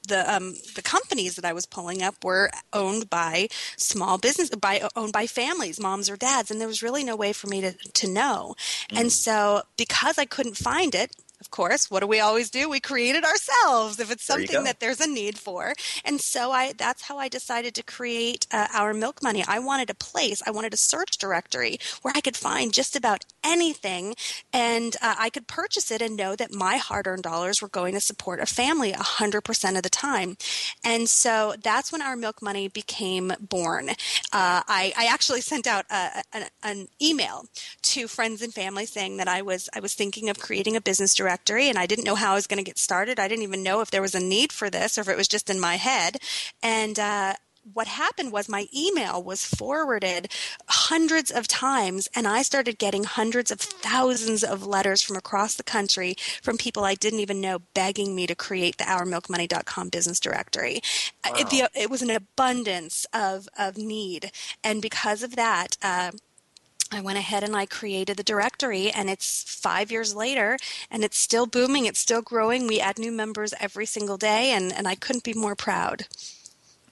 the 0.08 0.34
um, 0.34 0.56
the 0.75 0.82
companies 0.82 1.36
that 1.36 1.45
I 1.45 1.54
was 1.54 1.65
pulling 1.65 2.01
up 2.01 2.23
were 2.23 2.49
owned 2.73 3.10
by 3.10 3.47
small 3.77 4.17
business 4.17 4.49
by 4.49 4.88
owned 4.95 5.13
by 5.13 5.27
families, 5.27 5.80
moms 5.80 6.10
or 6.10 6.17
dads, 6.17 6.51
and 6.51 6.60
there 6.60 6.67
was 6.67 6.84
really 6.84 7.04
no 7.04 7.15
way 7.15 7.34
for 7.34 7.47
me 7.47 7.62
to 7.62 7.73
to 7.73 8.08
know. 8.08 8.56
Mm. 8.91 8.99
And 8.99 9.12
so 9.12 9.62
because 9.77 10.17
I 10.17 10.25
couldn't 10.25 10.58
find 10.58 10.95
it, 10.95 11.15
of 11.41 11.49
course, 11.49 11.89
what 11.89 12.01
do 12.01 12.08
we 12.08 12.19
always 12.19 12.51
do? 12.51 12.69
We 12.69 12.80
create 12.80 13.15
it 13.15 13.25
ourselves 13.25 13.99
if 13.99 14.12
it's 14.12 14.23
something 14.23 14.63
that 14.63 14.80
there's 14.80 15.01
a 15.01 15.08
need 15.08 15.39
for. 15.39 15.73
And 16.06 16.21
so 16.21 16.51
I 16.51 16.73
that's 16.73 17.01
how 17.01 17.17
I 17.17 17.27
decided 17.27 17.73
to 17.75 17.84
create 17.84 18.45
uh, 18.51 18.67
Our 18.73 18.93
Milk 18.93 19.23
Money. 19.23 19.43
I 19.47 19.60
wanted 19.60 19.89
a 19.89 19.95
place, 19.95 20.41
I 20.45 20.51
wanted 20.51 20.73
a 20.73 20.77
search 20.77 21.17
directory 21.17 21.80
where 22.04 22.13
I 22.15 22.21
could 22.21 22.38
find 22.38 22.71
just 22.71 22.95
about 22.95 23.25
anything 23.43 24.15
and 24.54 24.95
uh, 25.01 25.15
I 25.17 25.30
could 25.30 25.47
purchase 25.47 25.91
it 25.91 26.01
and 26.01 26.15
know 26.15 26.36
that 26.36 26.54
my 26.54 26.77
hard-earned 26.77 27.23
dollars 27.23 27.62
were 27.62 27.67
going 27.67 27.93
to 27.93 27.99
support 27.99 28.39
a 28.39 28.45
family 28.45 28.91
100% 28.93 29.75
of 29.75 29.84
the 29.84 29.89
time. 29.89 30.38
And 30.84 31.10
so 31.10 31.56
that's 31.62 31.91
when 31.91 32.01
Our 32.01 32.15
Milk 32.15 32.41
Money 32.41 32.67
became 32.67 33.34
born. 33.39 33.89
Uh, 33.89 34.62
I, 34.67 34.93
I, 34.97 35.08
actually 35.12 35.41
sent 35.41 35.67
out 35.67 35.86
a, 35.89 36.23
a, 36.34 36.45
an 36.63 36.88
email 37.01 37.45
to 37.82 38.08
friends 38.08 38.41
and 38.41 38.54
family 38.54 38.86
saying 38.86 39.17
that 39.17 39.27
I 39.27 39.41
was 39.41 39.69
I 39.75 39.80
was 39.80 39.93
thinking 39.93 40.30
of 40.30 40.39
creating 40.39 40.75
a 40.75 40.82
business 40.82 41.13
directory 41.13 41.32
directory 41.32 41.69
and 41.69 41.77
I 41.77 41.86
didn't 41.86 42.06
know 42.06 42.15
how 42.15 42.32
I 42.32 42.36
was 42.36 42.47
going 42.47 42.63
to 42.63 42.69
get 42.69 42.77
started. 42.77 43.19
I 43.19 43.27
didn't 43.27 43.43
even 43.43 43.63
know 43.63 43.82
if 43.82 43.91
there 43.91 44.01
was 44.01 44.15
a 44.15 44.19
need 44.19 44.51
for 44.51 44.69
this 44.69 44.97
or 44.97 45.01
if 45.01 45.10
it 45.10 45.17
was 45.17 45.27
just 45.27 45.49
in 45.49 45.60
my 45.60 45.75
head. 45.75 46.17
And, 46.62 46.99
uh, 46.99 47.34
what 47.74 47.88
happened 47.88 48.32
was 48.32 48.50
my 48.50 48.67
email 48.76 49.21
was 49.21 49.45
forwarded 49.45 50.32
hundreds 50.67 51.32
of 51.32 51.47
times 51.47 52.10
and 52.15 52.28
I 52.28 52.41
started 52.41 52.78
getting 52.78 53.04
hundreds 53.04 53.52
of 53.52 53.60
thousands 53.60 54.43
of 54.43 54.65
letters 54.65 55.02
from 55.02 55.15
across 55.15 55.56
the 55.56 55.63
country 55.63 56.15
from 56.41 56.58
people 56.58 56.84
I 56.84 56.95
didn't 56.95 57.19
even 57.19 57.41
know 57.41 57.60
begging 57.74 58.15
me 58.15 58.28
to 58.28 58.36
create 58.36 58.78
the 58.78 58.86
ourmilkmoney.com 58.86 59.89
business 59.89 60.19
directory. 60.19 60.82
Wow. 61.24 61.36
It, 61.38 61.50
the, 61.50 61.69
it, 61.80 61.89
was 61.89 62.02
an 62.02 62.10
abundance 62.10 63.06
of, 63.13 63.48
of 63.58 63.77
need. 63.77 64.31
And 64.63 64.81
because 64.81 65.23
of 65.23 65.36
that, 65.36 65.77
uh, 65.81 66.12
I 66.92 67.00
went 67.00 67.17
ahead 67.17 67.44
and 67.44 67.56
I 67.56 67.65
created 67.65 68.17
the 68.17 68.23
directory, 68.23 68.92
and 68.92 69.10
it's 69.10 69.44
five 69.44 69.92
years 69.92 70.13
later, 70.13 70.58
and 70.90 71.06
it's 71.06 71.17
still 71.17 71.46
booming. 71.46 71.86
It's 71.86 72.00
still 72.00 72.21
growing. 72.21 72.67
We 72.67 72.81
add 72.81 73.00
new 73.00 73.13
members 73.13 73.54
every 73.62 73.86
single 73.86 74.17
day, 74.17 74.52
and, 74.52 74.73
and 74.73 74.88
I 74.90 74.96
couldn't 74.96 75.23
be 75.23 75.33
more 75.33 75.56
proud. 75.56 76.06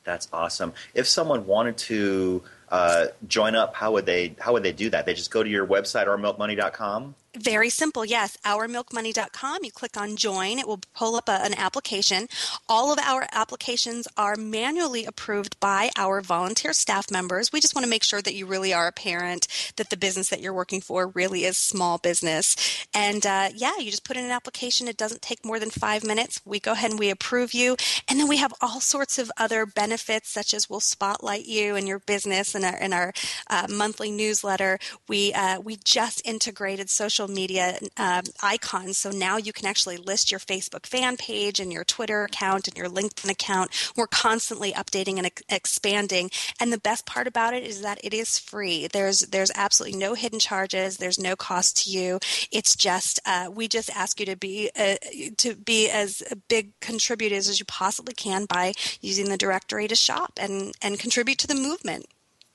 That's 0.03 0.27
awesome. 0.33 0.73
If 0.93 1.07
someone 1.07 1.45
wanted 1.45 1.77
to 1.77 2.43
uh, 2.69 3.07
join 3.27 3.55
up, 3.55 3.75
how 3.75 3.93
would 3.93 4.05
they 4.05 4.35
how 4.39 4.53
would 4.53 4.63
they 4.63 4.71
do 4.71 4.89
that? 4.89 5.05
They 5.05 5.13
just 5.13 5.31
go 5.31 5.43
to 5.43 5.49
your 5.49 5.65
website, 5.67 6.07
ourmilkmoney.com. 6.07 7.15
Very 7.37 7.69
simple, 7.69 8.03
yes. 8.03 8.37
OurMilkMoney.com. 8.43 9.59
You 9.63 9.71
click 9.71 9.95
on 9.95 10.15
join, 10.15 10.57
it 10.57 10.67
will 10.67 10.79
pull 10.95 11.15
up 11.15 11.29
a, 11.29 11.43
an 11.43 11.53
application. 11.53 12.27
All 12.67 12.91
of 12.91 12.97
our 12.97 13.27
applications 13.31 14.07
are 14.17 14.35
manually 14.35 15.05
approved 15.05 15.59
by 15.59 15.91
our 15.95 16.21
volunteer 16.21 16.73
staff 16.73 17.11
members. 17.11 17.53
We 17.53 17.61
just 17.61 17.75
want 17.75 17.85
to 17.85 17.89
make 17.89 18.03
sure 18.03 18.21
that 18.23 18.33
you 18.33 18.47
really 18.47 18.73
are 18.73 18.87
a 18.87 18.91
parent, 18.91 19.47
that 19.75 19.91
the 19.91 19.97
business 19.97 20.29
that 20.29 20.41
you're 20.41 20.53
working 20.53 20.81
for 20.81 21.09
really 21.09 21.45
is 21.45 21.55
small 21.55 21.99
business. 21.99 22.55
And 22.95 23.23
uh, 23.27 23.49
yeah, 23.55 23.77
you 23.77 23.91
just 23.91 24.05
put 24.05 24.17
in 24.17 24.25
an 24.25 24.31
application. 24.31 24.87
It 24.87 24.97
doesn't 24.97 25.21
take 25.21 25.45
more 25.45 25.59
than 25.59 25.69
five 25.69 26.03
minutes. 26.03 26.41
We 26.45 26.59
go 26.59 26.71
ahead 26.71 26.89
and 26.89 26.99
we 26.99 27.11
approve 27.11 27.53
you. 27.53 27.75
And 28.07 28.19
then 28.19 28.27
we 28.27 28.37
have 28.37 28.55
all 28.59 28.79
sorts 28.79 29.19
of 29.19 29.31
other 29.37 29.67
benefits, 29.67 30.29
such 30.29 30.55
as 30.55 30.67
we'll 30.67 30.79
spotlight 30.79 31.45
you 31.45 31.75
and 31.75 31.87
your 31.87 31.99
business 31.99 32.55
in 32.55 32.63
our, 32.63 32.77
in 32.77 32.91
our 32.91 33.13
uh, 33.51 33.67
monthly 33.69 34.09
newsletter. 34.09 34.79
We, 35.07 35.31
uh, 35.33 35.59
we 35.59 35.77
just 35.83 36.25
integrated 36.25 36.89
social 36.89 37.18
social 37.19 37.35
media 37.35 37.77
um, 37.97 38.23
icons. 38.41 38.97
So 38.97 39.11
now 39.11 39.35
you 39.37 39.51
can 39.51 39.65
actually 39.65 39.97
list 39.97 40.31
your 40.31 40.39
Facebook 40.39 40.85
fan 40.85 41.17
page 41.17 41.59
and 41.59 41.71
your 41.71 41.83
Twitter 41.83 42.23
account 42.23 42.67
and 42.67 42.77
your 42.77 42.87
LinkedIn 42.87 43.29
account. 43.29 43.71
We're 43.97 44.07
constantly 44.07 44.71
updating 44.71 45.17
and 45.17 45.25
ex- 45.25 45.43
expanding. 45.49 46.31
And 46.59 46.71
the 46.71 46.77
best 46.77 47.05
part 47.05 47.27
about 47.27 47.53
it 47.53 47.63
is 47.63 47.81
that 47.81 47.99
it 48.03 48.13
is 48.13 48.39
free. 48.39 48.87
There's 48.87 49.19
there's 49.21 49.51
absolutely 49.53 49.99
no 49.99 50.13
hidden 50.13 50.39
charges. 50.39 50.97
There's 50.97 51.19
no 51.19 51.35
cost 51.35 51.83
to 51.83 51.91
you. 51.91 52.19
It's 52.51 52.75
just 52.75 53.19
uh, 53.25 53.49
we 53.53 53.67
just 53.67 53.89
ask 53.95 54.19
you 54.19 54.25
to 54.27 54.37
be 54.37 54.71
uh, 54.79 54.95
to 55.37 55.55
be 55.55 55.89
as 55.89 56.23
big 56.47 56.79
contributors 56.79 57.49
as 57.49 57.59
you 57.59 57.65
possibly 57.65 58.13
can 58.13 58.45
by 58.45 58.73
using 59.01 59.29
the 59.29 59.37
directory 59.37 59.87
to 59.89 59.95
shop 59.95 60.39
and 60.39 60.73
and 60.81 60.99
contribute 60.99 61.37
to 61.39 61.47
the 61.47 61.55
movement. 61.55 62.05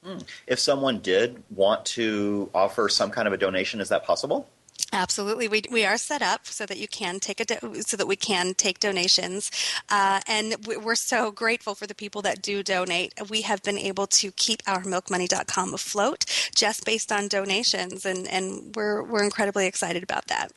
Hmm. 0.04 0.18
If 0.46 0.58
someone 0.58 0.98
did 1.00 1.42
want 1.50 1.84
to 1.96 2.50
offer 2.54 2.88
some 2.90 3.10
kind 3.10 3.26
of 3.26 3.32
a 3.32 3.38
donation, 3.38 3.80
is 3.80 3.88
that 3.88 4.04
possible? 4.04 4.46
Absolutely, 4.92 5.48
we, 5.48 5.62
we 5.70 5.84
are 5.84 5.98
set 5.98 6.22
up 6.22 6.46
so 6.46 6.66
that 6.66 6.78
you 6.78 6.86
can 6.86 7.18
take 7.18 7.40
a 7.40 7.44
do- 7.44 7.82
so 7.82 7.96
that 7.96 8.06
we 8.06 8.16
can 8.16 8.54
take 8.54 8.78
donations, 8.78 9.50
uh, 9.88 10.20
and 10.28 10.54
we're 10.66 10.94
so 10.94 11.32
grateful 11.32 11.74
for 11.74 11.86
the 11.86 11.94
people 11.94 12.22
that 12.22 12.42
do 12.42 12.62
donate. 12.62 13.12
We 13.28 13.42
have 13.42 13.62
been 13.62 13.78
able 13.78 14.06
to 14.08 14.30
keep 14.32 14.62
ourmilkmoney.com 14.64 15.74
afloat 15.74 16.24
just 16.54 16.84
based 16.84 17.10
on 17.10 17.26
donations, 17.26 18.06
and, 18.06 18.28
and 18.28 18.74
we're 18.76 19.02
we're 19.02 19.24
incredibly 19.24 19.66
excited 19.66 20.02
about 20.04 20.28
that. 20.28 20.52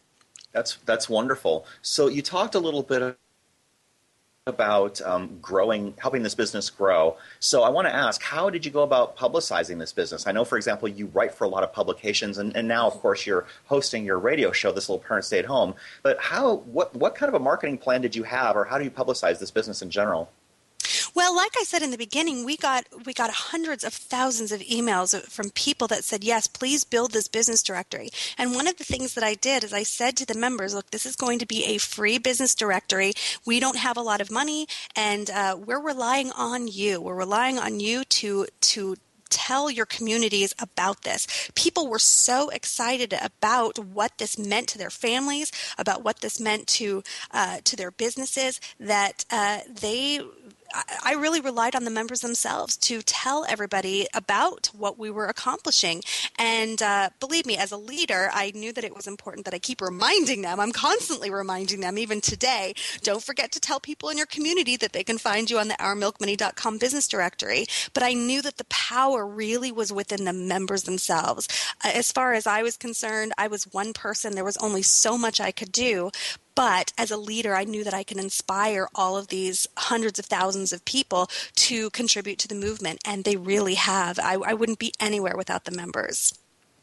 That's 0.51 0.77
that's 0.85 1.09
wonderful. 1.09 1.65
So 1.81 2.07
you 2.07 2.21
talked 2.21 2.53
a 2.53 2.59
little 2.59 2.83
bit 2.83 3.17
about 4.47 5.01
um, 5.01 5.37
growing, 5.41 5.93
helping 5.97 6.23
this 6.23 6.35
business 6.35 6.69
grow. 6.69 7.17
So 7.39 7.63
I 7.63 7.69
want 7.69 7.87
to 7.87 7.93
ask, 7.93 8.21
how 8.21 8.49
did 8.49 8.65
you 8.65 8.71
go 8.71 8.81
about 8.81 9.17
publicizing 9.17 9.77
this 9.77 9.93
business? 9.93 10.25
I 10.25 10.31
know, 10.31 10.45
for 10.45 10.57
example, 10.57 10.87
you 10.87 11.07
write 11.07 11.33
for 11.33 11.43
a 11.43 11.49
lot 11.49 11.63
of 11.63 11.73
publications, 11.73 12.37
and, 12.37 12.55
and 12.55 12.67
now, 12.67 12.87
of 12.87 12.93
course, 12.93 13.25
you're 13.25 13.45
hosting 13.65 14.05
your 14.05 14.17
radio 14.17 14.51
show, 14.51 14.71
This 14.71 14.89
Little 14.89 15.03
Parent 15.03 15.25
Stay 15.25 15.39
at 15.39 15.45
Home. 15.45 15.75
But 16.01 16.19
how, 16.19 16.55
what, 16.55 16.95
what 16.95 17.15
kind 17.15 17.27
of 17.27 17.39
a 17.39 17.43
marketing 17.43 17.77
plan 17.77 18.01
did 18.01 18.15
you 18.15 18.23
have, 18.23 18.55
or 18.55 18.65
how 18.65 18.77
do 18.77 18.83
you 18.83 18.91
publicize 18.91 19.39
this 19.39 19.51
business 19.51 19.81
in 19.81 19.89
general? 19.89 20.31
Well, 21.17 21.35
like 21.35 21.53
I 21.59 21.63
said 21.63 21.81
in 21.81 21.89
the 21.89 21.97
beginning, 21.97 22.45
we 22.45 22.57
got 22.57 22.85
we 23.03 23.11
got 23.11 23.31
hundreds 23.31 23.83
of 23.83 23.91
thousands 23.91 24.51
of 24.51 24.61
emails 24.61 25.19
from 25.23 25.49
people 25.49 25.87
that 25.87 26.03
said, 26.03 26.23
"Yes, 26.23 26.45
please 26.45 26.83
build 26.83 27.11
this 27.11 27.27
business 27.27 27.63
directory." 27.63 28.11
And 28.37 28.53
one 28.53 28.67
of 28.67 28.77
the 28.77 28.83
things 28.83 29.15
that 29.15 29.23
I 29.23 29.33
did 29.33 29.63
is 29.63 29.73
I 29.73 29.81
said 29.81 30.15
to 30.17 30.27
the 30.27 30.37
members, 30.37 30.75
"Look, 30.75 30.91
this 30.91 31.07
is 31.07 31.15
going 31.15 31.39
to 31.39 31.47
be 31.47 31.65
a 31.65 31.79
free 31.79 32.19
business 32.19 32.53
directory. 32.53 33.13
We 33.47 33.59
don't 33.59 33.77
have 33.77 33.97
a 33.97 34.03
lot 34.03 34.21
of 34.21 34.29
money, 34.29 34.67
and 34.95 35.31
uh, 35.31 35.57
we're 35.57 35.81
relying 35.81 36.29
on 36.33 36.67
you. 36.67 37.01
We're 37.01 37.15
relying 37.15 37.57
on 37.57 37.79
you 37.79 38.03
to 38.03 38.45
to 38.73 38.97
tell 39.29 39.71
your 39.71 39.87
communities 39.87 40.53
about 40.59 41.01
this. 41.01 41.27
People 41.55 41.87
were 41.87 41.99
so 41.99 42.49
excited 42.49 43.13
about 43.19 43.79
what 43.79 44.19
this 44.19 44.37
meant 44.37 44.69
to 44.69 44.77
their 44.77 44.91
families, 44.91 45.51
about 45.79 46.03
what 46.03 46.21
this 46.21 46.39
meant 46.39 46.67
to 46.67 47.03
uh, 47.31 47.57
to 47.63 47.75
their 47.75 47.89
businesses, 47.89 48.61
that 48.79 49.25
uh, 49.31 49.61
they 49.67 50.21
I 51.03 51.13
really 51.13 51.41
relied 51.41 51.75
on 51.75 51.85
the 51.85 51.91
members 51.91 52.21
themselves 52.21 52.77
to 52.77 53.01
tell 53.01 53.45
everybody 53.47 54.07
about 54.13 54.67
what 54.77 54.97
we 54.97 55.09
were 55.09 55.27
accomplishing. 55.27 56.01
And 56.37 56.81
uh, 56.81 57.09
believe 57.19 57.45
me, 57.45 57.57
as 57.57 57.71
a 57.71 57.77
leader, 57.77 58.29
I 58.33 58.51
knew 58.53 58.73
that 58.73 58.83
it 58.83 58.95
was 58.95 59.07
important 59.07 59.45
that 59.45 59.53
I 59.53 59.59
keep 59.59 59.81
reminding 59.81 60.41
them. 60.41 60.59
I'm 60.59 60.71
constantly 60.71 61.29
reminding 61.29 61.79
them, 61.79 61.97
even 61.97 62.21
today. 62.21 62.73
Don't 63.01 63.23
forget 63.23 63.51
to 63.53 63.59
tell 63.59 63.79
people 63.79 64.09
in 64.09 64.17
your 64.17 64.25
community 64.25 64.75
that 64.77 64.93
they 64.93 65.03
can 65.03 65.17
find 65.17 65.49
you 65.49 65.59
on 65.59 65.67
the 65.67 65.75
OurMilkMoney.com 65.75 66.77
business 66.77 67.07
directory. 67.07 67.65
But 67.93 68.03
I 68.03 68.13
knew 68.13 68.41
that 68.41 68.57
the 68.57 68.65
power 68.65 69.25
really 69.25 69.71
was 69.71 69.93
within 69.93 70.25
the 70.25 70.33
members 70.33 70.83
themselves. 70.83 71.47
As 71.83 72.11
far 72.11 72.33
as 72.33 72.45
I 72.45 72.63
was 72.63 72.77
concerned, 72.77 73.33
I 73.37 73.47
was 73.47 73.63
one 73.65 73.93
person. 73.93 74.35
There 74.35 74.43
was 74.43 74.57
only 74.57 74.81
so 74.81 75.17
much 75.17 75.39
I 75.39 75.51
could 75.51 75.71
do. 75.71 76.11
But 76.57 76.91
as 76.97 77.11
a 77.11 77.17
leader, 77.17 77.53
I 77.53 77.65
knew 77.65 77.83
that 77.83 77.93
I 77.93 78.03
could 78.03 78.17
inspire 78.17 78.87
all 78.95 79.15
of 79.15 79.27
these 79.27 79.67
hundreds 79.77 80.17
of 80.17 80.25
thousands 80.25 80.73
of 80.73 80.83
people 80.85 81.29
to 81.67 81.91
contribute 81.91 82.39
to 82.39 82.47
the 82.47 82.55
movement, 82.55 82.99
and 83.05 83.23
they 83.23 83.35
really 83.35 83.75
have. 83.75 84.17
I, 84.17 84.37
I 84.43 84.55
wouldn't 84.55 84.79
be 84.79 84.91
anywhere 84.99 85.37
without 85.37 85.65
the 85.65 85.71
members. 85.71 86.33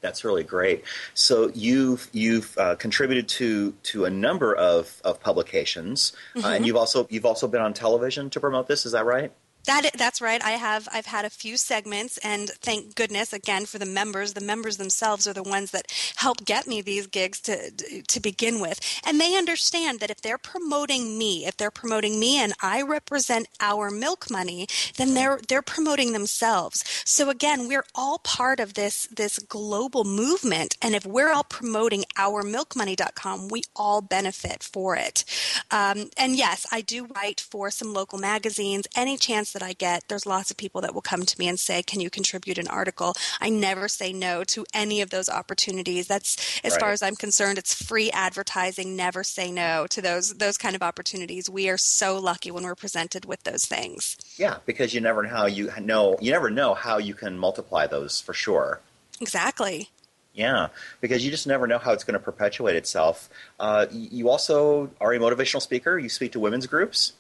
That's 0.00 0.24
really 0.24 0.44
great. 0.44 0.84
So 1.14 1.50
you've 1.56 2.08
you've 2.12 2.56
uh, 2.56 2.76
contributed 2.76 3.26
to 3.40 3.72
to 3.72 4.04
a 4.04 4.10
number 4.10 4.54
of, 4.54 5.00
of 5.02 5.20
publications, 5.20 6.12
mm-hmm. 6.36 6.44
uh, 6.44 6.48
and 6.50 6.56
mm-hmm. 6.58 6.64
you've 6.66 6.76
also 6.76 7.08
you've 7.10 7.26
also 7.26 7.48
been 7.48 7.62
on 7.62 7.74
television 7.74 8.30
to 8.30 8.38
promote 8.38 8.68
this. 8.68 8.86
Is 8.86 8.92
that 8.92 9.04
right? 9.04 9.32
That 9.66 9.90
that's 9.96 10.20
right. 10.20 10.44
I 10.44 10.52
have 10.52 10.88
I've 10.92 11.06
had 11.06 11.24
a 11.24 11.30
few 11.30 11.56
segments, 11.56 12.18
and 12.18 12.50
thank 12.50 12.94
goodness 12.94 13.32
again 13.32 13.64
for 13.64 13.78
the 13.78 13.86
members. 13.86 14.34
The 14.34 14.42
members 14.42 14.76
themselves 14.76 15.26
are 15.26 15.32
the 15.32 15.42
ones 15.42 15.70
that 15.70 15.86
help 16.16 16.44
get 16.44 16.66
me 16.66 16.82
these 16.82 17.06
gigs 17.06 17.40
to 17.42 17.70
to 18.02 18.20
begin 18.20 18.60
with, 18.60 18.78
and 19.06 19.18
they 19.18 19.36
understand 19.36 20.00
that 20.00 20.10
if 20.10 20.20
they're 20.20 20.36
promoting 20.36 21.16
me, 21.16 21.46
if 21.46 21.56
they're 21.56 21.70
promoting 21.70 22.20
me, 22.20 22.36
and 22.36 22.52
I 22.62 22.82
represent 22.82 23.48
our 23.58 23.90
milk 23.90 24.30
money, 24.30 24.66
then 24.98 25.14
they're 25.14 25.40
they're 25.48 25.62
promoting 25.62 26.12
themselves. 26.12 26.84
So 27.06 27.30
again, 27.30 27.66
we're 27.66 27.86
all 27.94 28.18
part 28.18 28.60
of 28.60 28.74
this 28.74 29.06
this 29.06 29.38
global 29.38 30.04
movement, 30.04 30.76
and 30.82 30.94
if 30.94 31.06
we're 31.06 31.32
all 31.32 31.44
promoting 31.44 32.04
ourmilkmoney.com, 32.18 33.48
we 33.48 33.62
all 33.74 34.02
benefit 34.02 34.62
for 34.62 34.94
it. 34.94 35.24
Um, 35.70 36.10
and 36.18 36.36
yes, 36.36 36.66
I 36.70 36.82
do 36.82 37.06
write 37.06 37.40
for 37.40 37.70
some 37.70 37.94
local 37.94 38.18
magazines. 38.18 38.86
Any 38.94 39.16
chance 39.16 39.53
that 39.54 39.62
I 39.62 39.72
get, 39.72 40.04
there's 40.08 40.26
lots 40.26 40.50
of 40.50 40.56
people 40.56 40.80
that 40.82 40.94
will 40.94 41.00
come 41.00 41.24
to 41.24 41.38
me 41.38 41.48
and 41.48 41.58
say, 41.58 41.82
"Can 41.82 42.00
you 42.00 42.10
contribute 42.10 42.58
an 42.58 42.68
article?" 42.68 43.14
I 43.40 43.48
never 43.48 43.88
say 43.88 44.12
no 44.12 44.44
to 44.44 44.66
any 44.74 45.00
of 45.00 45.10
those 45.10 45.28
opportunities. 45.28 46.06
That's 46.06 46.60
as 46.62 46.72
right. 46.72 46.80
far 46.80 46.90
as 46.92 47.02
I'm 47.02 47.16
concerned, 47.16 47.58
it's 47.58 47.74
free 47.74 48.10
advertising. 48.10 48.94
Never 48.94 49.24
say 49.24 49.50
no 49.50 49.86
to 49.88 50.02
those 50.02 50.34
those 50.34 50.58
kind 50.58 50.76
of 50.76 50.82
opportunities. 50.82 51.48
We 51.48 51.68
are 51.68 51.78
so 51.78 52.18
lucky 52.18 52.50
when 52.50 52.64
we're 52.64 52.74
presented 52.74 53.24
with 53.24 53.42
those 53.44 53.64
things. 53.64 54.16
Yeah, 54.36 54.58
because 54.66 54.92
you 54.94 55.00
never 55.00 55.22
know 55.22 55.30
how 55.30 55.46
you 55.46 55.70
know 55.80 56.16
you 56.20 56.30
never 56.30 56.50
know 56.50 56.74
how 56.74 56.98
you 56.98 57.14
can 57.14 57.38
multiply 57.38 57.86
those 57.86 58.20
for 58.20 58.34
sure. 58.34 58.80
Exactly. 59.20 59.90
Yeah, 60.34 60.68
because 61.00 61.24
you 61.24 61.30
just 61.30 61.46
never 61.46 61.68
know 61.68 61.78
how 61.78 61.92
it's 61.92 62.02
going 62.02 62.18
to 62.18 62.24
perpetuate 62.24 62.74
itself. 62.74 63.30
Uh, 63.60 63.86
you 63.92 64.28
also 64.28 64.90
are 65.00 65.12
a 65.14 65.18
motivational 65.18 65.62
speaker. 65.62 65.96
You 65.96 66.08
speak 66.08 66.32
to 66.32 66.40
women's 66.40 66.66
groups. 66.66 67.12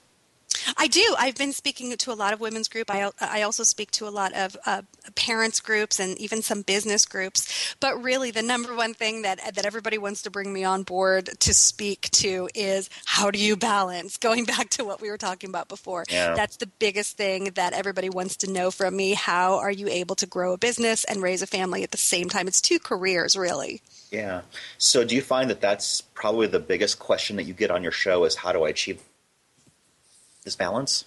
I 0.76 0.86
do. 0.86 1.14
I've 1.18 1.36
been 1.36 1.52
speaking 1.52 1.94
to 1.96 2.12
a 2.12 2.14
lot 2.14 2.32
of 2.32 2.40
women's 2.40 2.68
group. 2.68 2.90
I, 2.90 3.10
I 3.20 3.42
also 3.42 3.62
speak 3.62 3.90
to 3.92 4.08
a 4.08 4.10
lot 4.10 4.32
of 4.34 4.56
uh, 4.66 4.82
parents 5.14 5.60
groups 5.60 6.00
and 6.00 6.16
even 6.18 6.42
some 6.42 6.62
business 6.62 7.06
groups. 7.06 7.74
But 7.80 8.02
really, 8.02 8.30
the 8.30 8.42
number 8.42 8.74
one 8.74 8.94
thing 8.94 9.22
that 9.22 9.40
that 9.54 9.66
everybody 9.66 9.98
wants 9.98 10.22
to 10.22 10.30
bring 10.30 10.52
me 10.52 10.64
on 10.64 10.82
board 10.82 11.30
to 11.40 11.54
speak 11.54 12.10
to 12.12 12.48
is 12.54 12.88
how 13.04 13.30
do 13.30 13.38
you 13.38 13.56
balance? 13.56 14.16
Going 14.16 14.44
back 14.54 14.70
to 14.70 14.84
what 14.84 15.00
we 15.00 15.10
were 15.10 15.18
talking 15.18 15.50
about 15.50 15.68
before, 15.68 16.04
yeah. 16.10 16.34
that's 16.34 16.56
the 16.56 16.66
biggest 16.66 17.16
thing 17.16 17.50
that 17.54 17.72
everybody 17.72 18.08
wants 18.08 18.36
to 18.38 18.50
know 18.50 18.70
from 18.70 18.96
me. 18.96 19.12
How 19.12 19.58
are 19.58 19.72
you 19.72 19.88
able 19.88 20.16
to 20.16 20.26
grow 20.26 20.52
a 20.52 20.58
business 20.58 21.04
and 21.04 21.22
raise 21.22 21.42
a 21.42 21.46
family 21.46 21.82
at 21.82 21.90
the 21.90 21.98
same 21.98 22.28
time? 22.28 22.48
It's 22.48 22.60
two 22.60 22.78
careers, 22.78 23.36
really. 23.36 23.82
Yeah. 24.10 24.42
So, 24.78 25.04
do 25.04 25.14
you 25.14 25.22
find 25.22 25.50
that 25.50 25.60
that's 25.60 26.00
probably 26.00 26.46
the 26.46 26.60
biggest 26.60 26.98
question 26.98 27.36
that 27.36 27.44
you 27.44 27.54
get 27.54 27.70
on 27.70 27.82
your 27.82 27.92
show? 27.92 28.24
Is 28.24 28.36
how 28.36 28.52
do 28.52 28.64
I 28.64 28.70
achieve 28.70 29.02
this 30.44 30.56
balance? 30.56 31.04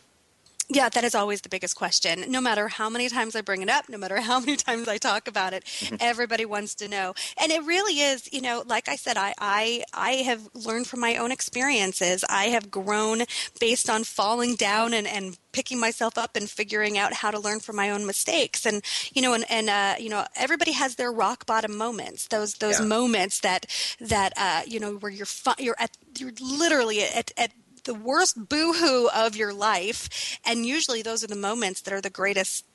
Yeah, 0.69 0.89
that 0.89 1.05
is 1.05 1.15
always 1.15 1.41
the 1.41 1.49
biggest 1.49 1.77
question. 1.77 2.25
No 2.27 2.41
matter 2.41 2.67
how 2.67 2.89
many 2.89 3.07
times 3.07 3.37
I 3.37 3.41
bring 3.41 3.61
it 3.61 3.69
up, 3.69 3.87
no 3.87 3.97
matter 3.97 4.19
how 4.19 4.39
many 4.41 4.57
times 4.57 4.87
I 4.89 4.97
talk 4.97 5.27
about 5.27 5.53
it, 5.53 5.63
mm-hmm. 5.63 5.95
everybody 6.01 6.45
wants 6.45 6.75
to 6.75 6.89
know. 6.89 7.13
And 7.41 7.51
it 7.51 7.63
really 7.63 8.01
is, 8.01 8.31
you 8.33 8.41
know, 8.41 8.63
like 8.65 8.89
I 8.89 8.97
said, 8.97 9.15
I, 9.15 9.33
I 9.39 9.83
I 9.93 10.11
have 10.23 10.47
learned 10.53 10.87
from 10.87 10.99
my 10.99 11.15
own 11.15 11.31
experiences. 11.31 12.25
I 12.29 12.45
have 12.45 12.69
grown 12.69 13.23
based 13.59 13.89
on 13.89 14.03
falling 14.03 14.55
down 14.55 14.93
and, 14.93 15.07
and 15.07 15.37
picking 15.53 15.79
myself 15.79 16.17
up 16.17 16.35
and 16.35 16.49
figuring 16.49 16.97
out 16.97 17.13
how 17.13 17.31
to 17.31 17.39
learn 17.39 17.61
from 17.61 17.77
my 17.77 17.89
own 17.89 18.05
mistakes. 18.05 18.65
And 18.65 18.83
you 19.13 19.21
know, 19.21 19.33
and, 19.33 19.45
and 19.49 19.69
uh, 19.69 19.95
you 19.99 20.09
know, 20.09 20.25
everybody 20.35 20.73
has 20.73 20.95
their 20.95 21.13
rock 21.13 21.45
bottom 21.45 21.77
moments. 21.77 22.27
Those 22.27 22.55
those 22.55 22.81
yeah. 22.81 22.85
moments 22.85 23.39
that 23.39 23.67
that 24.01 24.33
uh, 24.35 24.63
you 24.67 24.81
know 24.81 24.95
where 24.95 25.11
you're 25.11 25.25
fu- 25.25 25.63
you're 25.63 25.77
at 25.79 25.97
you're 26.17 26.33
literally 26.41 27.03
at, 27.03 27.31
at 27.37 27.51
the 27.87 27.95
worst 27.95 28.47
boohoo 28.47 29.07
of 29.07 29.35
your 29.35 29.53
life. 29.53 30.39
And 30.45 30.65
usually 30.65 31.01
those 31.01 31.23
are 31.23 31.27
the 31.27 31.35
moments 31.35 31.81
that 31.81 31.93
are 31.93 32.01
the 32.01 32.11
greatest 32.11 32.65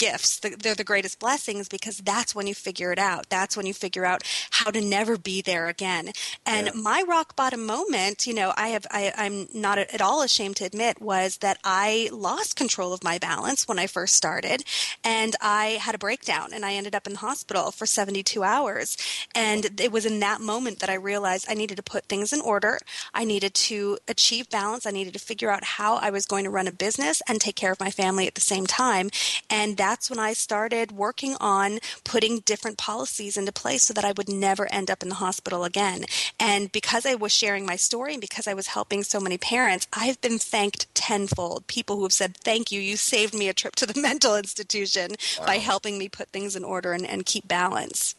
gifts. 0.00 0.40
They're 0.40 0.74
the 0.74 0.82
greatest 0.82 1.20
blessings 1.20 1.68
because 1.68 1.98
that's 1.98 2.34
when 2.34 2.46
you 2.46 2.54
figure 2.54 2.90
it 2.90 2.98
out. 2.98 3.28
That's 3.28 3.54
when 3.54 3.66
you 3.66 3.74
figure 3.74 4.06
out 4.06 4.22
how 4.50 4.70
to 4.70 4.80
never 4.80 5.18
be 5.18 5.42
there 5.42 5.68
again. 5.68 6.12
And 6.46 6.68
yeah. 6.68 6.72
my 6.74 7.04
rock 7.06 7.36
bottom 7.36 7.66
moment, 7.66 8.26
you 8.26 8.32
know, 8.32 8.54
I 8.56 8.68
have, 8.68 8.86
I, 8.90 9.12
I'm 9.14 9.46
not 9.52 9.76
at 9.76 10.00
all 10.00 10.22
ashamed 10.22 10.56
to 10.56 10.64
admit 10.64 11.02
was 11.02 11.36
that 11.38 11.58
I 11.64 12.08
lost 12.12 12.56
control 12.56 12.94
of 12.94 13.04
my 13.04 13.18
balance 13.18 13.68
when 13.68 13.78
I 13.78 13.86
first 13.86 14.14
started 14.16 14.64
and 15.04 15.36
I 15.42 15.78
had 15.82 15.94
a 15.94 15.98
breakdown 15.98 16.48
and 16.54 16.64
I 16.64 16.72
ended 16.72 16.94
up 16.94 17.06
in 17.06 17.12
the 17.12 17.18
hospital 17.18 17.70
for 17.70 17.84
72 17.84 18.42
hours. 18.42 18.96
And 19.34 19.78
it 19.78 19.92
was 19.92 20.06
in 20.06 20.20
that 20.20 20.40
moment 20.40 20.78
that 20.78 20.88
I 20.88 20.94
realized 20.94 21.44
I 21.46 21.54
needed 21.54 21.76
to 21.76 21.82
put 21.82 22.06
things 22.06 22.32
in 22.32 22.40
order. 22.40 22.78
I 23.12 23.24
needed 23.26 23.52
to 23.52 23.98
achieve 24.08 24.48
balance. 24.48 24.86
I 24.86 24.92
needed 24.92 25.12
to 25.12 25.18
figure 25.18 25.50
out 25.50 25.62
how 25.62 25.96
I 25.96 26.08
was 26.08 26.24
going 26.24 26.44
to 26.44 26.50
run 26.50 26.66
a 26.66 26.72
business 26.72 27.20
and 27.28 27.38
take 27.38 27.56
care 27.56 27.72
of 27.72 27.80
my 27.80 27.90
family 27.90 28.26
at 28.26 28.34
the 28.34 28.40
same 28.40 28.66
time. 28.66 29.10
And 29.50 29.76
that 29.76 29.89
that's 29.90 30.08
when 30.08 30.20
I 30.20 30.34
started 30.34 30.92
working 30.92 31.34
on 31.40 31.80
putting 32.04 32.38
different 32.38 32.78
policies 32.78 33.36
into 33.36 33.50
place 33.50 33.82
so 33.82 33.92
that 33.92 34.04
I 34.04 34.12
would 34.12 34.28
never 34.28 34.72
end 34.72 34.88
up 34.88 35.02
in 35.02 35.08
the 35.08 35.16
hospital 35.16 35.64
again. 35.64 36.04
And 36.38 36.70
because 36.70 37.04
I 37.04 37.16
was 37.16 37.32
sharing 37.32 37.66
my 37.66 37.74
story 37.74 38.12
and 38.12 38.20
because 38.20 38.46
I 38.46 38.54
was 38.54 38.68
helping 38.68 39.02
so 39.02 39.18
many 39.18 39.36
parents, 39.36 39.88
I've 39.92 40.20
been 40.20 40.38
thanked 40.38 40.94
tenfold. 40.94 41.66
People 41.66 41.96
who 41.96 42.04
have 42.04 42.12
said, 42.12 42.36
Thank 42.36 42.70
you, 42.70 42.80
you 42.80 42.96
saved 42.96 43.34
me 43.34 43.48
a 43.48 43.52
trip 43.52 43.74
to 43.76 43.86
the 43.86 44.00
mental 44.08 44.36
institution 44.36 45.16
wow. 45.40 45.46
by 45.46 45.56
helping 45.56 45.98
me 45.98 46.08
put 46.08 46.28
things 46.28 46.54
in 46.54 46.62
order 46.62 46.92
and, 46.92 47.04
and 47.04 47.26
keep 47.26 47.48
balance. 47.48 48.14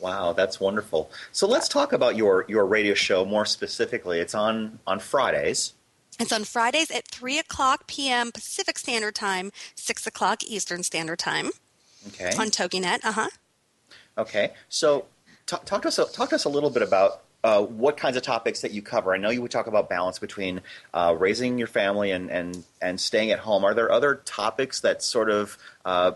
Wow, 0.00 0.32
that's 0.32 0.58
wonderful. 0.58 1.08
So 1.30 1.46
let's 1.46 1.68
talk 1.68 1.92
about 1.92 2.16
your, 2.16 2.46
your 2.48 2.66
radio 2.66 2.94
show 2.94 3.24
more 3.24 3.46
specifically. 3.46 4.18
It's 4.18 4.34
on, 4.34 4.80
on 4.88 4.98
Fridays. 4.98 5.72
It's 6.18 6.32
on 6.32 6.44
Fridays 6.44 6.90
at 6.90 7.06
3 7.08 7.38
o'clock 7.38 7.86
p.m. 7.86 8.32
Pacific 8.32 8.78
Standard 8.78 9.14
Time, 9.14 9.52
6 9.74 10.06
o'clock 10.06 10.42
Eastern 10.44 10.82
Standard 10.82 11.18
Time. 11.18 11.50
Okay. 12.08 12.30
On 12.38 12.48
TogiNet, 12.48 13.04
uh 13.04 13.12
huh. 13.12 13.28
Okay. 14.16 14.52
So 14.68 15.06
talk, 15.46 15.64
talk, 15.64 15.82
to 15.82 15.88
us, 15.88 15.96
talk 16.12 16.30
to 16.30 16.36
us 16.36 16.44
a 16.44 16.48
little 16.48 16.70
bit 16.70 16.82
about 16.82 17.22
uh, 17.44 17.62
what 17.62 17.96
kinds 17.96 18.16
of 18.16 18.22
topics 18.22 18.62
that 18.62 18.72
you 18.72 18.82
cover. 18.82 19.12
I 19.12 19.18
know 19.18 19.30
you 19.30 19.42
would 19.42 19.50
talk 19.50 19.66
about 19.66 19.88
balance 19.88 20.18
between 20.18 20.62
uh, 20.94 21.14
raising 21.18 21.58
your 21.58 21.68
family 21.68 22.10
and, 22.10 22.30
and, 22.30 22.64
and 22.80 23.00
staying 23.00 23.30
at 23.30 23.40
home. 23.40 23.64
Are 23.64 23.74
there 23.74 23.90
other 23.90 24.16
topics 24.24 24.80
that 24.80 25.02
sort 25.02 25.30
of 25.30 25.58
uh, 25.84 26.12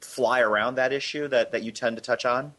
fly 0.00 0.40
around 0.40 0.76
that 0.76 0.92
issue 0.92 1.28
that, 1.28 1.52
that 1.52 1.62
you 1.62 1.72
tend 1.72 1.96
to 1.96 2.02
touch 2.02 2.24
on? 2.24 2.52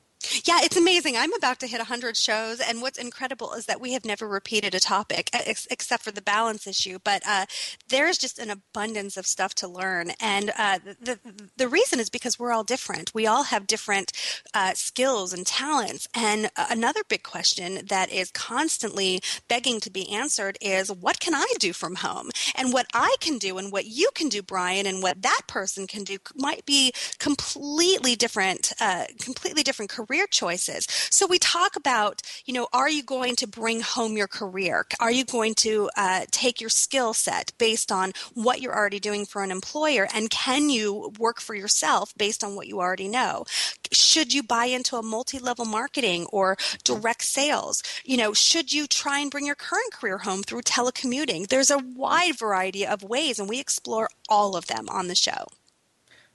Yeah, 0.46 0.60
it's 0.62 0.76
amazing. 0.76 1.16
I'm 1.16 1.34
about 1.34 1.60
to 1.62 1.68
hit 1.68 1.78
100 1.80 2.18
shows, 2.18 2.60
and 2.60 2.82
what's 2.82 2.98
incredible 2.98 3.54
is 3.54 3.66
that 3.68 3.80
we 3.80 3.94
have 3.94 4.04
never 4.04 4.28
repeated 4.28 4.76
a 4.76 4.80
topic 4.80 5.30
ex- 5.32 5.68
except 5.72 6.04
for 6.04 6.12
the 6.12 6.22
balance 6.22 6.68
issue. 6.68 7.00
But 7.02 7.24
uh, 7.26 7.46
there's 7.88 8.18
just 8.18 8.38
an 8.38 8.50
abundance 8.50 9.16
of 9.16 9.26
stuff 9.26 9.56
to 9.56 9.68
learn, 9.68 10.12
and 10.20 10.52
uh, 10.58 10.80
the 11.02 11.20
the 11.56 11.70
reason 11.70 12.02
is 12.02 12.10
because 12.10 12.38
we're 12.38 12.52
all 12.52 12.66
different. 12.66 13.14
We 13.14 13.28
all 13.28 13.44
have 13.44 13.66
different 13.66 14.12
uh, 14.54 14.74
skills 14.74 15.32
and 15.32 15.48
talents. 15.48 16.08
And 16.14 16.50
another 16.58 17.02
big 17.08 17.24
question 17.24 17.86
that 17.88 18.12
is 18.12 18.30
constantly 18.32 19.22
begging 19.48 19.80
to 19.80 19.90
be 19.90 20.12
answered 20.12 20.58
is, 20.60 20.92
what 20.92 21.22
can 21.22 21.34
I 21.34 21.48
do 21.60 21.72
from 21.72 21.96
home? 21.96 22.30
And 22.56 22.74
what 22.74 22.88
I 22.94 23.16
can 23.22 23.38
do, 23.38 23.58
and 23.58 23.72
what 23.72 23.86
you 23.86 24.10
can 24.16 24.28
do, 24.28 24.42
Brian, 24.42 24.86
and 24.86 25.02
what 25.02 25.22
that 25.22 25.42
person 25.48 25.88
can 25.88 26.04
do 26.04 26.18
might 26.36 26.66
be 26.66 26.92
completely 27.20 28.18
different, 28.18 28.74
uh, 28.82 29.06
completely 29.20 29.64
different 29.64 29.90
career 29.90 30.09
career 30.10 30.26
choices. 30.28 30.88
So 31.12 31.28
we 31.28 31.38
talk 31.38 31.76
about, 31.76 32.22
you 32.46 32.54
know, 32.54 32.68
are 32.74 32.90
you 32.90 33.04
going 33.04 33.36
to 33.38 33.48
bring 33.48 33.82
home 33.82 34.18
your 34.18 34.28
career? 34.28 34.86
Are 35.00 35.12
you 35.12 35.24
going 35.24 35.54
to 35.56 35.90
uh, 35.96 36.26
take 36.32 36.60
your 36.60 36.72
skill 36.72 37.14
set 37.14 37.52
based 37.60 37.92
on 37.92 38.14
what 38.34 38.60
you're 38.60 38.76
already 38.76 39.00
doing 39.00 39.26
for 39.26 39.44
an 39.44 39.52
employer? 39.52 40.08
And 40.14 40.30
can 40.32 40.70
you 40.70 41.14
work 41.20 41.40
for 41.40 41.54
yourself 41.54 42.14
based 42.18 42.44
on 42.44 42.56
what 42.56 42.68
you 42.68 42.80
already 42.80 43.08
know? 43.08 43.46
Should 43.92 44.34
you 44.34 44.42
buy 44.42 44.66
into 44.66 44.96
a 44.96 45.04
multi 45.04 45.38
level 45.38 45.66
marketing 45.66 46.26
or 46.32 46.58
direct 46.84 47.24
sales? 47.24 47.84
You 48.04 48.18
know, 48.18 48.34
should 48.34 48.74
you 48.74 48.88
try 48.88 49.20
and 49.20 49.30
bring 49.30 49.46
your 49.46 49.56
current 49.56 49.94
career 49.94 50.20
home 50.20 50.42
through 50.42 50.64
telecommuting? 50.64 51.48
There's 51.48 51.70
a 51.70 51.78
wide 51.78 52.38
variety 52.38 52.86
of 52.86 53.04
ways, 53.04 53.40
and 53.40 53.48
we 53.48 53.60
explore 53.60 54.10
all 54.28 54.56
of 54.56 54.68
them 54.68 54.88
on 54.90 55.08
the 55.08 55.16
show. 55.16 55.48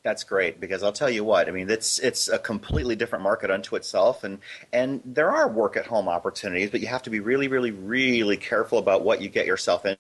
That's 0.05 0.23
great 0.23 0.61
because 0.61 0.83
I'll 0.83 0.93
tell 0.93 1.09
you 1.09 1.25
what 1.25 1.49
I 1.49 1.51
mean. 1.51 1.71
It's 1.71 1.99
it's 1.99 2.29
a 2.29 2.39
completely 2.39 2.95
different 2.95 3.23
market 3.23 3.51
unto 3.51 3.75
itself, 3.75 4.23
and 4.23 4.39
and 4.71 5.01
there 5.05 5.31
are 5.31 5.49
work 5.49 5.79
at 5.79 5.87
home 5.87 6.09
opportunities, 6.09 6.71
but 6.71 6.81
you 6.81 6.89
have 6.89 7.03
to 7.05 7.11
be 7.11 7.21
really, 7.21 7.49
really, 7.49 7.71
really 7.71 8.37
careful 8.37 8.79
about 8.79 9.03
what 9.03 9.23
you 9.23 9.31
get 9.31 9.47
yourself 9.47 9.87
in 9.87 9.97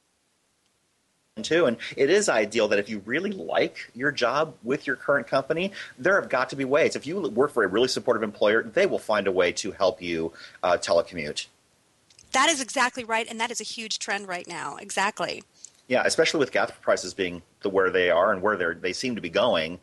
into. 1.36 1.64
And 1.64 1.78
it 1.96 2.10
is 2.10 2.28
ideal 2.28 2.68
that 2.68 2.78
if 2.78 2.88
you 2.90 3.00
really 3.06 3.32
like 3.32 3.90
your 3.94 4.12
job 4.12 4.54
with 4.62 4.86
your 4.86 4.94
current 4.94 5.26
company, 5.26 5.72
there 5.98 6.20
have 6.20 6.28
got 6.28 6.50
to 6.50 6.56
be 6.56 6.66
ways. 6.66 6.94
If 6.96 7.06
you 7.06 7.20
work 7.20 7.50
for 7.50 7.64
a 7.64 7.66
really 7.66 7.88
supportive 7.88 8.22
employer, 8.22 8.62
they 8.62 8.84
will 8.86 8.98
find 8.98 9.26
a 9.26 9.32
way 9.32 9.52
to 9.52 9.72
help 9.72 10.02
you 10.02 10.32
uh, 10.62 10.76
telecommute. 10.76 11.46
That 12.32 12.50
is 12.50 12.60
exactly 12.60 13.04
right, 13.04 13.26
and 13.28 13.40
that 13.40 13.50
is 13.50 13.60
a 13.60 13.64
huge 13.64 13.98
trend 13.98 14.28
right 14.28 14.46
now. 14.46 14.76
Exactly. 14.76 15.42
Yeah, 15.88 16.02
especially 16.04 16.40
with 16.40 16.52
gas 16.52 16.70
prices 16.80 17.14
being 17.14 17.42
the 17.60 17.68
where 17.68 17.90
they 17.90 18.10
are 18.10 18.32
and 18.32 18.40
where 18.42 18.56
they 18.56 18.80
they 18.80 18.92
seem 18.92 19.16
to 19.16 19.20
be 19.20 19.30
going. 19.30 19.80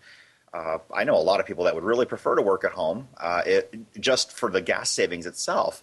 Uh, 0.54 0.80
I 0.94 1.04
know 1.04 1.16
a 1.16 1.22
lot 1.22 1.40
of 1.40 1.46
people 1.46 1.64
that 1.66 1.76
would 1.76 1.84
really 1.84 2.06
prefer 2.06 2.36
to 2.36 2.42
work 2.42 2.66
at 2.66 2.72
home, 2.72 3.08
uh, 3.18 3.42
it, 3.46 3.74
just 4.00 4.34
for 4.34 4.50
the 4.50 4.62
gas 4.62 4.90
savings 4.90 5.26
itself. 5.26 5.82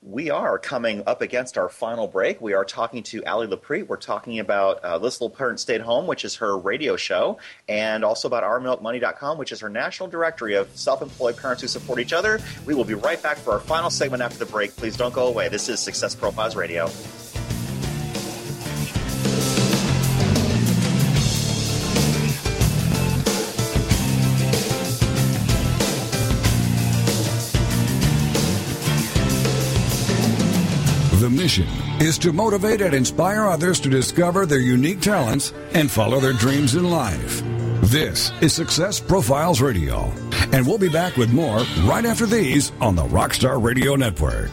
We 0.00 0.28
are 0.30 0.58
coming 0.58 1.02
up 1.06 1.22
against 1.22 1.56
our 1.56 1.70
final 1.70 2.06
break. 2.06 2.38
We 2.40 2.52
are 2.52 2.64
talking 2.64 3.02
to 3.04 3.24
Ally 3.24 3.46
Loprete. 3.46 3.86
We're 3.86 3.96
talking 3.96 4.38
about 4.38 4.80
uh, 4.84 4.98
This 4.98 5.18
Little 5.18 5.34
Parent 5.34 5.58
Stayed 5.60 5.80
Home, 5.80 6.06
which 6.06 6.26
is 6.26 6.36
her 6.36 6.58
radio 6.58 6.94
show, 6.94 7.38
and 7.70 8.04
also 8.04 8.28
about 8.28 8.42
OurMilkMoney.com, 8.42 9.38
which 9.38 9.50
is 9.50 9.60
her 9.60 9.70
national 9.70 10.10
directory 10.10 10.54
of 10.54 10.68
self 10.76 11.00
employed 11.00 11.38
parents 11.38 11.62
who 11.62 11.68
support 11.68 12.00
each 12.00 12.12
other. 12.12 12.38
We 12.66 12.74
will 12.74 12.84
be 12.84 12.94
right 12.94 13.22
back 13.22 13.38
for 13.38 13.54
our 13.54 13.60
final 13.60 13.88
segment 13.88 14.22
after 14.22 14.38
the 14.38 14.46
break. 14.46 14.76
Please 14.76 14.94
don't 14.94 15.14
go 15.14 15.26
away. 15.26 15.48
This 15.48 15.70
is 15.70 15.80
Success 15.80 16.14
Profiles 16.14 16.54
Radio. 16.54 16.90
Mission 31.44 31.68
is 32.00 32.16
to 32.16 32.32
motivate 32.32 32.80
and 32.80 32.94
inspire 32.94 33.44
others 33.44 33.78
to 33.78 33.90
discover 33.90 34.46
their 34.46 34.60
unique 34.60 35.02
talents 35.02 35.52
and 35.74 35.90
follow 35.90 36.18
their 36.18 36.32
dreams 36.32 36.74
in 36.74 36.88
life. 36.88 37.42
This 37.82 38.32
is 38.40 38.54
Success 38.54 38.98
Profiles 38.98 39.60
Radio, 39.60 40.10
and 40.54 40.66
we'll 40.66 40.78
be 40.78 40.88
back 40.88 41.18
with 41.18 41.34
more 41.34 41.58
right 41.84 42.06
after 42.06 42.24
these 42.24 42.72
on 42.80 42.96
the 42.96 43.02
Rockstar 43.02 43.62
Radio 43.62 43.94
Network. 43.94 44.52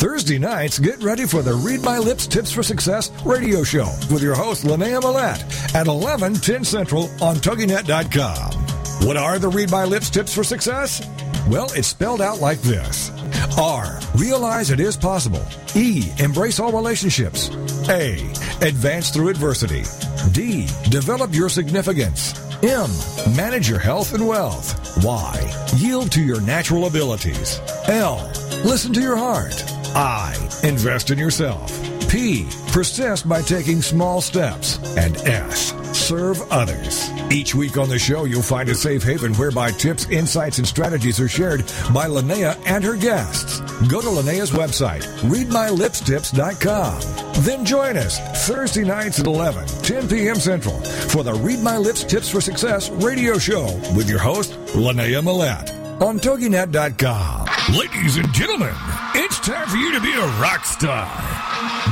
Thursday 0.00 0.38
nights, 0.38 0.78
get 0.78 1.02
ready 1.02 1.26
for 1.26 1.42
the 1.42 1.52
Read 1.52 1.82
My 1.82 1.98
Lips 1.98 2.26
Tips 2.26 2.50
for 2.50 2.62
Success 2.62 3.10
radio 3.26 3.62
show 3.62 3.92
with 4.10 4.22
your 4.22 4.34
host, 4.34 4.64
Linnea 4.64 5.02
Millette 5.02 5.74
at 5.74 5.86
11, 5.86 6.32
10 6.36 6.64
Central 6.64 7.10
on 7.20 7.36
TogiNet.com. 7.36 9.06
What 9.06 9.18
are 9.18 9.38
the 9.38 9.50
Read 9.50 9.70
My 9.70 9.84
Lips 9.84 10.08
tips 10.08 10.34
for 10.34 10.42
success? 10.42 11.06
Well, 11.50 11.68
it's 11.74 11.88
spelled 11.88 12.22
out 12.22 12.40
like 12.40 12.60
this 12.62 13.10
R. 13.58 13.98
Realize 14.16 14.70
it 14.70 14.80
is 14.80 14.96
possible. 14.96 15.42
E. 15.74 16.10
Embrace 16.18 16.60
all 16.60 16.72
relationships. 16.72 17.50
A. 17.88 18.14
Advance 18.60 19.10
through 19.10 19.28
adversity. 19.28 19.84
D. 20.32 20.66
Develop 20.90 21.34
your 21.34 21.48
significance. 21.48 22.34
M. 22.62 22.90
Manage 23.36 23.68
your 23.68 23.78
health 23.78 24.14
and 24.14 24.26
wealth. 24.26 25.04
Y. 25.04 25.66
Yield 25.76 26.10
to 26.12 26.22
your 26.22 26.40
natural 26.40 26.86
abilities. 26.86 27.60
L. 27.88 28.30
Listen 28.64 28.92
to 28.94 29.00
your 29.00 29.16
heart. 29.16 29.54
I. 29.94 30.34
Invest 30.64 31.10
in 31.10 31.18
yourself. 31.18 31.70
P. 32.08 32.48
Persist 32.72 33.28
by 33.28 33.42
taking 33.42 33.82
small 33.82 34.20
steps. 34.20 34.78
And 34.96 35.16
S. 35.18 35.74
Serve 35.96 36.40
others. 36.50 37.10
Each 37.30 37.54
week 37.54 37.76
on 37.76 37.88
the 37.88 37.98
show, 37.98 38.24
you'll 38.24 38.42
find 38.42 38.68
a 38.68 38.74
safe 38.74 39.02
haven 39.02 39.34
whereby 39.34 39.72
tips, 39.72 40.08
insights, 40.08 40.58
and 40.58 40.66
strategies 40.66 41.20
are 41.20 41.28
shared 41.28 41.60
by 41.92 42.06
Linnea 42.06 42.56
and 42.66 42.84
her 42.84 42.96
guests. 42.96 43.60
Go 43.88 44.00
to 44.00 44.08
Linnea's 44.08 44.52
website, 44.52 45.02
readmylipstips.com. 45.22 47.42
Then 47.42 47.64
join 47.64 47.96
us 47.96 48.18
Thursday 48.46 48.84
nights 48.84 49.20
at 49.20 49.26
11, 49.26 49.66
10 49.82 50.08
p.m. 50.08 50.36
Central 50.36 50.78
for 50.80 51.22
the 51.22 51.34
Read 51.34 51.60
My 51.60 51.76
Lips 51.76 52.04
Tips 52.04 52.30
for 52.30 52.40
Success 52.40 52.90
radio 52.90 53.38
show 53.38 53.64
with 53.96 54.08
your 54.08 54.20
host, 54.20 54.52
Linnea 54.74 55.22
Millette 55.22 55.72
on 56.00 56.18
TogiNet.com. 56.18 57.76
Ladies 57.76 58.16
and 58.16 58.32
gentlemen, 58.32 58.74
it's 59.14 59.40
time 59.40 59.68
for 59.68 59.76
you 59.76 59.92
to 59.92 60.00
be 60.00 60.12
a 60.12 60.26
rock 60.40 60.64
star. 60.64 61.35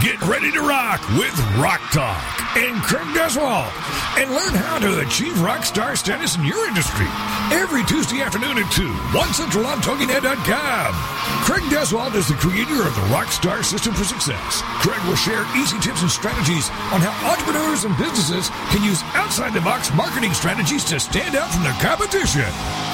Get 0.03 0.21
ready 0.23 0.53
to 0.53 0.61
rock 0.61 1.01
with 1.19 1.35
Rock 1.57 1.81
Talk 1.91 2.23
and 2.57 2.81
Craig 2.83 3.07
Duswalt 3.17 3.73
and 4.19 4.31
learn 4.31 4.55
how 4.55 4.79
to 4.79 5.01
achieve 5.01 5.41
rock 5.41 5.65
star 5.65 5.97
status 5.97 6.37
in 6.37 6.45
your 6.45 6.67
industry 6.69 7.07
every 7.51 7.83
Tuesday 7.85 8.23
afternoon 8.23 8.59
at 8.59 8.71
2, 8.73 8.87
1 8.87 9.35
Central 9.35 9.67
on 9.67 9.79
TogiNet.com. 9.79 10.95
Craig 11.43 11.63
Duswalt 11.73 12.15
is 12.15 12.29
the 12.29 12.35
creator 12.35 12.87
of 12.87 12.95
the 12.95 13.07
Rockstar 13.11 13.65
System 13.65 13.95
for 13.95 14.05
Success. 14.05 14.63
Craig 14.79 15.03
will 15.09 15.17
share 15.17 15.45
easy 15.57 15.79
tips 15.81 16.03
and 16.03 16.11
strategies 16.11 16.69
on 16.93 17.01
how 17.01 17.15
entrepreneurs 17.31 17.85
and 17.85 17.97
businesses 17.99 18.51
can 18.71 18.85
use 18.85 19.03
outside 19.15 19.53
the 19.53 19.61
box 19.61 19.93
marketing 19.95 20.35
strategies 20.35 20.85
to 20.85 21.01
stand 21.01 21.35
out 21.35 21.51
from 21.51 21.65
the 21.65 21.75
competition. 21.83 22.94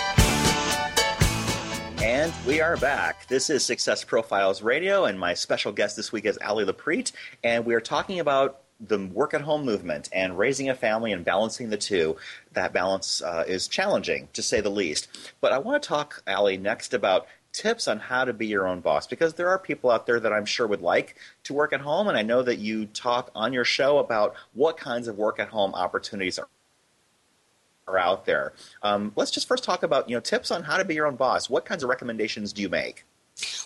And 2.31 2.45
we 2.45 2.61
are 2.61 2.77
back. 2.77 3.27
This 3.27 3.49
is 3.49 3.65
Success 3.65 4.03
Profiles 4.03 4.61
Radio, 4.61 5.05
and 5.05 5.19
my 5.19 5.33
special 5.33 5.71
guest 5.71 5.95
this 5.95 6.11
week 6.11 6.25
is 6.25 6.37
Ally 6.41 6.63
Loprete, 6.63 7.11
and 7.43 7.65
we 7.65 7.73
are 7.73 7.81
talking 7.81 8.19
about 8.19 8.61
the 8.79 9.07
work 9.07 9.33
at 9.33 9.41
home 9.41 9.65
movement 9.65 10.09
and 10.13 10.37
raising 10.37 10.69
a 10.69 10.75
family 10.75 11.11
and 11.11 11.25
balancing 11.25 11.69
the 11.69 11.77
two. 11.77 12.15
That 12.53 12.73
balance 12.73 13.21
uh, 13.21 13.43
is 13.47 13.67
challenging, 13.67 14.29
to 14.33 14.41
say 14.41 14.61
the 14.61 14.69
least. 14.69 15.07
But 15.41 15.51
I 15.51 15.57
want 15.57 15.81
to 15.81 15.87
talk, 15.89 16.23
Ally, 16.27 16.55
next 16.55 16.93
about 16.93 17.27
tips 17.53 17.87
on 17.87 17.99
how 17.99 18.23
to 18.23 18.33
be 18.33 18.47
your 18.47 18.67
own 18.67 18.79
boss 18.81 19.07
because 19.07 19.33
there 19.33 19.49
are 19.49 19.59
people 19.59 19.89
out 19.89 20.05
there 20.05 20.19
that 20.19 20.31
I'm 20.31 20.45
sure 20.45 20.67
would 20.67 20.81
like 20.81 21.15
to 21.43 21.53
work 21.53 21.73
at 21.73 21.81
home, 21.81 22.07
and 22.07 22.17
I 22.17 22.21
know 22.21 22.43
that 22.43 22.59
you 22.59 22.85
talk 22.85 23.29
on 23.35 23.51
your 23.51 23.65
show 23.65 23.97
about 23.97 24.35
what 24.53 24.77
kinds 24.77 25.07
of 25.07 25.17
work 25.17 25.39
at 25.39 25.49
home 25.49 25.73
opportunities 25.73 26.39
are 26.39 26.47
are 27.91 27.97
out 27.97 28.25
there. 28.25 28.53
Um, 28.83 29.11
let's 29.15 29.31
just 29.31 29.47
first 29.47 29.63
talk 29.63 29.83
about 29.83 30.09
you 30.09 30.15
know 30.15 30.21
tips 30.21 30.51
on 30.51 30.63
how 30.63 30.77
to 30.77 30.85
be 30.85 30.95
your 30.95 31.07
own 31.07 31.15
boss. 31.15 31.49
What 31.49 31.65
kinds 31.65 31.83
of 31.83 31.89
recommendations 31.89 32.53
do 32.53 32.61
you 32.61 32.69
make? 32.69 33.05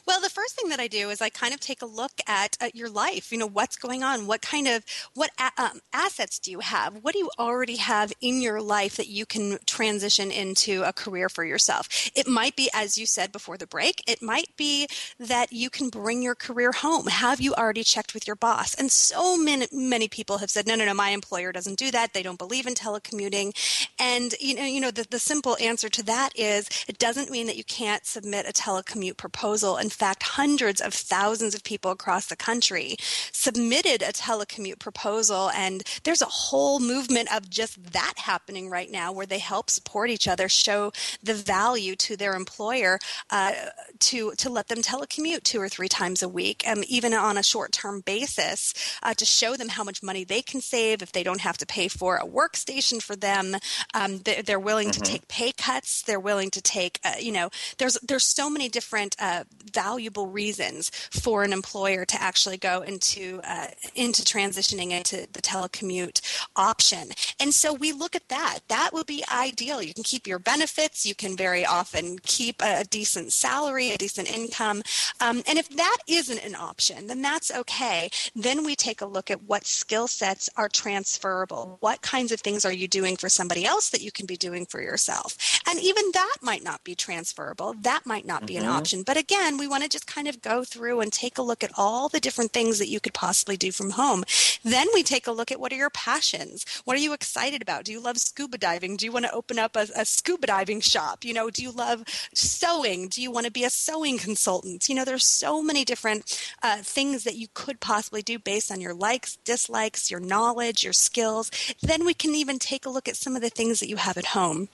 Well, 0.05 0.21
the 0.21 0.29
first 0.29 0.55
thing 0.55 0.69
that 0.69 0.79
I 0.79 0.87
do 0.87 1.09
is 1.09 1.21
I 1.21 1.29
kind 1.29 1.53
of 1.53 1.59
take 1.59 1.81
a 1.81 1.85
look 1.85 2.11
at, 2.27 2.57
at 2.61 2.75
your 2.75 2.89
life. 2.89 3.31
You 3.31 3.37
know, 3.37 3.47
what's 3.47 3.75
going 3.75 4.03
on? 4.03 4.27
What 4.27 4.41
kind 4.41 4.67
of 4.67 4.83
what 5.13 5.31
a- 5.39 5.61
um, 5.61 5.81
assets 5.93 6.39
do 6.39 6.51
you 6.51 6.59
have? 6.59 6.95
What 7.01 7.13
do 7.13 7.19
you 7.19 7.29
already 7.39 7.77
have 7.77 8.13
in 8.21 8.41
your 8.41 8.61
life 8.61 8.95
that 8.97 9.07
you 9.07 9.25
can 9.25 9.57
transition 9.65 10.31
into 10.31 10.83
a 10.83 10.93
career 10.93 11.29
for 11.29 11.43
yourself? 11.43 12.09
It 12.15 12.27
might 12.27 12.55
be, 12.55 12.69
as 12.73 12.97
you 12.97 13.05
said 13.05 13.31
before 13.31 13.57
the 13.57 13.67
break, 13.67 14.03
it 14.07 14.21
might 14.21 14.55
be 14.57 14.87
that 15.19 15.51
you 15.51 15.69
can 15.69 15.89
bring 15.89 16.21
your 16.21 16.35
career 16.35 16.71
home. 16.71 17.07
Have 17.07 17.41
you 17.41 17.53
already 17.53 17.83
checked 17.83 18.13
with 18.13 18.27
your 18.27 18.35
boss? 18.35 18.73
And 18.75 18.91
so 18.91 19.37
many 19.37 19.67
many 19.71 20.07
people 20.07 20.37
have 20.39 20.49
said, 20.49 20.67
no, 20.67 20.75
no, 20.75 20.85
no, 20.85 20.93
my 20.93 21.09
employer 21.09 21.51
doesn't 21.51 21.79
do 21.79 21.91
that. 21.91 22.13
They 22.13 22.23
don't 22.23 22.39
believe 22.39 22.67
in 22.67 22.73
telecommuting. 22.73 23.53
And 23.99 24.33
you 24.39 24.55
know, 24.55 24.65
you 24.65 24.79
know, 24.79 24.91
the, 24.91 25.05
the 25.09 25.19
simple 25.19 25.57
answer 25.59 25.89
to 25.89 26.03
that 26.03 26.29
is 26.37 26.69
it 26.87 26.97
doesn't 26.97 27.29
mean 27.31 27.47
that 27.47 27.57
you 27.57 27.63
can't 27.63 28.05
submit 28.05 28.47
a 28.47 28.53
telecommute 28.53 29.17
proposal 29.17 29.64
in 29.73 29.89
fact, 29.89 30.23
hundreds 30.23 30.79
of 30.81 30.93
thousands 30.93 31.55
of 31.55 31.63
people 31.63 31.91
across 31.91 32.27
the 32.27 32.35
country 32.35 32.95
submitted 33.31 34.01
a 34.01 34.13
telecommute 34.13 34.79
proposal. 34.79 35.49
And 35.55 35.83
there's 36.03 36.21
a 36.21 36.25
whole 36.25 36.79
movement 36.79 37.35
of 37.35 37.49
just 37.49 37.91
that 37.93 38.13
happening 38.17 38.69
right 38.69 38.91
now 38.91 39.11
where 39.11 39.25
they 39.25 39.39
help 39.39 39.69
support 39.69 40.09
each 40.09 40.27
other, 40.27 40.47
show 40.47 40.91
the 41.23 41.33
value 41.33 41.95
to 41.95 42.15
their 42.15 42.35
employer 42.35 42.99
uh, 43.31 43.53
to, 43.99 44.31
to 44.33 44.49
let 44.49 44.67
them 44.67 44.81
telecommute 44.81 45.43
two 45.43 45.59
or 45.59 45.69
three 45.69 45.89
times 45.89 46.21
a 46.21 46.29
week, 46.29 46.63
um, 46.67 46.83
even 46.87 47.13
on 47.13 47.37
a 47.37 47.43
short 47.43 47.71
term 47.71 48.01
basis, 48.01 48.73
uh, 49.03 49.13
to 49.13 49.25
show 49.25 49.55
them 49.55 49.69
how 49.69 49.83
much 49.83 50.03
money 50.03 50.23
they 50.23 50.41
can 50.41 50.61
save 50.61 51.01
if 51.01 51.11
they 51.11 51.23
don't 51.23 51.41
have 51.41 51.57
to 51.57 51.65
pay 51.65 51.87
for 51.87 52.17
a 52.17 52.25
workstation 52.25 53.01
for 53.01 53.15
them. 53.15 53.55
Um, 53.93 54.19
they're, 54.19 54.43
they're, 54.43 54.59
willing 54.59 54.89
mm-hmm. 54.89 55.03
to 55.03 55.11
take 55.11 55.27
pay 55.27 55.51
cuts. 55.51 56.01
They're 56.01 56.19
willing 56.19 56.49
to 56.51 56.61
take, 56.61 56.99
uh, 57.05 57.13
you 57.19 57.31
know, 57.31 57.49
there's 57.77 57.97
there's 58.01 58.25
so 58.25 58.49
many 58.49 58.67
different 58.67 59.15
uh, 59.19 59.43
valuable 59.73 60.27
reasons 60.27 60.89
for 61.11 61.43
an 61.43 61.53
employer 61.53 62.05
to 62.05 62.21
actually 62.21 62.57
go 62.57 62.81
into 62.81 63.41
uh, 63.43 63.67
into 63.95 64.23
transitioning 64.23 64.91
into 64.91 65.27
the 65.33 65.41
telecommute 65.41 66.21
option. 66.55 67.09
And 67.39 67.53
so 67.53 67.73
we 67.73 67.91
look 67.91 68.15
at 68.15 68.29
that. 68.29 68.59
That 68.67 68.91
would 68.93 69.05
be 69.05 69.23
ideal. 69.33 69.81
You 69.81 69.93
can 69.93 70.03
keep 70.03 70.27
your 70.27 70.39
benefits. 70.39 71.05
You 71.05 71.15
can 71.15 71.35
very 71.35 71.65
often 71.65 72.19
keep 72.19 72.61
a, 72.61 72.85
decent 72.89 73.33
salary, 73.33 73.91
a 73.91 73.97
decent 73.97 74.33
income. 74.33 74.83
Um, 75.19 75.43
and 75.47 75.57
if 75.57 75.69
that 75.69 75.97
isn't 76.07 76.45
an 76.45 76.55
option, 76.55 77.07
then 77.07 77.21
that's 77.21 77.51
okay. 77.53 78.09
Then 78.35 78.63
we 78.63 78.75
take 78.75 79.01
a 79.01 79.05
look 79.05 79.29
at 79.29 79.43
what 79.43 79.65
skill 79.65 80.07
sets 80.07 80.49
are 80.55 80.69
transferable. 80.69 81.77
What 81.81 82.01
kinds 82.01 82.31
of 82.31 82.39
things 82.39 82.63
are 82.63 82.73
you 82.73 82.87
doing 82.87 83.17
for 83.17 83.29
somebody 83.29 83.65
else 83.65 83.89
that 83.89 84.01
you 84.01 84.11
can 84.11 84.25
be 84.25 84.37
doing 84.37 84.65
for 84.65 84.81
yourself? 84.81 85.37
And 85.67 85.79
even 85.79 86.05
that 86.13 86.37
might 86.41 86.63
not 86.63 86.83
be 86.83 86.95
transferable. 86.95 87.75
That 87.81 88.05
might 88.05 88.25
not 88.25 88.45
be 88.45 88.55
mm-hmm. 88.55 88.65
an 88.65 88.69
option. 88.69 89.03
But 89.03 89.17
again, 89.17 89.34
we 89.57 89.67
want 89.67 89.83
to 89.83 89.89
just 89.89 90.07
kind 90.07 90.27
of 90.27 90.41
go 90.41 90.63
through 90.63 90.99
and 91.01 91.11
take 91.11 91.37
a 91.37 91.41
look 91.41 91.63
at 91.63 91.71
all 91.77 92.09
the 92.09 92.19
different 92.19 92.51
things 92.51 92.79
that 92.79 92.89
you 92.89 92.99
could 92.99 93.13
possibly 93.13 93.57
do 93.57 93.71
from 93.71 93.91
home. 93.91 94.23
Then 94.63 94.87
we 94.93 95.03
take 95.03 95.27
a 95.27 95.31
look 95.31 95.51
at 95.51 95.59
what 95.59 95.71
are 95.71 95.77
your 95.77 95.89
passions? 95.89 96.65
What 96.83 96.97
are 96.97 96.99
you 96.99 97.13
excited 97.13 97.61
about? 97.61 97.85
Do 97.85 97.91
you 97.91 97.99
love 97.99 98.17
scuba 98.17 98.57
diving? 98.57 98.97
Do 98.97 99.05
you 99.05 99.11
want 99.11 99.25
to 99.25 99.33
open 99.33 99.59
up 99.59 99.75
a, 99.75 99.87
a 99.95 100.05
scuba 100.05 100.47
diving 100.47 100.81
shop? 100.81 101.23
You 101.23 101.33
know, 101.33 101.49
do 101.49 101.61
you 101.61 101.71
love 101.71 102.03
sewing? 102.33 103.07
Do 103.07 103.21
you 103.21 103.31
want 103.31 103.45
to 103.45 103.51
be 103.51 103.63
a 103.63 103.69
sewing 103.69 104.17
consultant? 104.17 104.89
You 104.89 104.95
know, 104.95 105.05
there's 105.05 105.25
so 105.25 105.61
many 105.61 105.85
different 105.85 106.53
uh, 106.63 106.77
things 106.77 107.23
that 107.23 107.35
you 107.35 107.47
could 107.53 107.79
possibly 107.79 108.21
do 108.21 108.39
based 108.39 108.71
on 108.71 108.81
your 108.81 108.93
likes, 108.93 109.37
dislikes, 109.37 110.11
your 110.11 110.19
knowledge, 110.19 110.83
your 110.83 110.93
skills. 110.93 111.51
Then 111.81 112.05
we 112.05 112.13
can 112.13 112.35
even 112.35 112.59
take 112.59 112.85
a 112.85 112.89
look 112.89 113.07
at 113.07 113.15
some 113.15 113.35
of 113.35 113.41
the 113.41 113.49
things 113.49 113.79
that 113.79 113.89
you 113.89 113.97
have 113.97 114.17
at 114.17 114.27
home 114.27 114.69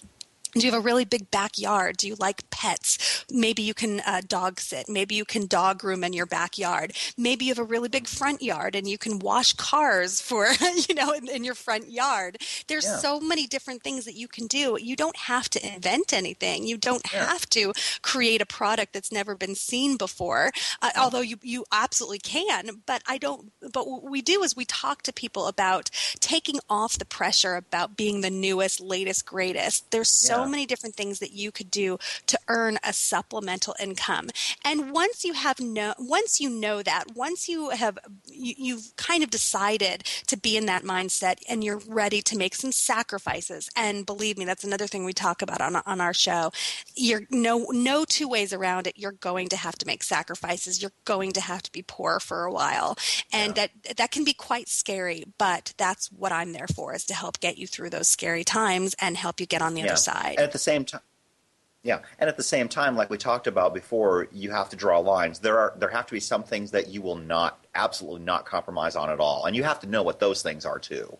do 0.53 0.59
you 0.59 0.71
have 0.71 0.79
a 0.79 0.83
really 0.83 1.05
big 1.05 1.31
backyard? 1.31 1.97
Do 1.97 2.07
you 2.07 2.15
like 2.15 2.49
pets? 2.49 3.25
Maybe 3.29 3.61
you 3.61 3.73
can 3.73 4.01
uh, 4.01 4.21
dog 4.27 4.59
sit. 4.59 4.89
Maybe 4.89 5.15
you 5.15 5.25
can 5.25 5.47
dog 5.47 5.79
groom 5.79 6.03
in 6.03 6.13
your 6.13 6.25
backyard. 6.25 6.93
Maybe 7.17 7.45
you 7.45 7.51
have 7.51 7.59
a 7.59 7.63
really 7.63 7.89
big 7.89 8.07
front 8.07 8.41
yard 8.41 8.75
and 8.75 8.87
you 8.87 8.97
can 8.97 9.19
wash 9.19 9.53
cars 9.53 10.21
for, 10.21 10.47
you 10.89 10.95
know, 10.95 11.11
in, 11.11 11.29
in 11.29 11.43
your 11.43 11.55
front 11.55 11.89
yard. 11.89 12.37
There's 12.67 12.85
yeah. 12.85 12.97
so 12.97 13.19
many 13.19 13.47
different 13.47 13.83
things 13.83 14.05
that 14.05 14.15
you 14.15 14.27
can 14.27 14.47
do. 14.47 14.77
You 14.79 14.95
don't 14.95 15.15
have 15.15 15.49
to 15.51 15.73
invent 15.73 16.11
anything. 16.11 16.67
You 16.67 16.77
don't 16.77 17.05
yeah. 17.13 17.25
have 17.25 17.49
to 17.51 17.73
create 18.01 18.41
a 18.41 18.45
product 18.45 18.93
that's 18.93 19.11
never 19.11 19.35
been 19.35 19.55
seen 19.55 19.95
before, 19.97 20.51
uh, 20.81 20.91
although 20.97 21.21
you, 21.21 21.37
you 21.41 21.65
absolutely 21.71 22.19
can. 22.19 22.81
But 22.85 23.03
I 23.07 23.17
don't, 23.17 23.51
but 23.71 23.87
what 23.87 24.03
we 24.03 24.21
do 24.21 24.43
is 24.43 24.55
we 24.55 24.65
talk 24.65 25.01
to 25.03 25.13
people 25.13 25.47
about 25.47 25.89
taking 26.19 26.59
off 26.69 26.97
the 26.97 27.05
pressure 27.05 27.55
about 27.55 27.95
being 27.95 28.21
the 28.21 28.29
newest, 28.29 28.81
latest, 28.81 29.25
greatest. 29.25 29.91
There's 29.91 30.09
so 30.09 30.40
so 30.43 30.49
many 30.49 30.65
different 30.65 30.95
things 30.95 31.19
that 31.19 31.31
you 31.31 31.51
could 31.51 31.71
do 31.71 31.97
to 32.27 32.39
earn 32.47 32.77
a 32.83 32.93
supplemental 32.93 33.75
income. 33.79 34.29
And 34.63 34.91
once 34.91 35.23
you 35.23 35.33
have 35.33 35.59
no, 35.59 35.93
once 35.99 36.39
you 36.39 36.49
know 36.49 36.81
that, 36.83 37.15
once 37.15 37.47
you 37.47 37.69
have, 37.69 37.97
you, 38.27 38.53
you've 38.57 38.95
kind 38.95 39.23
of 39.23 39.29
decided 39.29 40.03
to 40.27 40.37
be 40.37 40.57
in 40.57 40.65
that 40.65 40.83
mindset 40.83 41.37
and 41.49 41.63
you're 41.63 41.81
ready 41.87 42.21
to 42.21 42.37
make 42.37 42.55
some 42.55 42.71
sacrifices. 42.71 43.69
And 43.75 44.05
believe 44.05 44.37
me, 44.37 44.45
that's 44.45 44.63
another 44.63 44.87
thing 44.87 45.05
we 45.05 45.13
talk 45.13 45.41
about 45.41 45.61
on, 45.61 45.75
on 45.85 46.01
our 46.01 46.13
show. 46.13 46.51
You're 46.95 47.23
no, 47.29 47.67
no 47.69 48.05
two 48.05 48.27
ways 48.27 48.53
around 48.53 48.87
it. 48.87 48.97
You're 48.97 49.11
going 49.11 49.49
to 49.49 49.57
have 49.57 49.77
to 49.79 49.87
make 49.87 50.03
sacrifices. 50.03 50.81
You're 50.81 50.91
going 51.05 51.31
to 51.33 51.41
have 51.41 51.61
to 51.63 51.71
be 51.71 51.81
poor 51.81 52.19
for 52.19 52.43
a 52.43 52.51
while. 52.51 52.97
And 53.31 53.55
yeah. 53.55 53.67
that, 53.83 53.97
that 53.97 54.11
can 54.11 54.23
be 54.23 54.33
quite 54.33 54.69
scary, 54.69 55.25
but 55.37 55.73
that's 55.77 56.11
what 56.11 56.31
I'm 56.31 56.53
there 56.53 56.67
for 56.67 56.93
is 56.93 57.05
to 57.05 57.13
help 57.13 57.39
get 57.39 57.57
you 57.57 57.67
through 57.67 57.89
those 57.89 58.07
scary 58.07 58.43
times 58.43 58.95
and 58.99 59.17
help 59.17 59.39
you 59.39 59.45
get 59.45 59.61
on 59.61 59.73
the 59.73 59.81
yeah. 59.81 59.87
other 59.87 59.95
side. 59.95 60.30
Right. 60.37 60.39
At 60.39 60.51
the 60.51 60.59
same 60.59 60.85
time, 60.85 61.01
yeah, 61.83 61.99
and 62.19 62.29
at 62.29 62.37
the 62.37 62.43
same 62.43 62.67
time, 62.67 62.95
like 62.95 63.09
we 63.09 63.17
talked 63.17 63.47
about 63.47 63.73
before, 63.73 64.27
you 64.31 64.51
have 64.51 64.69
to 64.69 64.75
draw 64.75 64.99
lines. 64.99 65.39
There 65.39 65.57
are 65.57 65.73
there 65.77 65.89
have 65.89 66.05
to 66.07 66.13
be 66.13 66.19
some 66.19 66.43
things 66.43 66.71
that 66.71 66.89
you 66.89 67.01
will 67.01 67.15
not 67.15 67.65
absolutely 67.73 68.21
not 68.21 68.45
compromise 68.45 68.95
on 68.95 69.09
at 69.09 69.19
all, 69.19 69.45
and 69.45 69.55
you 69.55 69.63
have 69.63 69.79
to 69.79 69.87
know 69.87 70.03
what 70.03 70.19
those 70.19 70.41
things 70.41 70.65
are 70.65 70.79
too. 70.79 71.17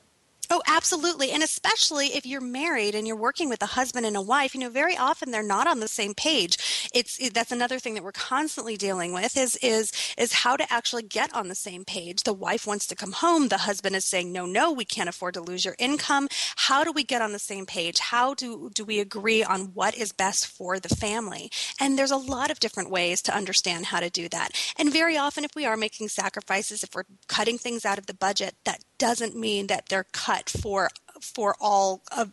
Oh, 0.53 0.61
absolutely. 0.67 1.31
And 1.31 1.43
especially 1.43 2.07
if 2.07 2.25
you're 2.25 2.41
married 2.41 2.93
and 2.93 3.07
you're 3.07 3.15
working 3.15 3.47
with 3.47 3.63
a 3.63 3.67
husband 3.67 4.05
and 4.05 4.17
a 4.17 4.21
wife, 4.21 4.53
you 4.53 4.59
know, 4.59 4.69
very 4.69 4.97
often 4.97 5.31
they're 5.31 5.41
not 5.41 5.65
on 5.65 5.79
the 5.79 5.87
same 5.87 6.13
page. 6.13 6.57
It's 6.93 7.17
it, 7.19 7.33
that's 7.33 7.53
another 7.53 7.79
thing 7.79 7.93
that 7.93 8.03
we're 8.03 8.11
constantly 8.11 8.75
dealing 8.75 9.13
with 9.13 9.37
is 9.37 9.55
is 9.61 9.93
is 10.17 10.33
how 10.33 10.57
to 10.57 10.69
actually 10.69 11.03
get 11.03 11.33
on 11.33 11.47
the 11.47 11.55
same 11.55 11.85
page. 11.85 12.23
The 12.23 12.33
wife 12.33 12.67
wants 12.67 12.85
to 12.87 12.97
come 12.97 13.13
home, 13.13 13.47
the 13.47 13.59
husband 13.59 13.95
is 13.95 14.03
saying, 14.03 14.33
"No, 14.33 14.45
no, 14.45 14.73
we 14.73 14.83
can't 14.83 15.07
afford 15.07 15.35
to 15.35 15.41
lose 15.41 15.63
your 15.63 15.75
income." 15.79 16.27
How 16.57 16.83
do 16.83 16.91
we 16.91 17.05
get 17.05 17.21
on 17.21 17.31
the 17.31 17.39
same 17.39 17.65
page? 17.65 17.99
How 17.99 18.33
do 18.33 18.69
do 18.75 18.83
we 18.83 18.99
agree 18.99 19.45
on 19.45 19.71
what 19.73 19.95
is 19.95 20.11
best 20.11 20.47
for 20.47 20.81
the 20.81 20.93
family? 20.93 21.49
And 21.79 21.97
there's 21.97 22.11
a 22.11 22.17
lot 22.17 22.51
of 22.51 22.59
different 22.59 22.89
ways 22.89 23.21
to 23.21 23.33
understand 23.33 23.85
how 23.85 24.01
to 24.01 24.09
do 24.09 24.27
that. 24.27 24.51
And 24.77 24.91
very 24.91 25.15
often 25.15 25.45
if 25.45 25.55
we 25.55 25.65
are 25.65 25.77
making 25.77 26.09
sacrifices, 26.09 26.83
if 26.83 26.93
we're 26.93 27.05
cutting 27.29 27.57
things 27.57 27.85
out 27.85 27.97
of 27.97 28.07
the 28.07 28.13
budget, 28.13 28.55
that 28.65 28.83
doesn't 29.01 29.35
mean 29.35 29.65
that 29.65 29.89
they're 29.89 30.05
cut 30.13 30.47
for 30.47 30.87
for 31.19 31.55
all 31.59 32.01
of 32.15 32.31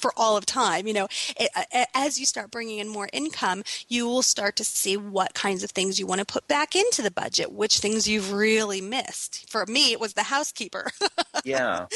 for 0.00 0.12
all 0.18 0.36
of 0.36 0.44
time 0.44 0.86
you 0.86 0.92
know 0.92 1.08
it, 1.38 1.88
as 1.94 2.20
you 2.20 2.26
start 2.26 2.50
bringing 2.50 2.78
in 2.78 2.88
more 2.88 3.08
income 3.12 3.62
you 3.88 4.06
will 4.06 4.22
start 4.22 4.54
to 4.54 4.64
see 4.64 4.98
what 4.98 5.32
kinds 5.32 5.64
of 5.64 5.70
things 5.70 5.98
you 5.98 6.06
want 6.06 6.18
to 6.18 6.24
put 6.26 6.46
back 6.46 6.76
into 6.76 7.00
the 7.00 7.10
budget 7.10 7.50
which 7.52 7.78
things 7.78 8.06
you've 8.06 8.32
really 8.32 8.82
missed. 8.82 9.50
For 9.50 9.64
me 9.66 9.92
it 9.92 10.00
was 10.00 10.12
the 10.12 10.24
housekeeper. 10.24 10.90
Yeah. 11.42 11.86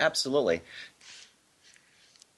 Absolutely 0.00 0.62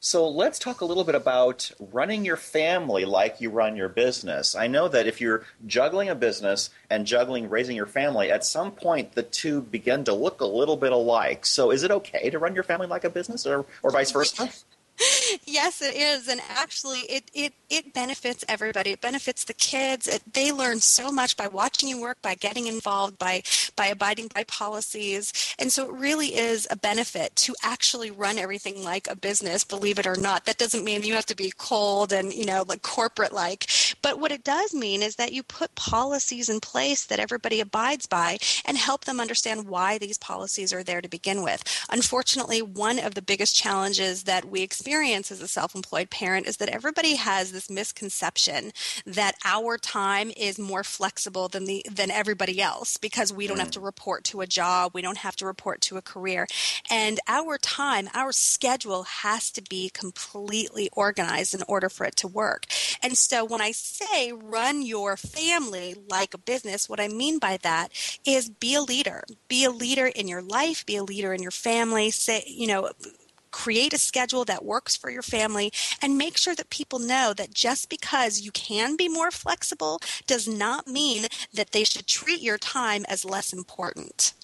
so 0.05 0.29
let's 0.29 0.59
talk 0.59 0.83
a 0.83 0.85
little 0.85 1.03
bit 1.03 1.15
about 1.15 1.71
running 1.81 2.27
your 2.27 2.37
family 2.37 3.07
like 3.07 3.41
you 3.41 3.49
run 3.49 3.75
your 3.75 3.89
business. 3.89 4.55
I 4.55 4.67
know 4.67 4.87
that 4.87 5.07
if 5.07 5.19
you're 5.19 5.47
juggling 5.67 6.11
a 6.11 6.15
business 6.15 6.69
and 6.91 7.07
juggling 7.07 7.49
raising 7.49 7.75
your 7.75 7.87
family, 7.87 8.31
at 8.31 8.45
some 8.45 8.71
point 8.71 9.13
the 9.13 9.23
two 9.23 9.63
begin 9.63 10.05
to 10.05 10.13
look 10.13 10.43
a 10.43 10.47
little 10.47 10.77
bit 10.77 10.93
alike. 10.93 11.47
So 11.47 11.71
is 11.71 11.85
it 11.85 11.91
okay 11.91 12.29
to 12.29 12.39
run 12.39 12.55
your 12.55 12.65
family 12.65 12.87
like 12.87 13.05
a 13.05 13.09
business 13.09 13.47
or, 13.47 13.65
or 13.83 13.91
vice 13.91 14.13
versa? 14.13 14.51
yes, 15.45 15.83
it 15.83 15.95
is, 15.95 16.29
and 16.29 16.41
actually, 16.49 17.01
it 17.01 17.25
it 17.35 17.53
it 17.69 17.93
benefits 17.93 18.45
everybody. 18.49 18.91
It 18.91 19.01
benefits 19.01 19.45
the 19.45 19.55
kids. 19.55 20.07
It, 20.07 20.23
they 20.33 20.53
learn 20.53 20.81
so 20.81 21.11
much 21.11 21.37
by 21.37 21.49
watching 21.49 21.89
you 21.89 22.01
work, 22.01 22.23
by 22.23 22.35
getting 22.35 22.67
involved, 22.69 23.19
by 23.19 23.43
by 23.75 23.87
abiding 23.87 24.29
by 24.33 24.45
policies, 24.45 25.33
and 25.59 25.73
so 25.73 25.87
it 25.87 25.93
really 25.93 26.37
is 26.37 26.69
a 26.71 26.77
benefit 26.77 27.35
to 27.37 27.55
actually 27.63 28.11
run 28.11 28.39
everything 28.39 28.85
like 28.85 29.09
a 29.09 29.17
business. 29.17 29.65
Believe 29.65 29.99
it 29.99 30.07
or 30.07 30.17
not, 30.17 30.45
that 30.45 30.59
doesn't 30.59 30.85
mean 30.85 31.03
you 31.03 31.15
have 31.15 31.27
to 31.27 31.37
be 31.37 31.53
cold 31.57 32.13
and 32.13 32.33
you 32.33 32.47
know 32.47 32.65
like 32.69 32.83
corporate 32.83 33.33
like. 33.33 33.67
But 34.01 34.21
what 34.21 34.33
it 34.33 34.45
does 34.45 34.75
mean 34.75 35.03
is 35.03 35.17
that 35.17 35.33
you 35.33 35.43
put 35.43 35.75
policies 35.75 36.49
in 36.49 36.61
place 36.61 37.05
that 37.07 37.19
everybody 37.19 37.61
abides 37.61 38.07
by, 38.07 38.39
and 38.65 38.77
help 38.79 39.07
them 39.07 39.19
understand 39.19 39.67
why 39.67 39.99
these 39.99 40.19
policies 40.19 40.73
are 40.73 40.85
there 40.85 41.01
to 41.01 41.09
begin 41.09 41.43
with. 41.43 41.65
Unfortunately, 41.91 42.63
one 42.63 43.01
of 43.01 43.15
the 43.15 43.23
biggest 43.23 43.57
challenges 43.57 44.23
that 44.25 44.45
we 44.45 44.63
experience 44.63 44.84
experience 44.85 45.33
as 45.33 45.41
a 45.41 45.49
self 45.49 45.75
employed 45.75 46.11
parent 46.11 46.47
is 46.47 46.59
that 46.59 46.69
everybody 46.69 47.15
has 47.17 47.53
this 47.53 47.71
misconception 47.71 48.71
that 49.07 49.35
our 49.43 49.79
time 49.79 50.31
is 50.37 50.59
more 50.59 50.85
flexible 50.85 51.49
than, 51.49 51.65
the, 51.65 51.87
than 51.91 52.11
everybody 52.11 52.61
else 52.61 52.99
because 52.99 53.33
we 53.33 53.47
don't 53.47 53.57
mm. 53.57 53.61
have 53.61 53.71
to 53.71 53.81
report 53.81 54.25
to 54.25 54.43
a 54.43 54.47
job, 54.47 54.91
we 54.93 55.01
don't 55.01 55.17
have 55.17 55.37
to 55.37 55.47
report 55.47 55.81
to 55.81 55.97
a 55.97 56.03
career. 56.03 56.47
And 56.91 57.19
our 57.27 57.57
time, 57.57 58.11
our 58.13 58.31
schedule 58.31 59.05
has 59.05 59.51
to 59.53 59.63
be 59.63 59.89
completely 59.89 60.91
organized 60.93 61.55
in 61.55 61.63
order 61.67 61.89
for 61.89 62.05
it 62.05 62.17
to 62.17 62.29
work. 62.29 62.67
And 63.03 63.17
so 63.17 63.43
when 63.43 63.63
I 63.63 63.71
say 63.71 64.33
run 64.33 64.83
your 64.83 65.17
family 65.17 65.95
like 66.11 66.35
a 66.35 66.39
business, 66.39 66.91
what 66.91 67.01
I 67.01 67.09
mean 67.09 67.39
by 67.39 67.57
that 67.63 67.91
is 68.27 68.51
be 68.51 68.75
a 68.75 68.83
leader. 68.83 69.25
Be 69.49 69.65
a 69.65 69.71
leader 69.71 70.07
in 70.07 70.29
your 70.29 70.43
life, 70.43 70.85
be 70.85 70.97
a 70.97 71.05
leader 71.05 71.33
in 71.33 71.41
your 71.41 71.51
family. 71.51 72.11
Say, 72.11 72.45
you 72.47 72.67
know, 72.67 72.91
create 73.55 73.93
a 73.93 73.99
schedule 73.99 74.45
that 74.45 74.65
works 74.65 74.97
for 74.97 75.11
your 75.11 75.23
family, 75.23 75.73
and 76.03 76.19
make 76.19 76.37
sure 76.37 76.57
that 76.57 76.71
people 76.71 76.99
know 76.99 77.33
that 77.33 77.55
just 77.55 77.89
because 77.89 78.41
you 78.41 78.51
can 78.51 78.97
be 78.97 79.09
more 79.09 79.31
flexible 79.31 80.01
does 80.27 80.49
not 80.49 80.89
mean 80.89 81.27
that 81.53 81.71
they 81.71 81.85
should 81.85 82.07
treat 82.09 82.43
your 82.43 82.59
time 82.59 83.05
as 83.09 83.25
less 83.25 83.53
important. 83.53 84.35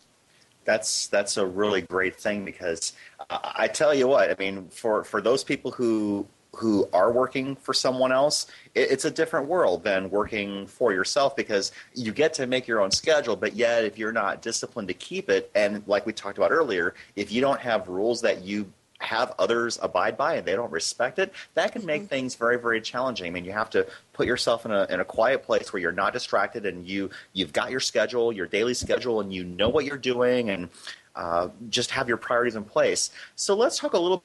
That's 0.65 1.09
that's 1.09 1.37
a 1.37 1.45
really 1.45 1.83
great 1.83 2.15
thing 2.15 2.45
because 2.45 2.93
uh, 3.29 3.39
I 3.43 3.67
tell 3.67 3.93
you 3.93 4.07
what, 4.07 4.31
I 4.31 4.37
mean, 4.39 4.69
for 4.69 5.03
for 5.03 5.21
those 5.21 5.43
people 5.43 5.73
who 5.73 6.27
who 6.55 6.89
are 6.93 7.11
working 7.11 7.57
for 7.57 7.75
someone 7.75 8.13
else, 8.13 8.47
it's 8.75 9.05
a 9.05 9.11
different 9.11 9.49
world 9.49 9.83
than 9.83 10.11
working 10.11 10.67
for 10.67 10.93
yourself 10.93 11.35
because 11.35 11.73
you 11.95 12.13
get 12.13 12.33
to 12.35 12.47
make 12.47 12.69
your 12.69 12.81
own 12.81 12.91
schedule, 12.91 13.37
but 13.37 13.55
yet 13.55 13.85
if 13.85 13.99
you're 13.99 14.13
not 14.13 14.43
disciplined 14.43 14.89
to 14.89 14.95
keep 14.95 15.31
it, 15.31 15.51
and 15.55 15.83
like 15.87 16.07
we 16.07 16.13
talked 16.13 16.39
about 16.39 16.53
earlier, 16.53 16.95
if 17.17 17.33
you 17.33 17.41
don't 17.41 17.61
have 17.61 17.89
rules 17.89 18.21
that 18.21 18.43
you 18.43 18.73
have 19.01 19.35
others 19.39 19.79
abide 19.83 20.17
by 20.17 20.37
and 20.37 20.47
they 20.47 20.55
don't 20.55 20.71
respect 20.71 21.19
it, 21.19 21.33
that 21.55 21.73
can 21.73 21.85
make 21.85 22.03
mm-hmm. 22.03 22.09
things 22.09 22.35
very, 22.35 22.59
very 22.59 22.81
challenging. 22.81 23.27
I 23.27 23.31
mean, 23.31 23.45
you 23.45 23.53
have 23.53 23.71
to 23.71 23.87
put 24.13 24.27
yourself 24.27 24.65
in 24.65 24.71
a, 24.71 24.87
in 24.91 25.01
a 25.01 25.05
quiet 25.05 25.43
place 25.43 25.73
where 25.73 25.81
you're 25.81 25.93
not 25.93 26.13
distracted 26.13 26.67
and 26.67 26.87
you, 26.87 27.11
you've 27.33 27.53
got 27.53 27.71
your 27.71 27.81
schedule, 27.81 28.33
your 28.33 28.47
daily 28.47 28.75
schedule, 28.75 29.21
and 29.21 29.33
you 29.33 29.45
know 29.45 29.69
what 29.69 29.85
you're 29.85 29.99
doing 29.99 30.51
and 30.51 30.69
uh, 31.17 31.49
just 31.71 31.91
have 31.91 32.09
your 32.09 32.17
priorities 32.17 32.57
in 32.57 32.65
place. 32.65 33.11
So 33.35 33.57
let's 33.57 33.79
talk 33.79 33.95
a 33.95 33.99
little 33.99 34.23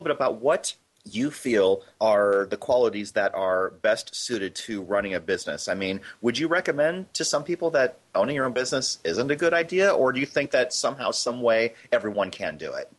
bit 0.00 0.10
about 0.10 0.40
what 0.40 0.74
you 1.04 1.30
feel 1.30 1.82
are 2.00 2.46
the 2.50 2.56
qualities 2.56 3.12
that 3.12 3.34
are 3.34 3.70
best 3.82 4.14
suited 4.14 4.54
to 4.54 4.82
running 4.82 5.14
a 5.14 5.20
business? 5.20 5.68
I 5.68 5.74
mean, 5.74 6.00
would 6.20 6.38
you 6.38 6.46
recommend 6.46 7.12
to 7.14 7.24
some 7.24 7.42
people 7.42 7.70
that 7.70 7.98
owning 8.14 8.36
your 8.36 8.44
own 8.44 8.52
business 8.52 8.98
isn't 9.04 9.30
a 9.30 9.36
good 9.36 9.52
idea, 9.52 9.90
or 9.90 10.12
do 10.12 10.20
you 10.20 10.26
think 10.26 10.52
that 10.52 10.72
somehow, 10.72 11.10
some 11.10 11.42
way, 11.42 11.74
everyone 11.90 12.30
can 12.30 12.56
do 12.56 12.72
it? 12.72 12.90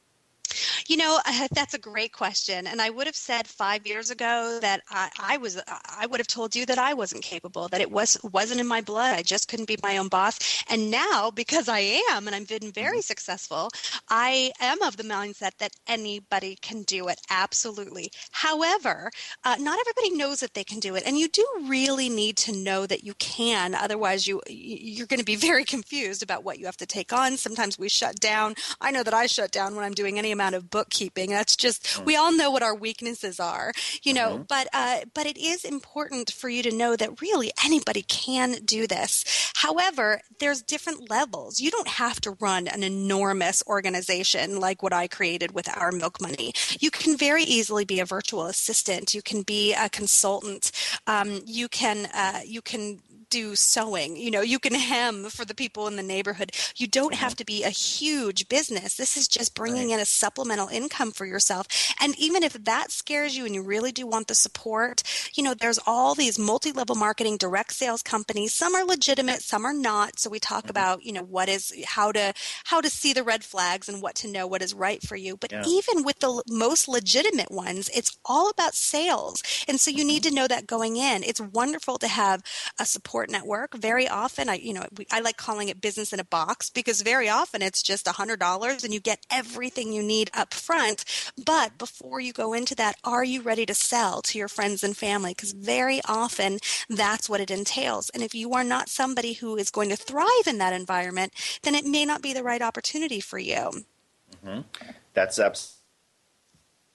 You 0.88 0.98
know, 0.98 1.20
that's 1.52 1.74
a 1.74 1.80
great 1.80 2.12
question. 2.12 2.68
And 2.68 2.82
I 2.82 2.90
would 2.90 3.08
have 3.08 3.16
said 3.16 3.48
five 3.48 3.86
years 3.88 4.12
ago 4.12 4.60
that 4.62 4.82
I, 4.90 5.10
I, 5.20 5.38
was, 5.38 5.62
I 5.68 6.06
would 6.06 6.20
have 6.20 6.28
told 6.28 6.56
you 6.56 6.66
that 6.66 6.78
I 6.78 6.94
wasn't 6.94 7.24
capable, 7.24 7.68
that 7.70 7.82
it 7.82 7.92
was, 7.92 8.18
wasn't 8.24 8.60
in 8.60 8.68
my 8.68 8.82
blood. 8.82 9.16
I 9.16 9.22
just 9.22 9.48
couldn't 9.48 9.68
be 9.68 9.78
my 9.84 9.98
own 9.98 10.08
boss. 10.08 10.64
And 10.70 10.92
now, 10.92 11.32
because 11.32 11.68
I 11.70 12.02
am, 12.12 12.28
and 12.28 12.36
I've 12.36 12.48
been 12.48 12.72
very 12.72 12.98
mm-hmm. 12.98 13.02
successful, 13.02 13.70
I 14.10 14.52
am 14.60 14.82
of 14.82 14.98
the 14.98 15.04
mindset 15.04 15.58
that 15.60 15.74
anybody 15.88 16.58
can 16.62 16.84
do 16.84 17.08
it. 17.08 17.20
Absolutely. 17.30 18.12
However, 18.32 19.12
uh, 19.44 19.56
not 19.60 19.80
everybody 19.80 20.16
knows 20.18 20.40
that 20.42 20.54
they 20.54 20.64
can 20.64 20.80
do 20.80 20.96
it. 20.96 21.04
And 21.06 21.18
you 21.18 21.28
do 21.28 21.46
really 21.64 22.10
need 22.10 22.38
to 22.38 22.52
know 22.52 22.86
that 22.86 23.04
you 23.04 23.14
can. 23.16 23.76
Otherwise, 23.76 24.28
you, 24.28 24.42
you're 24.48 25.08
going 25.08 25.20
to 25.20 25.26
be 25.26 25.36
very 25.50 25.64
confused 25.64 26.24
about 26.24 26.44
what 26.44 26.60
you 26.60 26.66
have 26.66 26.78
to 26.78 26.86
take 26.86 27.14
on. 27.14 27.38
Sometimes 27.38 27.80
we 27.80 27.90
shut 27.90 28.20
down. 28.20 28.56
I 28.82 28.92
know 28.92 29.04
that 29.04 29.14
I 29.14 29.26
shut 29.26 29.52
down 29.52 29.76
when 29.76 29.86
I'm 29.86 29.94
doing 29.94 30.18
any 30.18 30.32
amount 30.32 30.43
amount 30.44 30.56
of 30.56 30.70
bookkeeping. 30.70 31.30
That's 31.30 31.56
just 31.56 31.84
mm. 31.84 32.06
we 32.06 32.16
all 32.16 32.32
know 32.32 32.52
what 32.52 32.64
our 32.64 32.76
weaknesses 32.76 33.40
are, 33.40 33.72
you 34.04 34.14
know. 34.14 34.36
Mm-hmm. 34.36 34.44
But 34.50 34.68
uh, 34.74 35.00
but 35.14 35.26
it 35.26 35.38
is 35.38 35.64
important 35.64 36.32
for 36.32 36.50
you 36.50 36.64
to 36.64 36.72
know 36.76 36.96
that 36.96 37.22
really 37.22 37.52
anybody 37.64 38.04
can 38.04 38.64
do 38.66 38.88
this. 38.88 39.52
However, 39.56 40.22
there's 40.40 40.62
different 40.62 41.10
levels. 41.10 41.62
You 41.62 41.72
don't 41.72 41.88
have 41.88 42.20
to 42.22 42.32
run 42.40 42.68
an 42.68 42.84
enormous 42.84 43.64
organization 43.68 44.60
like 44.60 44.84
what 44.84 44.94
I 44.94 45.08
created 45.08 45.54
with 45.54 45.70
Our 45.76 45.92
Milk 45.92 46.22
Money. 46.22 46.54
You 46.80 46.92
can 46.92 47.18
very 47.18 47.44
easily 47.44 47.86
be 47.86 48.00
a 48.00 48.06
virtual 48.06 48.46
assistant. 48.46 49.14
You 49.14 49.22
can 49.22 49.44
be 49.44 49.74
a 49.74 49.90
consultant. 49.90 50.72
Um, 51.08 51.42
you 51.46 51.68
can 51.70 52.08
uh, 52.14 52.42
you 52.46 52.62
can 52.62 53.00
do 53.34 53.56
sewing. 53.56 54.16
You 54.16 54.30
know, 54.30 54.42
you 54.42 54.60
can 54.60 54.76
hem 54.76 55.26
for 55.26 55.44
the 55.44 55.56
people 55.56 55.88
in 55.88 55.96
the 55.96 56.04
neighborhood. 56.04 56.52
You 56.76 56.86
don't 56.86 57.16
have 57.16 57.32
mm-hmm. 57.32 57.38
to 57.38 57.46
be 57.46 57.64
a 57.64 57.70
huge 57.70 58.48
business. 58.48 58.96
This 58.96 59.18
is 59.18 59.28
just 59.28 59.56
bringing 59.56 59.88
right. 59.88 59.96
in 59.96 60.00
a 60.00 60.06
supplemental 60.06 60.68
income 60.68 61.12
for 61.12 61.26
yourself. 61.26 61.66
And 62.00 62.14
even 62.20 62.44
if 62.44 62.54
that 62.54 62.92
scares 62.92 63.36
you 63.36 63.46
and 63.46 63.56
you 63.56 63.64
really 63.64 63.92
do 63.92 64.06
want 64.06 64.28
the 64.28 64.36
support, 64.36 65.02
you 65.34 65.44
know, 65.44 65.56
there's 65.56 65.80
all 65.88 66.14
these 66.14 66.38
multi-level 66.38 66.96
marketing 66.96 67.38
direct 67.38 67.74
sales 67.74 68.04
companies. 68.04 68.54
Some 68.54 68.76
are 68.76 68.86
legitimate, 68.86 69.42
some 69.42 69.66
are 69.66 69.74
not. 69.74 70.20
So 70.20 70.30
we 70.30 70.40
talk 70.40 70.66
mm-hmm. 70.66 70.70
about, 70.70 71.04
you 71.04 71.12
know, 71.12 71.24
what 71.24 71.50
is 71.50 71.74
how 71.88 72.12
to 72.12 72.34
how 72.66 72.82
to 72.82 72.90
see 72.90 73.14
the 73.14 73.24
red 73.24 73.44
flags 73.44 73.90
and 73.90 74.00
what 74.00 74.14
to 74.16 74.32
know 74.32 74.46
what 74.46 74.62
is 74.62 74.76
right 74.76 75.02
for 75.02 75.16
you. 75.16 75.38
But 75.38 75.52
yeah. 75.52 75.64
even 75.66 76.04
with 76.04 76.20
the 76.20 76.44
most 76.48 76.88
legitimate 76.88 77.50
ones, 77.50 77.90
it's 77.96 78.16
all 78.26 78.52
about 78.52 78.76
sales. 78.76 79.42
And 79.68 79.80
so 79.80 79.90
you 79.90 79.98
mm-hmm. 79.98 80.08
need 80.08 80.24
to 80.24 80.36
know 80.36 80.48
that 80.48 80.68
going 80.68 80.98
in. 80.98 81.24
It's 81.24 81.42
wonderful 81.42 81.98
to 81.98 82.08
have 82.08 82.44
a 82.80 82.86
support 82.86 83.23
network. 83.30 83.76
Very 83.76 84.08
often, 84.08 84.50
I 84.50 84.56
you 84.56 84.74
know 84.74 84.86
I 85.12 85.20
like 85.20 85.38
calling 85.38 85.70
it 85.70 85.82
business 85.82 86.14
in 86.14 86.20
a 86.20 86.26
box 86.26 86.70
because 86.70 87.02
very 87.02 87.30
often 87.30 87.62
it's 87.62 87.84
just 87.84 88.08
a 88.08 88.14
hundred 88.14 88.40
dollars 88.40 88.84
and 88.84 88.94
you 88.94 89.00
get 89.00 89.26
everything 89.32 89.94
you 89.94 90.04
need 90.04 90.30
up 90.34 90.54
front. 90.54 91.06
But 91.44 91.78
before 91.78 92.20
you 92.20 92.34
go 92.34 92.54
into 92.54 92.76
that, 92.76 92.96
are 93.04 93.24
you 93.24 93.42
ready 93.42 93.66
to 93.66 93.74
sell 93.74 94.22
to 94.24 94.38
your 94.38 94.48
friends 94.48 94.84
and 94.84 94.96
family? 94.96 95.32
Because 95.32 95.52
very 95.54 96.02
often 96.08 96.60
that's 96.90 97.30
what 97.30 97.42
it 97.42 97.52
entails. 97.52 98.10
And 98.10 98.24
if 98.24 98.34
you 98.36 98.54
are 98.54 98.64
not 98.64 98.90
somebody 98.90 99.34
who 99.34 99.58
is 99.58 99.70
going 99.70 99.90
to 99.90 99.96
thrive 99.96 100.48
in 100.48 100.58
that 100.60 100.74
environment, 100.74 101.34
then 101.64 101.76
it 101.76 101.86
may 101.86 102.06
not 102.06 102.22
be 102.22 102.34
the 102.34 102.44
right 102.44 102.62
opportunity 102.62 103.20
for 103.20 103.40
you. 103.40 103.86
Mm-hmm. 104.46 104.62
That's 105.14 105.40
absolutely 105.40 105.83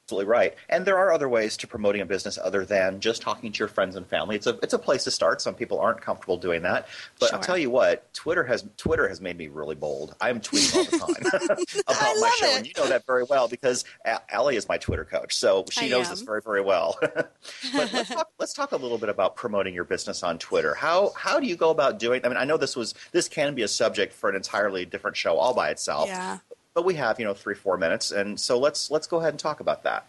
absolutely 0.09 0.31
right. 0.31 0.55
And 0.71 0.87
there 0.87 0.97
are 0.97 1.13
other 1.13 1.29
ways 1.29 1.59
to 1.59 1.67
promoting 1.67 2.01
a 2.01 2.07
business 2.07 2.39
other 2.43 2.65
than 2.65 2.99
just 2.99 3.21
talking 3.21 3.53
to 3.53 3.59
your 3.59 3.69
friends 3.69 3.95
and 3.95 4.07
family. 4.07 4.37
It's 4.37 4.47
a 4.47 4.59
it's 4.63 4.73
a 4.73 4.79
place 4.79 5.05
to 5.05 5.11
start. 5.11 5.43
Some 5.43 5.55
people 5.55 5.79
aren't 5.79 6.01
comfortable 6.01 6.39
doing 6.39 6.63
that, 6.63 6.89
but 7.21 7.29
sure. 7.29 7.37
I'll 7.37 7.43
tell 7.45 7.59
you 7.59 7.69
what, 7.69 8.11
Twitter 8.15 8.43
has 8.45 8.65
Twitter 8.79 9.07
has 9.07 9.21
made 9.21 9.37
me 9.37 9.49
really 9.49 9.75
bold. 9.75 10.15
I'm 10.19 10.41
tweeting 10.41 10.99
all 10.99 11.09
the 11.09 11.15
time 11.31 11.83
about 11.87 12.17
my 12.21 12.31
show, 12.39 12.47
it. 12.47 12.57
and 12.57 12.67
you 12.67 12.73
know 12.79 12.89
that 12.89 13.05
very 13.05 13.25
well 13.25 13.49
because 13.49 13.85
Ally 14.31 14.55
is 14.55 14.67
my 14.67 14.79
Twitter 14.79 15.05
coach, 15.05 15.37
so 15.37 15.67
she 15.71 15.87
I 15.87 15.89
knows 15.91 16.07
am. 16.07 16.13
this 16.13 16.23
very 16.23 16.41
very 16.41 16.63
well. 16.63 16.97
but 17.03 17.31
let's 17.75 18.09
talk, 18.15 18.31
let's 18.39 18.53
talk 18.55 18.73
a 18.73 18.77
little 18.77 18.99
bit 18.99 19.11
about 19.11 19.37
promoting 19.37 19.75
your 19.75 19.85
business 19.85 20.23
on 20.23 20.39
Twitter. 20.39 20.73
How 20.73 21.13
how 21.17 21.39
do 21.39 21.47
you 21.47 21.57
go 21.57 21.69
about 21.69 21.99
doing? 21.99 22.23
I 22.25 22.29
mean, 22.29 22.39
I 22.39 22.45
know 22.45 22.57
this 22.57 22.77
was 22.77 22.95
this 23.13 23.29
can 23.29 23.55
be 23.55 23.61
a 23.61 23.69
subject 23.69 24.15
for 24.15 24.31
an 24.31 24.37
entirely 24.37 24.87
different 24.87 25.19
show 25.19 25.37
all 25.37 25.53
by 25.53 25.69
itself. 25.69 26.09
Yeah 26.09 26.39
but 26.75 26.85
we 26.85 26.95
have 26.95 27.19
you 27.19 27.25
know 27.25 27.35
three 27.35 27.55
four 27.55 27.77
minutes, 27.77 28.11
and 28.11 28.39
so 28.39 28.59
let's 28.59 28.91
let's 28.91 29.07
go 29.07 29.19
ahead 29.19 29.33
and 29.33 29.41
talk 29.41 29.61
about 29.61 29.83
that. 29.85 30.07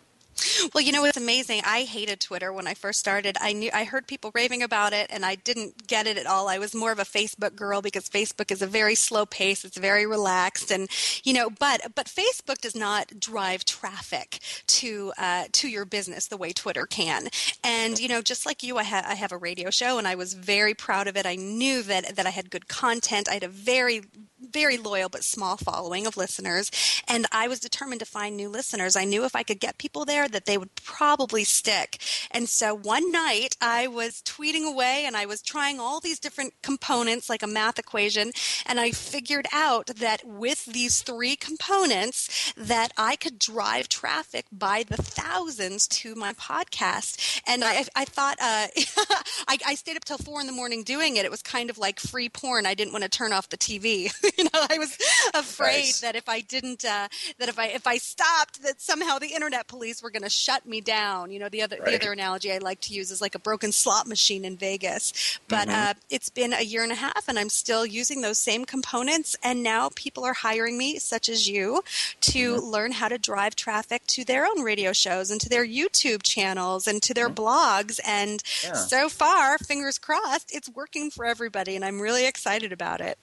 Well, 0.74 0.84
you 0.84 0.92
know 0.92 1.06
it's 1.06 1.18
amazing. 1.18 1.62
I 1.66 1.84
hated 1.84 2.20
Twitter 2.20 2.54
when 2.54 2.68
I 2.68 2.74
first 2.74 3.00
started. 3.00 3.38
I 3.42 3.54
knew 3.54 3.70
I 3.74 3.84
heard 3.84 4.08
people 4.08 4.32
raving 4.34 4.64
about 4.64 4.94
it 4.94 5.08
and 5.10 5.26
I 5.26 5.36
didn't 5.36 5.88
get 5.88 6.08
it 6.08 6.18
at 6.18 6.26
all. 6.26 6.48
I 6.48 6.60
was 6.60 6.76
more 6.76 6.92
of 6.92 7.00
a 7.00 7.04
Facebook 7.04 7.56
girl 7.56 7.82
because 7.82 8.10
Facebook 8.10 8.52
is 8.52 8.62
a 8.62 8.68
very 8.68 8.96
slow 8.96 9.26
pace. 9.26 9.66
It's 9.66 9.78
very 9.78 10.06
relaxed 10.06 10.72
and 10.72 10.90
you 11.24 11.34
know, 11.34 11.50
but 11.50 11.82
but 11.96 12.08
Facebook 12.08 12.60
does 12.60 12.76
not 12.76 13.20
drive 13.20 13.66
traffic 13.66 14.40
to 14.68 15.12
uh, 15.18 15.46
to 15.54 15.68
your 15.68 15.86
business 15.86 16.28
the 16.28 16.38
way 16.38 16.52
Twitter 16.52 16.86
can. 16.86 17.30
And 17.64 18.00
you 18.00 18.08
know, 18.08 18.22
just 18.22 18.46
like 18.46 18.64
you, 18.64 18.78
I, 18.78 18.84
ha- 18.84 19.06
I 19.06 19.16
have 19.16 19.32
a 19.32 19.38
radio 19.38 19.70
show 19.70 19.98
and 19.98 20.08
I 20.08 20.16
was 20.16 20.34
very 20.34 20.74
proud 20.74 21.08
of 21.08 21.18
it. 21.18 21.26
I 21.26 21.36
knew 21.36 21.82
that 21.84 22.16
that 22.16 22.26
I 22.26 22.32
had 22.32 22.50
good 22.50 22.68
content. 22.68 23.30
I 23.30 23.34
had 23.34 23.44
a 23.44 23.50
very 23.50 24.04
very 24.40 24.78
loyal 24.78 25.10
but 25.10 25.24
small 25.24 25.58
following 25.58 26.08
of 26.08 26.18
listeners 26.18 26.72
and 27.08 27.26
I 27.32 27.48
was 27.48 27.60
determined 27.60 28.00
to 28.00 28.06
find 28.06 28.36
new 28.36 28.50
listeners. 28.50 28.96
I 28.96 29.04
knew 29.06 29.26
if 29.26 29.36
I 29.36 29.44
could 29.44 29.60
get 29.60 29.78
people 29.78 30.06
there 30.06 30.28
that 30.28 30.46
they 30.46 30.58
would 30.58 30.76
probably 30.76 31.44
stick. 31.44 31.98
And 32.32 32.48
so 32.48 32.76
one 32.76 33.12
night 33.12 33.56
I 33.62 33.88
was 33.88 34.22
tweeting 34.22 34.68
away 34.68 35.04
and 35.06 35.16
I 35.16 35.26
was 35.26 35.42
trying 35.42 35.80
all 35.80 36.00
these 36.00 36.20
different 36.20 36.54
components 36.62 37.30
like 37.30 37.44
a 37.44 37.48
math 37.48 37.80
equation 37.80 38.32
and 38.66 38.80
I 38.80 38.92
figured 38.92 39.48
out 39.52 39.88
that 39.88 40.26
with 40.26 40.66
these 40.66 41.02
three 41.02 41.36
components 41.36 42.54
that 42.56 42.92
I 42.98 43.16
could 43.16 43.40
drive 43.40 43.90
traffic 43.90 44.46
by 44.52 44.84
the 44.88 44.98
thousands 44.98 45.88
to 45.88 46.16
my 46.16 46.34
podcast. 46.34 47.42
And 47.48 47.64
I, 47.64 47.86
I 47.96 48.06
thought 48.06 48.38
uh, 48.40 48.68
I, 49.48 49.58
I 49.66 49.76
stayed 49.76 49.98
up 49.98 50.06
till 50.06 50.18
four 50.18 50.42
in 50.42 50.48
the 50.48 50.54
morning 50.54 50.84
doing 50.84 51.18
it. 51.18 51.26
It 51.26 51.32
was 51.32 51.42
kind 51.42 51.70
of 51.70 51.78
like 51.78 52.00
free 52.00 52.30
porn. 52.30 52.66
I 52.66 52.74
didn't 52.74 52.94
want 52.94 53.04
to 53.04 53.10
turn 53.10 53.34
off 53.34 53.50
the 53.50 53.58
TV. 53.58 54.12
you 54.38 54.44
know, 54.46 54.50
I 54.54 54.78
was 54.78 54.98
afraid 55.34 55.80
nice. 55.80 56.02
that 56.02 56.16
if 56.16 56.28
I 56.28 56.42
didn't, 56.42 56.86
uh, 56.86 57.08
that 57.38 57.50
if 57.50 57.60
I 57.60 57.68
if 57.68 57.88
I 57.88 57.98
stopped, 57.98 58.64
that 58.64 58.82
somehow 58.82 59.20
the 59.20 59.34
internet 59.34 59.68
police 59.68 60.02
were 60.02 60.12
going 60.12 60.24
to 60.24 60.30
shut 60.30 60.66
me 60.66 60.82
down. 60.82 61.32
You 61.32 61.40
know, 61.40 61.50
the 61.50 61.62
other 61.62 61.78
right. 61.78 61.86
the 61.86 61.96
other 61.96 62.12
analogy 62.12 62.52
I 62.52 62.58
like 62.60 62.82
to 62.82 62.94
use 62.94 63.12
is 63.12 63.22
like 63.22 63.36
a 63.36 63.40
broken 63.40 63.72
slot 63.72 64.08
machine 64.08 64.46
in 64.46 64.58
Vegas. 64.58 65.40
But 65.48 65.68
mm-hmm. 65.68 65.92
uh, 65.92 65.94
it's 66.10 66.30
been 66.30 66.54
a 66.54 66.62
year 66.62 66.84
and 66.84 66.92
a 66.92 66.96
half, 66.96 67.28
and 67.28 67.40
I'm 67.40 67.50
still 67.50 67.86
using 67.86 68.22
those 68.22 68.38
same 68.38 68.66
components. 68.66 69.36
And 69.44 69.64
now 69.64 69.90
people 69.96 70.24
are 70.24 70.34
hiring 70.34 70.78
me, 70.78 71.00
such 71.00 71.30
as 71.30 71.48
you, 71.48 71.82
to 72.22 72.56
mm-hmm. 72.56 72.66
learn 72.66 72.92
how 72.94 73.08
to 73.08 73.18
drive 73.18 73.56
traffic 73.56 74.06
to 74.08 74.26
their 74.26 74.46
own 74.46 74.62
radio 74.62 74.94
shows 74.94 75.32
and 75.32 75.40
to 75.42 75.50
their 75.50 75.66
YouTube 75.66 76.24
channels 76.24 76.88
and 76.88 77.02
to 77.04 77.14
their 77.14 77.30
mm-hmm. 77.30 77.44
blogs. 77.44 78.00
And 78.06 78.44
yeah. 78.64 78.74
so 78.74 79.10
far, 79.10 79.58
fingers 79.58 79.98
crossed, 79.98 80.54
it's 80.54 80.70
working 80.70 81.10
for 81.10 81.26
everybody, 81.26 81.76
and 81.76 81.86
I'm 81.86 82.02
really 82.02 82.26
excited 82.26 82.72
about 82.72 83.02
it 83.02 83.18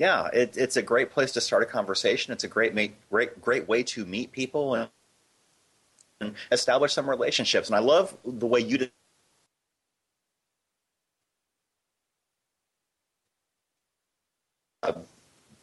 yeah, 0.00 0.28
it, 0.34 0.58
it's 0.58 0.78
a 0.78 0.82
great 0.82 1.12
place 1.12 1.32
to 1.34 1.42
start 1.42 1.62
a 1.64 1.66
conversation. 1.66 2.32
It's 2.34 2.44
a 2.44 2.48
great, 2.48 2.74
great, 3.10 3.42
great 3.42 3.68
way 3.68 3.84
to 3.84 4.06
meet 4.06 4.32
people 4.32 4.76
and, 4.76 4.90
and 6.20 6.34
establish 6.52 6.94
some 6.94 7.10
relationships. 7.10 7.68
And 7.68 7.76
I 7.76 7.80
love 7.80 8.16
the 8.24 8.46
way 8.46 8.60
you 8.60 8.78
did. 8.78 8.92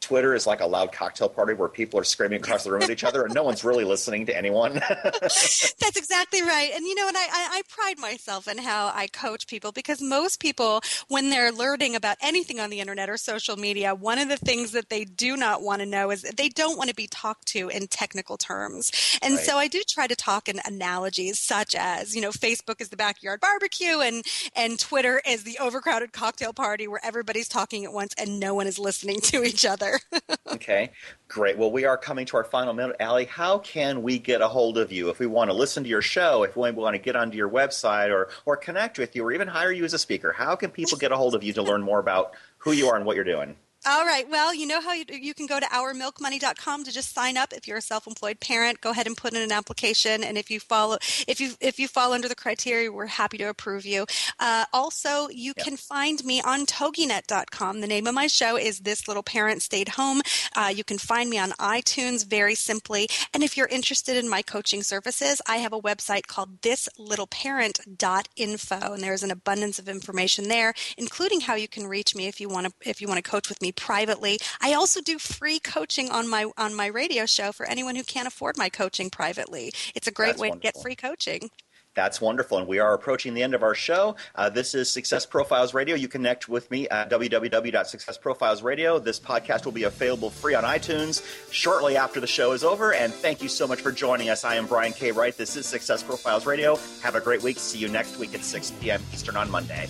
Twitter 0.08 0.34
is 0.34 0.48
like 0.48 0.62
a 0.62 0.66
loud 0.66 0.94
cocktail 0.94 1.28
party 1.28 1.54
where 1.54 1.68
people 1.68 2.00
are 2.00 2.06
screaming 2.06 2.40
across 2.40 2.64
the 2.64 2.72
room 2.72 2.82
at 2.82 2.90
each 2.90 3.04
other 3.04 3.26
and 3.26 3.34
no 3.34 3.44
one's 3.44 3.66
really 3.66 3.84
listening 3.84 4.26
to 4.26 4.38
anyone. 4.38 4.76
That's 5.22 5.98
exactly 5.98 6.42
right. 6.44 6.72
And 6.74 6.86
you 6.86 6.96
know, 6.96 7.10
and 7.10 7.18
I, 7.18 7.28
I, 7.30 7.62
pride 7.68 8.00
myself 8.00 8.48
in 8.48 8.58
how 8.58 8.90
I 8.96 9.08
coach 9.08 9.48
people 9.48 9.74
because 9.74 10.02
most 10.02 10.40
people, 10.40 10.80
when 11.10 11.30
they're 11.30 11.52
learning 11.52 11.94
about 11.94 12.16
anything 12.22 12.58
on 12.58 12.70
the 12.70 12.80
internet 12.80 13.10
or 13.10 13.18
social 13.18 13.58
media, 13.58 13.94
one 13.94 14.18
of 14.18 14.30
the 14.30 14.38
things 14.38 14.72
that 14.72 14.88
they 14.88 15.04
do 15.04 15.36
not 15.36 15.62
want 15.62 15.82
to 15.82 15.86
know 15.86 16.10
is 16.10 16.22
they 16.22 16.48
don't 16.48 16.78
want 16.78 16.90
to 16.90 16.96
be 16.96 17.08
talked 17.08 17.46
to 17.48 17.68
in 17.68 17.88
technical 17.88 18.38
terms. 18.38 19.20
And 19.22 19.36
right. 19.36 19.44
so 19.44 19.58
I 19.58 19.68
do 19.68 19.84
try 19.86 20.08
to 20.08 20.16
talk 20.16 20.48
in 20.48 20.62
analogies 20.64 21.38
such 21.38 21.76
as, 21.76 22.16
you 22.16 22.22
know, 22.22 22.32
Facebook 22.32 22.80
is 22.80 22.88
the 22.88 22.96
backyard 22.96 23.42
barbecue 23.42 24.00
and, 24.00 24.26
and 24.56 24.80
Twitter 24.80 25.22
is 25.28 25.44
the 25.44 25.58
overcrowded 25.60 26.14
cocktail 26.14 26.54
party 26.54 26.88
where 26.88 27.04
everybody's 27.04 27.50
talking 27.50 27.84
at 27.84 27.92
once 27.92 28.14
and 28.18 28.40
no 28.40 28.54
one 28.54 28.68
is 28.68 28.80
listening 28.80 29.20
to 29.20 29.44
each 29.44 29.66
other. 29.66 29.97
okay, 30.54 30.92
great. 31.28 31.58
Well, 31.58 31.72
we 31.72 31.86
are 31.86 31.98
coming 31.98 32.26
to 32.28 32.38
our 32.38 32.44
final 32.44 32.74
minute. 32.74 32.96
Ally, 33.00 33.26
how 33.26 33.60
can 33.60 34.04
we 34.04 34.20
get 34.20 34.42
a 34.42 34.48
hold 34.48 34.78
of 34.78 34.92
you 34.92 35.10
if 35.10 35.20
we 35.20 35.28
want 35.28 35.50
to 35.50 35.56
listen 35.56 35.84
to 35.84 35.90
your 35.90 36.02
show, 36.02 36.44
if 36.44 36.56
we 36.56 36.72
want 36.72 36.96
to 36.96 37.00
get 37.00 37.16
onto 37.16 37.38
your 37.38 37.50
website 37.50 38.10
or, 38.10 38.30
or 38.46 38.58
connect 38.58 38.98
with 39.00 39.16
you 39.16 39.24
or 39.24 39.32
even 39.32 39.48
hire 39.48 39.72
you 39.72 39.86
as 39.86 39.94
a 39.94 40.00
speaker? 40.00 40.32
How 40.32 40.56
can 40.56 40.72
people 40.72 40.98
get 40.98 41.12
a 41.12 41.18
hold 41.18 41.36
of 41.36 41.44
you 41.44 41.54
to 41.54 41.64
learn 41.64 41.82
more 41.82 42.00
about 42.00 42.34
who 42.60 42.72
you 42.72 42.88
are 42.90 42.96
and 42.96 43.06
what 43.06 43.16
you're 43.16 43.26
doing? 43.26 43.56
All 43.86 44.06
right. 44.06 44.28
Well, 44.30 44.54
you 44.54 44.66
know 44.66 44.82
how 44.82 44.94
you, 44.94 45.06
you 45.10 45.34
can 45.34 45.46
go 45.46 45.60
to 45.60 45.66
ourmilkmoney.com 45.68 46.84
to 46.84 46.92
just 46.92 47.14
sign 47.14 47.38
up 47.38 47.54
if 47.54 47.68
you're 47.68 47.78
a 47.78 47.82
self-employed 47.82 48.40
parent. 48.40 48.82
Go 48.82 48.90
ahead 48.90 49.08
and 49.08 49.16
put 49.16 49.34
in 49.34 49.42
an 49.42 49.52
application, 49.52 50.24
and 50.24 50.38
if 50.38 50.50
you 50.50 50.60
follow 50.60 50.98
if 51.28 51.40
you 51.40 51.52
if 51.62 51.80
you 51.80 51.88
fall 51.88 52.12
under 52.12 52.28
the 52.28 52.36
criteria, 52.36 52.92
we're 52.92 53.06
happy 53.06 53.38
to 53.38 53.46
approve 53.46 53.86
you. 53.86 54.06
Uh, 54.40 54.66
also, 54.74 55.30
you 55.30 55.54
yep. 55.56 55.66
can 55.66 55.78
find 55.78 56.26
me 56.26 56.42
on 56.42 56.66
toginet.com. 56.66 57.82
The 57.82 57.88
name 57.88 58.08
of 58.08 58.16
my 58.16 58.28
show 58.28 58.58
is 58.58 58.80
This 58.80 59.08
Little 59.08 59.24
Parent 59.24 59.62
Stayed 59.62 59.90
Home. 59.90 60.22
Uh, 60.56 60.74
you 60.76 60.84
can 60.84 60.98
find 60.98 61.30
me 61.30 61.38
on 61.38 61.52
iTunes 61.52 62.26
very 62.26 62.56
simply. 62.56 63.08
And 63.34 63.44
if 63.44 63.56
you're 63.56 63.68
interested 63.68 64.18
in 64.18 64.28
my 64.28 64.42
coaching 64.42 64.82
services, 64.84 65.42
I 65.48 65.58
have 65.58 65.74
a 65.74 65.80
website 65.80 66.28
called 66.28 66.62
thislittleparent.info, 66.62 68.94
and 68.94 69.04
there's 69.04 69.24
an 69.24 69.32
abundance 69.32 69.80
of 69.80 69.88
information 69.88 70.50
there, 70.50 70.74
including 70.98 71.42
how 71.42 71.56
you 71.56 71.68
can 71.68 71.88
reach 71.88 72.16
me 72.16 72.28
if 72.28 72.40
you 72.42 72.50
want 72.50 72.68
to 72.68 72.74
if 72.90 73.02
you 73.02 73.08
want 73.08 73.24
to 73.24 73.30
coach 73.30 73.50
with 73.50 73.62
me 73.68 73.72
privately. 73.74 74.40
I 74.62 74.74
also 74.74 75.02
do 75.02 75.20
free 75.20 75.60
coaching 75.60 76.10
on 76.10 76.30
my 76.30 76.50
on 76.58 76.74
my 76.74 76.88
radio 76.88 77.26
show 77.26 77.52
for 77.52 77.66
anyone 77.66 77.96
who 77.96 78.04
can't 78.04 78.28
afford 78.28 78.58
my 78.58 78.70
coaching 78.70 79.10
privately. 79.10 79.72
It's 79.94 80.08
a 80.08 80.12
great 80.12 80.28
That's 80.30 80.42
way 80.42 80.50
wonderful. 80.50 80.72
to 80.72 80.78
get 80.78 80.82
free 80.82 80.96
coaching. 80.96 81.50
That's 81.94 82.22
wonderful. 82.22 82.60
And 82.60 82.68
we 82.68 82.78
are 82.78 82.94
approaching 82.94 83.34
the 83.34 83.42
end 83.42 83.56
of 83.56 83.64
our 83.64 83.74
show. 83.74 84.18
Uh, 84.36 84.50
this 84.52 84.76
is 84.76 84.92
Success 84.92 85.26
Profiles 85.26 85.74
Radio. 85.74 85.96
You 85.96 86.08
connect 86.08 86.48
with 86.48 86.70
me 86.70 86.88
at 86.90 87.10
www.successprofilesradio. 87.10 89.04
This 89.04 89.20
podcast 89.20 89.66
will 89.66 89.72
be 89.72 89.84
available 89.84 90.30
free 90.30 90.54
on 90.54 90.64
iTunes 90.64 91.24
shortly 91.52 91.98
after 91.98 92.20
the 92.20 92.28
show 92.28 92.52
is 92.52 92.64
over. 92.64 92.94
And 92.94 93.12
thank 93.12 93.42
you 93.42 93.50
so 93.50 93.68
much 93.68 93.82
for 93.82 93.92
joining 93.92 94.30
us. 94.30 94.44
I 94.46 94.56
am 94.56 94.68
Brian 94.68 94.94
K. 94.94 95.12
Wright. 95.12 95.36
This 95.36 95.56
is 95.56 95.66
Success 95.66 96.04
Profiles 96.04 96.46
Radio. 96.46 96.78
Have 97.02 97.16
a 97.16 97.20
great 97.20 97.42
week. 97.42 97.58
See 97.58 97.80
you 97.80 97.88
next 97.88 98.20
week 98.20 98.36
at 98.36 98.44
6 98.44 98.72
p.m. 98.80 99.02
Eastern 99.12 99.36
on 99.36 99.50
Monday. 99.50 99.90